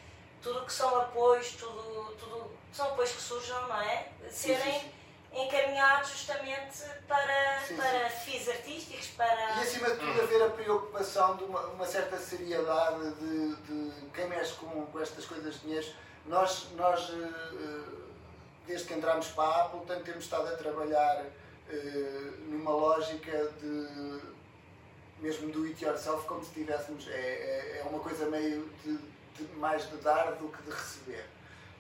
tudo 0.42 0.64
que 0.66 0.72
são 0.72 1.00
apoios, 1.00 1.52
tudo, 1.52 2.14
tudo 2.18 2.56
são 2.72 2.86
apoios 2.88 3.12
que 3.12 3.22
surjam, 3.22 3.68
não 3.68 3.80
é? 3.80 4.08
Serem. 4.30 4.72
Sim, 4.72 4.80
sim 4.80 4.94
encaminhado 5.34 6.08
justamente 6.08 6.84
para, 7.08 7.60
sim, 7.66 7.76
para 7.76 8.08
sim. 8.10 8.30
fins 8.30 8.48
artísticos, 8.48 9.08
para... 9.16 9.56
E 9.56 9.62
acima 9.62 9.90
de 9.90 9.96
tudo 9.96 10.22
haver 10.22 10.42
a 10.42 10.50
preocupação 10.50 11.36
de 11.36 11.44
uma, 11.44 11.60
uma 11.66 11.86
certa 11.86 12.16
seriedade 12.18 13.14
de, 13.14 13.56
de, 13.56 14.10
quem 14.12 14.28
mexe 14.28 14.54
com, 14.54 14.86
com 14.86 15.00
estas 15.00 15.26
coisas 15.26 15.54
de 15.54 15.60
dinheiro. 15.60 15.86
Nós, 16.26 16.68
nós, 16.76 17.10
eh, 17.10 18.03
desde 18.66 18.86
que 18.86 18.94
entramos 18.94 19.28
para 19.28 19.48
a 19.48 19.64
Apple, 19.64 19.80
tanto 19.86 20.04
temos 20.04 20.24
estado 20.24 20.48
a 20.48 20.56
trabalhar 20.56 21.24
eh, 21.70 22.30
numa 22.48 22.70
lógica 22.70 23.52
de 23.60 24.34
mesmo 25.20 25.50
do 25.50 25.64
it 25.64 25.82
yourself, 25.82 26.26
como 26.26 26.44
se 26.44 26.50
tivéssemos, 26.52 27.08
é, 27.08 27.12
é, 27.12 27.82
é 27.82 27.88
uma 27.88 28.00
coisa 28.00 28.26
meio 28.26 28.68
de, 28.84 28.98
de, 29.36 29.56
mais 29.56 29.88
de 29.88 29.96
dar 29.98 30.32
do 30.32 30.48
que 30.48 30.62
de 30.62 30.70
receber. 30.70 31.24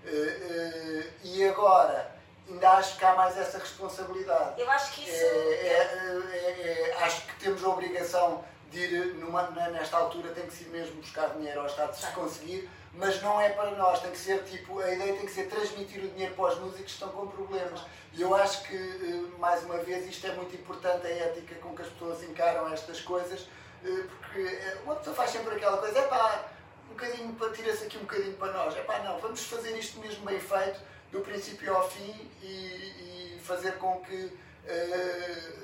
Eh, 0.06 1.10
e 1.24 1.44
agora, 1.44 2.14
ainda 2.48 2.70
acho 2.72 2.98
que 2.98 3.04
há 3.04 3.14
mais 3.14 3.36
essa 3.36 3.58
responsabilidade. 3.58 4.60
Eu 4.60 4.70
acho 4.70 4.92
que 4.94 5.02
isso. 5.02 5.24
É, 5.24 5.26
é, 5.26 6.90
é, 6.90 6.96
acho 7.02 7.26
que 7.26 7.36
temos 7.40 7.62
a 7.64 7.68
obrigação 7.68 8.44
de 8.70 8.80
ir, 8.80 9.14
numa, 9.14 9.50
nesta 9.50 9.96
altura, 9.96 10.32
tem 10.32 10.46
que 10.46 10.52
ser 10.52 10.68
mesmo 10.68 10.96
buscar 11.00 11.30
dinheiro 11.30 11.60
ao 11.60 11.66
Estado 11.66 11.94
se 11.94 12.06
conseguir, 12.12 12.68
mas 12.96 13.20
não 13.22 13.40
é 13.40 13.50
para 13.50 13.72
nós, 13.72 14.00
tem 14.00 14.10
que 14.10 14.18
ser 14.18 14.42
tipo, 14.44 14.80
a 14.80 14.92
ideia 14.92 15.14
tem 15.14 15.26
que 15.26 15.32
ser 15.32 15.48
transmitir 15.48 16.04
o 16.04 16.08
dinheiro 16.08 16.34
para 16.34 16.52
os 16.52 16.58
músicos 16.58 16.84
que 16.84 16.90
estão 16.90 17.08
com 17.08 17.26
problemas. 17.26 17.80
E 18.12 18.22
eu 18.22 18.34
acho 18.34 18.62
que, 18.64 18.76
eh, 18.76 19.38
mais 19.38 19.64
uma 19.64 19.78
vez, 19.78 20.08
isto 20.08 20.26
é 20.26 20.32
muito 20.32 20.54
importante, 20.54 21.06
a 21.06 21.10
ética 21.10 21.56
com 21.56 21.74
que 21.74 21.82
as 21.82 21.88
pessoas 21.88 22.22
encaram 22.22 22.72
estas 22.72 23.00
coisas, 23.00 23.48
eh, 23.84 24.04
porque 24.08 24.40
eh, 24.40 24.78
uma 24.84 24.94
pessoa 24.96 25.16
faz 25.16 25.30
sempre 25.30 25.56
aquela 25.56 25.78
coisa, 25.78 25.98
é 25.98 26.02
pá, 26.06 26.44
um 26.88 26.94
bocadinho, 26.94 27.36
tira-se 27.52 27.84
aqui 27.84 27.96
um 27.96 28.02
bocadinho 28.02 28.34
para 28.34 28.52
nós, 28.52 28.76
é 28.76 28.82
pá, 28.82 29.00
não, 29.00 29.18
vamos 29.18 29.42
fazer 29.44 29.76
isto 29.76 29.98
mesmo 29.98 30.24
bem 30.24 30.38
feito 30.38 30.80
do 31.10 31.20
princípio 31.20 31.74
ao 31.74 31.88
fim 31.88 32.30
e, 32.42 33.36
e 33.36 33.40
fazer 33.42 33.72
com 33.78 34.00
que 34.00 34.24
uh, 34.24 35.63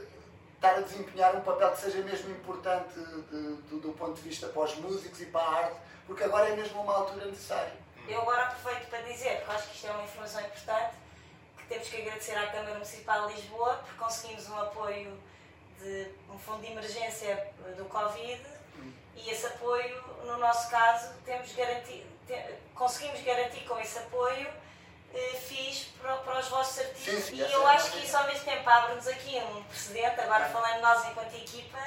estar 0.61 0.77
a 0.77 0.81
desempenhar 0.83 1.35
um 1.35 1.41
papel 1.41 1.71
que 1.71 1.81
seja 1.81 2.03
mesmo 2.03 2.31
importante 2.31 2.93
de, 2.93 3.57
de, 3.57 3.81
do 3.81 3.93
ponto 3.97 4.13
de 4.13 4.21
vista 4.21 4.47
para 4.49 4.63
os 4.63 4.77
músicos 4.77 5.19
e 5.23 5.27
para 5.27 5.41
a 5.41 5.57
arte, 5.57 5.77
porque 6.07 6.23
agora 6.23 6.51
é 6.51 6.55
mesmo 6.55 6.83
uma 6.83 6.95
altura 6.97 7.25
necessária. 7.25 7.73
Eu 8.07 8.21
agora 8.21 8.43
aproveito 8.43 8.91
para 8.91 9.01
dizer, 9.01 9.39
porque 9.39 9.53
acho 9.53 9.69
que 9.69 9.77
isto 9.77 9.87
é 9.87 9.91
uma 9.93 10.05
informação 10.05 10.41
importante, 10.43 10.95
que 11.57 11.65
temos 11.67 11.89
que 11.89 12.03
agradecer 12.03 12.35
à 12.37 12.47
Câmara 12.49 12.75
Municipal 12.75 13.29
de 13.29 13.35
Lisboa 13.35 13.75
por 13.87 13.95
conseguimos 13.97 14.49
um 14.51 14.59
apoio 14.59 15.19
de 15.81 16.09
um 16.31 16.39
fundo 16.39 16.61
de 16.61 16.73
emergência 16.73 17.49
do 17.79 17.87
Covid 17.87 18.43
e 19.17 19.31
esse 19.31 19.47
apoio, 19.47 20.03
no 20.27 20.37
nosso 20.37 20.71
caso, 20.71 21.15
temos 21.25 21.55
garantido, 21.55 22.07
conseguimos 22.75 23.23
garantir 23.23 23.65
com 23.65 23.79
esse 23.79 23.99
apoio 23.99 24.47
fiz 25.49 25.89
para, 26.01 26.17
para, 26.17 26.39
os 26.39 26.49
vossos 26.49 26.79
artistas. 26.79 27.15
Sim, 27.15 27.23
sim, 27.23 27.37
e 27.37 27.53
eu 27.53 27.69
é 27.69 27.75
acho 27.75 27.91
que 27.93 28.05
isso 28.05 28.17
ao 28.17 28.27
mesmo 28.27 28.45
tempo 28.45 28.69
abre-nos 28.69 29.07
aqui 29.09 29.37
um 29.37 29.63
precedente, 29.65 30.21
agora 30.21 30.47
falando 30.47 30.81
nós 30.81 31.05
enquanto 31.07 31.35
equipa, 31.35 31.79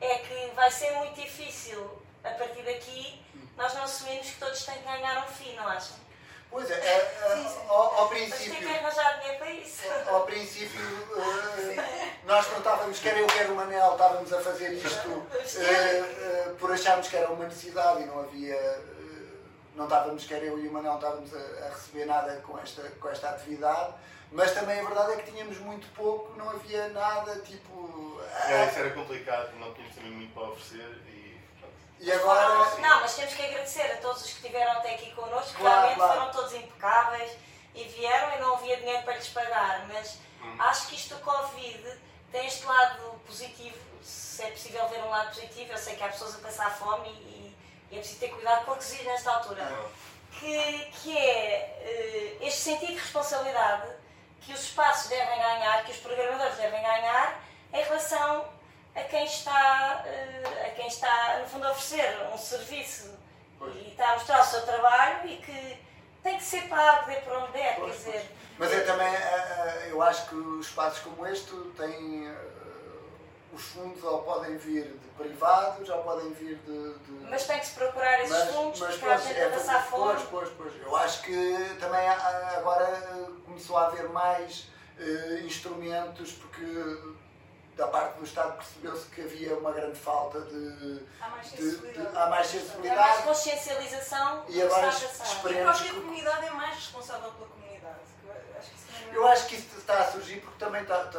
é 0.00 0.18
que 0.18 0.52
vai 0.54 0.70
ser 0.70 0.92
muito 0.92 1.20
difícil 1.20 2.02
a 2.24 2.30
partir 2.30 2.62
daqui 2.62 3.24
nós 3.58 3.74
não 3.74 3.82
assumimos 3.82 4.28
que 4.28 4.38
todos 4.38 4.64
têm 4.64 4.76
que 4.76 4.84
ganhar 4.84 5.18
um 5.18 5.26
FII, 5.32 5.56
não 5.56 5.66
acham? 5.66 5.96
Pois 6.50 6.70
é, 6.70 6.74
é, 6.74 6.96
é 6.96 7.68
ao, 7.68 7.94
ao, 7.98 8.08
princípio. 8.08 8.54
Mas 8.54 8.58
tem 8.58 8.68
que 8.68 8.78
arranjar 8.78 9.18
dinheiro 9.18 9.38
para 9.38 9.50
isso. 9.50 9.82
Ao 10.06 10.24
princípio, 10.24 10.80
uh, 10.80 12.24
nós 12.24 12.50
não 12.50 12.58
estávamos, 12.58 12.98
quer 13.00 13.18
eu, 13.18 13.26
quer 13.26 13.50
o 13.50 13.54
Manel, 13.54 13.92
estávamos 13.92 14.32
a 14.32 14.40
fazer 14.40 14.72
isto 14.72 15.08
uh, 15.10 15.18
uh, 15.18 16.54
por 16.54 16.72
acharmos 16.72 17.08
que 17.08 17.16
era 17.16 17.28
uma 17.30 17.44
necessidade 17.44 18.02
e 18.02 18.06
não 18.06 18.20
havia. 18.20 18.56
Não 19.78 19.84
estávamos, 19.84 20.26
quer 20.26 20.42
eu 20.42 20.58
e 20.58 20.68
o 20.68 20.72
Manel, 20.72 20.96
estávamos 20.96 21.34
a, 21.34 21.38
a, 21.38 21.68
receber 21.70 22.04
nada 22.04 22.36
com 22.42 22.58
esta, 22.58 22.82
com 22.82 23.08
esta 23.08 23.30
atividade. 23.30 23.94
Mas 24.30 24.52
também 24.52 24.78
a 24.78 24.84
verdade 24.84 25.12
é 25.12 25.16
que 25.16 25.30
tínhamos 25.30 25.56
muito 25.58 25.86
pouco, 25.94 26.36
não 26.36 26.50
havia 26.50 26.88
nada 26.90 27.40
tipo. 27.40 28.20
É, 28.46 28.66
isso 28.66 28.78
era 28.78 28.90
complicado, 28.90 29.54
não 29.58 29.72
tínhamos 29.72 29.94
também 29.94 30.10
muito 30.10 30.34
para 30.34 30.50
oferecer 30.50 30.98
e 32.00 32.12
agora. 32.12 32.64
Foram, 32.64 32.80
não, 32.80 33.00
mas 33.00 33.16
temos 33.16 33.34
que 33.34 33.42
agradecer 33.42 33.92
a 33.92 33.96
todos 33.96 34.22
os 34.22 34.30
que 34.30 34.36
estiveram 34.36 34.72
até 34.72 34.94
aqui 34.94 35.10
connosco, 35.12 35.58
claro, 35.58 35.76
realmente 35.76 35.96
claro. 35.96 36.12
foram 36.12 36.32
todos 36.32 36.54
impecáveis 36.54 37.32
e 37.74 37.84
vieram 37.84 38.36
e 38.36 38.40
não 38.40 38.54
havia 38.54 38.76
dinheiro 38.76 39.02
para 39.02 39.16
lhes 39.16 39.28
pagar. 39.28 39.86
Mas 39.88 40.18
hum. 40.42 40.56
acho 40.60 40.88
que 40.88 40.94
isto 40.94 41.16
do 41.16 41.20
Covid 41.22 41.98
tem 42.30 42.46
este 42.46 42.64
lado 42.64 43.20
positivo, 43.26 43.76
se 44.02 44.42
é 44.42 44.50
possível 44.50 44.88
ver 44.88 45.02
um 45.02 45.10
lado 45.10 45.34
positivo. 45.34 45.72
Eu 45.72 45.78
sei 45.78 45.96
que 45.96 46.04
há 46.04 46.08
pessoas 46.08 46.36
a 46.36 46.38
passar 46.38 46.70
fome 46.70 47.08
e, 47.08 47.37
e 47.90 47.96
é 47.96 47.98
preciso 47.98 48.20
ter 48.20 48.28
cuidado 48.28 48.64
com 48.64 48.72
o 48.72 48.76
que 48.76 48.84
se 48.84 48.96
diz 48.96 49.06
nesta 49.06 49.30
altura. 49.30 49.66
Que, 50.32 50.90
que 51.02 51.18
é 51.18 52.38
uh, 52.40 52.46
este 52.46 52.60
sentido 52.60 52.92
de 52.92 52.98
responsabilidade 52.98 53.88
que 54.42 54.52
os 54.52 54.60
espaços 54.60 55.08
devem 55.08 55.38
ganhar, 55.38 55.84
que 55.84 55.90
os 55.90 55.98
programadores 55.98 56.56
devem 56.56 56.80
ganhar 56.80 57.42
em 57.72 57.82
relação 57.82 58.48
a 58.94 59.02
quem 59.02 59.24
está, 59.24 60.02
eh, 60.06 60.66
a 60.66 60.70
quem 60.74 60.86
está 60.86 61.38
no 61.40 61.46
fundo, 61.46 61.66
a 61.66 61.70
oferecer 61.72 62.18
um 62.32 62.38
serviço 62.38 63.14
pois. 63.58 63.74
e 63.76 63.88
está 63.88 64.10
a 64.10 64.14
mostrar 64.14 64.40
o 64.40 64.44
seu 64.44 64.62
trabalho 64.62 65.28
e 65.28 65.36
que 65.36 65.78
tem 66.22 66.38
que 66.38 66.44
ser 66.44 66.62
pago, 66.68 67.10
de 67.10 67.16
para 67.20 67.38
onde 67.38 67.52
der, 67.52 67.76
pois, 67.76 68.02
quer 68.02 68.10
dizer. 68.10 68.30
Mas 68.58 68.72
é 68.72 68.80
também, 68.80 69.14
eh, 69.14 69.88
eu 69.90 70.02
acho 70.02 70.28
que 70.28 70.60
espaços 70.60 71.00
como 71.00 71.26
este 71.26 71.54
têm. 71.76 72.34
Os 73.52 73.62
fundos 73.62 74.04
ou 74.04 74.22
podem 74.22 74.56
vir 74.58 74.84
de 74.84 75.08
privados 75.16 75.88
ou 75.88 76.02
podem 76.02 76.30
vir 76.32 76.56
de. 76.58 76.94
de... 76.98 77.30
Mas 77.30 77.46
tem 77.46 77.58
que 77.58 77.66
se 77.66 77.74
procurar 77.74 78.20
esses 78.20 78.30
mas, 78.30 78.54
fundos 78.54 78.80
mas, 78.80 78.90
porque 78.90 79.06
pois, 79.06 79.20
a 79.20 79.28
gente 79.28 79.40
é, 79.40 79.48
passar 79.48 79.86
fome. 79.86 80.12
Pois, 80.30 80.50
pois, 80.52 80.52
pois. 80.56 80.82
Eu 80.82 80.96
acho 80.96 81.22
que 81.22 81.76
também 81.80 82.08
agora 82.08 82.86
começou 83.46 83.78
a 83.78 83.86
haver 83.86 84.08
mais 84.10 84.68
uh, 84.98 85.46
instrumentos 85.46 86.32
porque 86.32 87.16
da 87.78 87.86
parte 87.86 88.18
do 88.18 88.24
Estado 88.24 88.56
percebeu-se 88.56 89.06
que 89.06 89.20
havia 89.20 89.56
uma 89.56 89.70
grande 89.72 89.98
falta 89.98 90.40
de. 90.40 91.00
Há 91.20 91.28
mais 91.28 91.46
sensibilidade. 91.46 92.06
De, 92.06 92.12
de, 92.12 92.18
há 92.18 92.26
mais 92.26 92.46
sensibilidade. 92.48 93.00
Há 93.00 93.02
mais 93.02 93.24
consciencialização 93.24 94.44
e 94.48 94.62
agora 94.62 94.88
esperemos. 94.88 95.80
E 95.80 95.84
qualquer 95.84 95.94
comunidade 95.94 96.46
é 96.46 96.50
mais 96.50 96.74
responsável 96.74 97.30
pela 97.30 97.46
comunidade. 97.46 97.67
Eu 99.18 99.26
acho 99.26 99.48
que 99.48 99.56
isso 99.56 99.76
está 99.76 99.98
a 99.98 100.12
surgir 100.12 100.36
porque 100.36 100.64
também 100.64 100.80
está. 100.80 101.02
está 101.06 101.18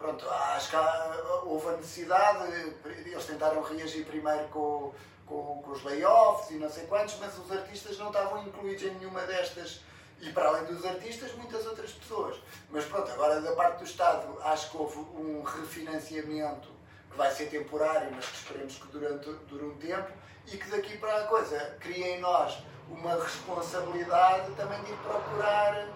pronto, 0.00 0.28
acho 0.28 0.68
que 0.68 0.74
há, 0.74 1.42
houve 1.44 1.68
a 1.68 1.76
necessidade, 1.76 2.52
eles 2.84 3.24
tentaram 3.24 3.62
reagir 3.62 4.04
primeiro 4.04 4.48
com, 4.48 4.92
com, 5.24 5.62
com 5.62 5.70
os 5.70 5.84
layoffs 5.84 6.50
e 6.50 6.54
não 6.54 6.68
sei 6.68 6.86
quantos, 6.88 7.16
mas 7.20 7.38
os 7.38 7.52
artistas 7.52 7.96
não 7.98 8.08
estavam 8.08 8.42
incluídos 8.42 8.82
em 8.82 8.94
nenhuma 8.96 9.20
destas 9.20 9.80
e 10.20 10.32
para 10.32 10.48
além 10.48 10.64
dos 10.64 10.84
artistas, 10.84 11.32
muitas 11.34 11.64
outras 11.68 11.92
pessoas. 11.92 12.36
Mas 12.68 12.84
pronto, 12.86 13.12
agora 13.12 13.40
da 13.40 13.52
parte 13.52 13.78
do 13.78 13.84
Estado, 13.84 14.36
acho 14.42 14.68
que 14.72 14.76
houve 14.76 14.98
um 14.98 15.44
refinanciamento 15.44 16.68
que 17.12 17.16
vai 17.16 17.30
ser 17.30 17.46
temporário, 17.46 18.10
mas 18.10 18.26
que 18.26 18.36
esperemos 18.38 18.74
que 18.74 18.88
durante, 18.88 19.30
dure 19.46 19.66
um 19.66 19.76
tempo 19.76 20.10
e 20.48 20.56
que 20.56 20.68
daqui 20.68 20.98
para 20.98 21.16
a 21.18 21.26
coisa 21.28 21.76
cria 21.78 22.16
em 22.16 22.20
nós 22.20 22.58
uma 22.88 23.14
responsabilidade 23.22 24.50
também 24.56 24.82
de 24.82 24.90
ir 24.90 24.96
procurar. 24.96 25.86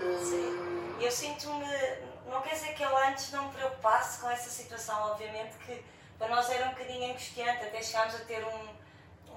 Uh... 0.00 0.75
Eu 1.00 1.10
sinto-me. 1.10 1.66
Não 2.26 2.42
quer 2.42 2.54
dizer 2.54 2.74
que 2.74 2.82
eu 2.82 2.96
antes 2.96 3.30
não 3.30 3.44
me 3.44 3.54
preocupasse 3.54 4.20
com 4.20 4.28
essa 4.28 4.50
situação, 4.50 5.12
obviamente 5.12 5.56
que 5.64 5.84
para 6.18 6.28
nós 6.28 6.50
era 6.50 6.66
um 6.66 6.70
bocadinho 6.70 7.10
angustiante, 7.10 7.64
até 7.64 7.82
chegámos 7.82 8.14
a 8.16 8.18
ter 8.20 8.44
um 8.44 8.76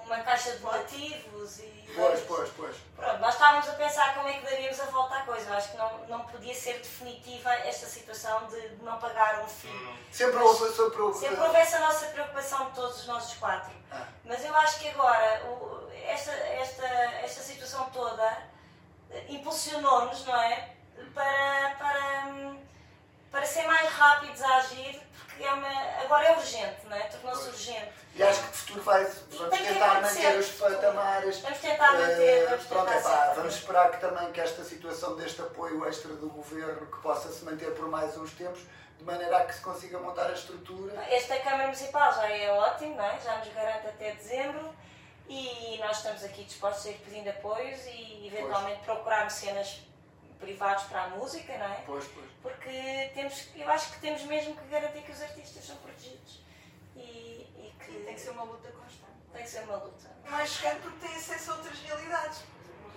uma 0.09 0.23
caixa 0.23 0.51
de 0.53 0.57
donativos 0.57 1.59
e. 1.59 1.89
Pois, 1.95 2.19
pois, 2.21 2.49
pois. 2.57 2.75
Pronto, 2.95 3.19
nós 3.19 3.33
estávamos 3.33 3.69
a 3.69 3.73
pensar 3.73 4.15
como 4.15 4.27
é 4.27 4.33
que 4.33 4.45
daríamos 4.45 4.79
a 4.79 4.85
volta 4.85 5.15
à 5.15 5.21
coisa. 5.21 5.49
Eu 5.49 5.53
acho 5.53 5.71
que 5.71 5.77
não, 5.77 6.07
não 6.07 6.19
podia 6.25 6.53
ser 6.53 6.79
definitiva 6.79 7.53
esta 7.53 7.85
situação 7.85 8.47
de 8.47 8.83
não 8.83 8.97
pagar 8.97 9.41
um 9.41 9.47
FII. 9.47 9.69
Hum. 9.69 9.95
Sempre 10.11 10.37
houve, 10.37 10.75
sempre 10.75 11.01
houve. 11.01 11.19
Sempre 11.19 11.41
houve 11.41 11.57
essa 11.57 11.79
nossa 11.79 12.07
preocupação 12.07 12.69
de 12.69 12.75
todos 12.75 12.99
os 12.99 13.07
nossos 13.07 13.37
quatro. 13.37 13.71
Ah. 13.91 14.07
Mas 14.25 14.43
eu 14.43 14.55
acho 14.55 14.79
que 14.79 14.89
agora 14.89 15.45
o, 15.45 15.89
esta, 16.07 16.31
esta, 16.31 16.87
esta 16.87 17.41
situação 17.43 17.89
toda 17.91 18.49
impulsionou-nos, 19.27 20.25
não 20.25 20.41
é? 20.41 20.75
Para, 21.13 21.75
para, 21.77 22.55
para 23.31 23.45
ser 23.45 23.67
mais 23.67 23.89
rápidos 23.89 24.41
a 24.41 24.57
agir, 24.57 25.01
porque 25.17 25.43
é 25.43 25.53
uma, 25.53 25.69
agora 26.03 26.25
é 26.27 26.37
urgente, 26.37 26.85
não 26.85 26.95
é? 26.95 27.03
Tornou-se 27.03 27.49
urgente. 27.49 27.91
E 28.15 28.23
acho 28.23 28.41
que 28.41 28.47
no 28.47 28.53
futuro 28.53 28.81
vai, 28.81 29.05
vamos 29.05 29.57
tentar 29.57 30.01
manter 30.01 30.37
os 30.37 30.49
patamares. 30.49 31.39
Vamos 31.39 31.59
tentar 31.59 31.93
manter. 31.93 32.49
Vamos, 32.49 32.65
pronto, 32.65 32.91
é 32.91 33.01
pá, 33.01 33.33
vamos 33.35 33.55
esperar 33.55 33.91
que 33.91 34.01
também 34.01 34.31
que 34.31 34.41
esta 34.41 34.63
situação 34.63 35.15
deste 35.15 35.41
apoio 35.41 35.87
extra 35.87 36.13
do 36.13 36.29
governo 36.29 36.85
que 36.87 36.97
possa 37.01 37.31
se 37.31 37.45
manter 37.45 37.73
por 37.75 37.87
mais 37.87 38.17
uns 38.17 38.31
tempos, 38.33 38.61
de 38.97 39.05
maneira 39.05 39.37
a 39.37 39.45
que 39.45 39.55
se 39.55 39.61
consiga 39.61 39.99
montar 39.99 40.27
a 40.27 40.33
estrutura. 40.33 40.93
Esta 41.09 41.39
Câmara 41.39 41.63
Municipal 41.63 42.13
já 42.13 42.29
é 42.29 42.51
ótimo, 42.51 42.95
não 42.95 43.05
é? 43.05 43.17
já 43.23 43.37
nos 43.37 43.47
garante 43.53 43.87
até 43.87 44.11
dezembro 44.11 44.73
e 45.29 45.77
nós 45.77 45.97
estamos 45.97 46.23
aqui 46.23 46.43
dispostos 46.43 46.87
a 46.87 46.89
ir 46.89 46.97
pedindo 47.05 47.29
apoios 47.29 47.85
e 47.85 48.27
eventualmente 48.27 48.81
pois. 48.83 48.97
procurar 48.97 49.29
cenas 49.29 49.79
privados 50.39 50.85
para 50.85 51.03
a 51.03 51.09
música, 51.09 51.57
não 51.57 51.65
é? 51.65 51.83
Pois, 51.85 52.05
pois. 52.13 52.29
Porque 52.41 53.11
temos, 53.13 53.49
eu 53.55 53.69
acho 53.69 53.93
que 53.93 53.99
temos 53.99 54.23
mesmo 54.23 54.55
que 54.55 54.67
garantir 54.67 55.01
que 55.01 55.11
os 55.11 55.21
artistas 55.21 55.65
são 55.65 55.75
protegidos. 55.77 56.41
E, 56.95 57.73
que 57.85 58.03
tem 58.05 58.13
que 58.13 58.21
ser 58.21 58.31
uma 58.31 58.43
luta 58.43 58.71
constante. 58.71 59.11
Tem 59.33 59.43
que 59.43 59.49
ser 59.49 59.63
uma 59.63 59.77
luta. 59.77 60.09
Mais 60.29 60.49
chocante 60.49 60.81
porque 60.81 61.07
tem 61.07 61.15
acesso 61.15 61.51
a 61.51 61.55
outras 61.55 61.79
realidades. 61.79 62.43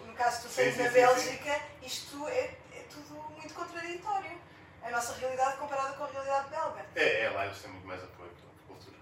No 0.06 0.14
caso, 0.14 0.48
tu 0.48 0.54
tens 0.54 0.76
na 0.76 0.88
Bélgica, 0.90 1.60
isto 1.82 2.28
é, 2.28 2.54
é 2.74 2.86
tudo 2.90 3.14
muito 3.30 3.54
contraditório. 3.54 4.40
A 4.82 4.90
nossa 4.90 5.14
realidade 5.14 5.56
comparada 5.58 5.96
com 5.96 6.04
a 6.04 6.08
realidade 6.08 6.50
belga. 6.50 6.86
É, 6.96 7.22
é 7.22 7.30
lá 7.30 7.46
eles 7.46 7.58
têm 7.60 7.70
muito 7.70 7.86
mais 7.86 8.02
apoio 8.02 8.30
para 8.30 8.48
a 8.48 8.66
cultura. 8.66 8.96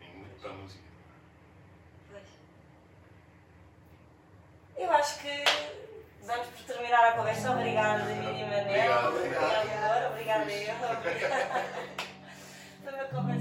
E 0.00 0.04
muito 0.04 0.40
para 0.40 0.50
a 0.50 0.52
música. 0.52 0.84
Pois. 2.10 2.28
Eu 4.76 4.92
acho 4.92 5.20
que 5.20 5.44
Vamos 6.26 6.46
por 6.46 6.74
terminar 6.74 7.04
a 7.08 7.12
conversa. 7.12 7.50
Obrigada, 7.50 8.04
David 8.04 8.40
e 8.40 8.44
Manel. 8.44 9.08
Obrigada, 9.08 9.64
Leonor. 9.64 10.10
Obrigada, 10.10 10.44
Foi 12.82 12.92
uma 12.92 13.04
conversa. 13.04 13.33